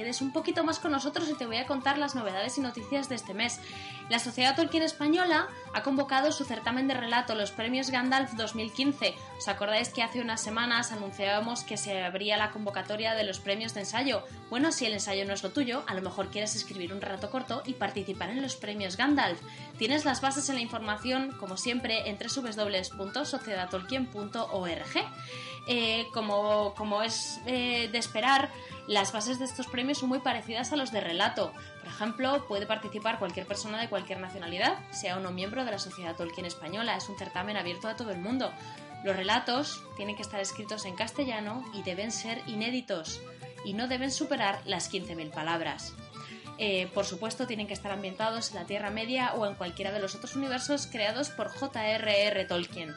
[0.06, 3.08] quedes un poquito más con nosotros y te voy a contar las novedades y noticias
[3.08, 3.58] de este mes.
[4.08, 9.16] La Sociedad Tolkien Española ha convocado su certamen de relato, los premios Gandalf 2015.
[9.36, 13.74] ¿Os acordáis que hace unas semanas anunciábamos que se abría la convocatoria de los premios
[13.74, 14.22] de ensayo?
[14.48, 17.28] Bueno, si el ensayo no es lo tuyo, a lo mejor quieres escribir un relato
[17.28, 19.40] corto y participar en los premios Gandalf.
[19.76, 25.04] Tienes las bases en la información, como siempre, en www.sociedadtolkien.org.
[25.66, 28.50] Eh, como, como, es eh, de esperar,
[28.86, 31.52] las bases de estos premios son muy parecidas a los de relato.
[31.80, 36.14] Por ejemplo, puede participar cualquier persona de cualquier nacionalidad, sea uno miembro de la Sociedad
[36.14, 36.96] Tolkien Española.
[36.96, 38.52] Es un certamen abierto a todo el mundo.
[39.04, 43.20] Los relatos tienen que estar escritos en castellano y deben ser inéditos
[43.64, 45.94] y no deben superar las 15.000 palabras.
[46.58, 50.00] Eh, por supuesto, tienen que estar ambientados en la Tierra Media o en cualquiera de
[50.00, 52.44] los otros universos creados por J.R.R.
[52.46, 52.94] Tolkien.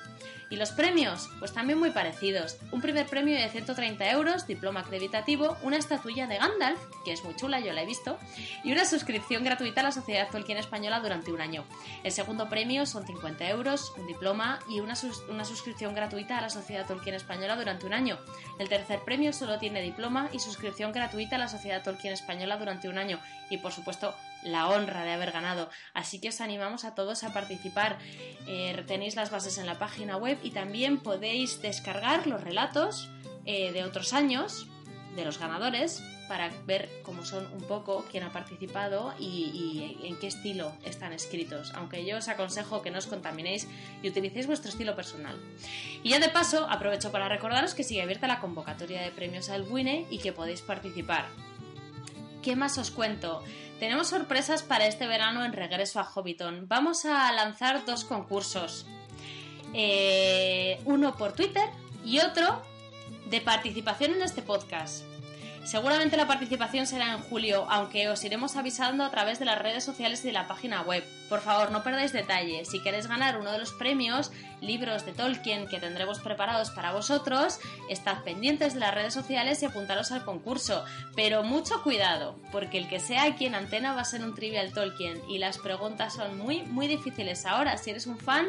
[0.49, 1.29] ¿Y los premios?
[1.37, 2.57] Pues también muy parecidos.
[2.71, 7.35] Un primer premio de 130 euros, diploma acreditativo, una estatuilla de Gandalf, que es muy
[7.35, 8.17] chula, yo la he visto,
[8.63, 11.65] y una suscripción gratuita a la Sociedad Tolkien Española durante un año.
[12.03, 14.95] El segundo premio son 50 euros, un diploma y una,
[15.29, 18.17] una suscripción gratuita a la Sociedad Tolkien Española durante un año.
[18.57, 22.89] El tercer premio solo tiene diploma y suscripción gratuita a la Sociedad Tolkien Española durante
[22.89, 23.19] un año.
[23.51, 25.69] Y por supuesto, la honra de haber ganado.
[25.93, 27.97] Así que os animamos a todos a participar.
[28.47, 33.09] Eh, tenéis las bases en la página web y también podéis descargar los relatos
[33.45, 34.67] eh, de otros años
[35.15, 40.19] de los ganadores para ver cómo son un poco quién ha participado y, y, en
[40.19, 41.73] qué estilo están escritos.
[41.73, 43.67] Aunque yo os aconsejo que no os contaminéis
[44.03, 45.35] y utilicéis vuestro estilo personal.
[46.03, 49.63] Y ya de paso, aprovecho para recordaros que sigue abierta la convocatoria de premios al
[49.63, 51.25] WINE y que podéis participar.
[52.43, 53.43] ¿Qué más os cuento?
[53.79, 56.67] Tenemos sorpresas para este verano en regreso a Hobbiton.
[56.67, 58.85] Vamos a lanzar dos concursos.
[59.73, 61.69] Eh, uno por Twitter
[62.03, 62.61] y otro
[63.29, 65.08] de participación en este podcast.
[65.63, 69.83] Seguramente la participación será en julio, aunque os iremos avisando a través de las redes
[69.83, 71.03] sociales y de la página web.
[71.27, 72.65] Por favor, no perdáis detalle.
[72.65, 74.31] Si queréis ganar uno de los premios,
[74.61, 79.65] libros de Tolkien que tendremos preparados para vosotros, estad pendientes de las redes sociales y
[79.65, 80.83] apuntaros al concurso.
[81.15, 84.73] Pero mucho cuidado, porque el que sea aquí en antena va a ser un trivial
[84.73, 87.45] Tolkien y las preguntas son muy, muy difíciles.
[87.45, 88.47] Ahora, si eres un fan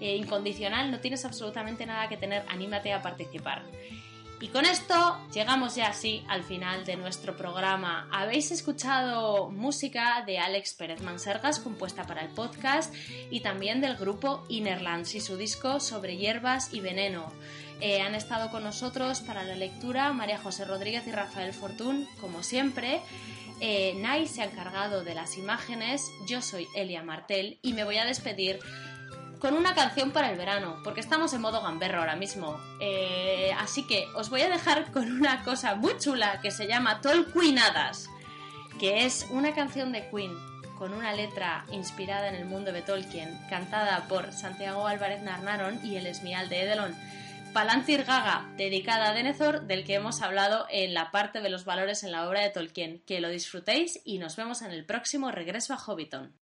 [0.00, 3.62] eh, incondicional, no tienes absolutamente nada que tener, anímate a participar.
[4.40, 8.08] Y con esto llegamos ya así al final de nuestro programa.
[8.10, 12.94] Habéis escuchado música de Alex Pérez Mansergas compuesta para el podcast
[13.30, 17.30] y también del grupo Innerlands y su disco sobre hierbas y veneno.
[17.82, 22.42] Eh, han estado con nosotros para la lectura María José Rodríguez y Rafael Fortún, como
[22.42, 23.02] siempre.
[23.60, 27.98] Eh, Nai se ha encargado de las imágenes, yo soy Elia Martel y me voy
[27.98, 28.58] a despedir
[29.40, 32.60] con una canción para el verano, porque estamos en modo gamberro ahora mismo.
[32.78, 37.00] Eh, así que os voy a dejar con una cosa muy chula que se llama
[37.00, 38.08] Tolkienadas,
[38.78, 43.38] que es una canción de Queen con una letra inspirada en el mundo de Tolkien,
[43.50, 46.94] cantada por Santiago Álvarez Narnaron y el Esmial de Edelon.
[47.52, 52.02] Palantir Gaga, dedicada a Denethor, del que hemos hablado en la parte de los valores
[52.02, 53.02] en la obra de Tolkien.
[53.04, 56.39] Que lo disfrutéis y nos vemos en el próximo regreso a Hobbiton.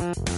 [0.00, 0.30] Thank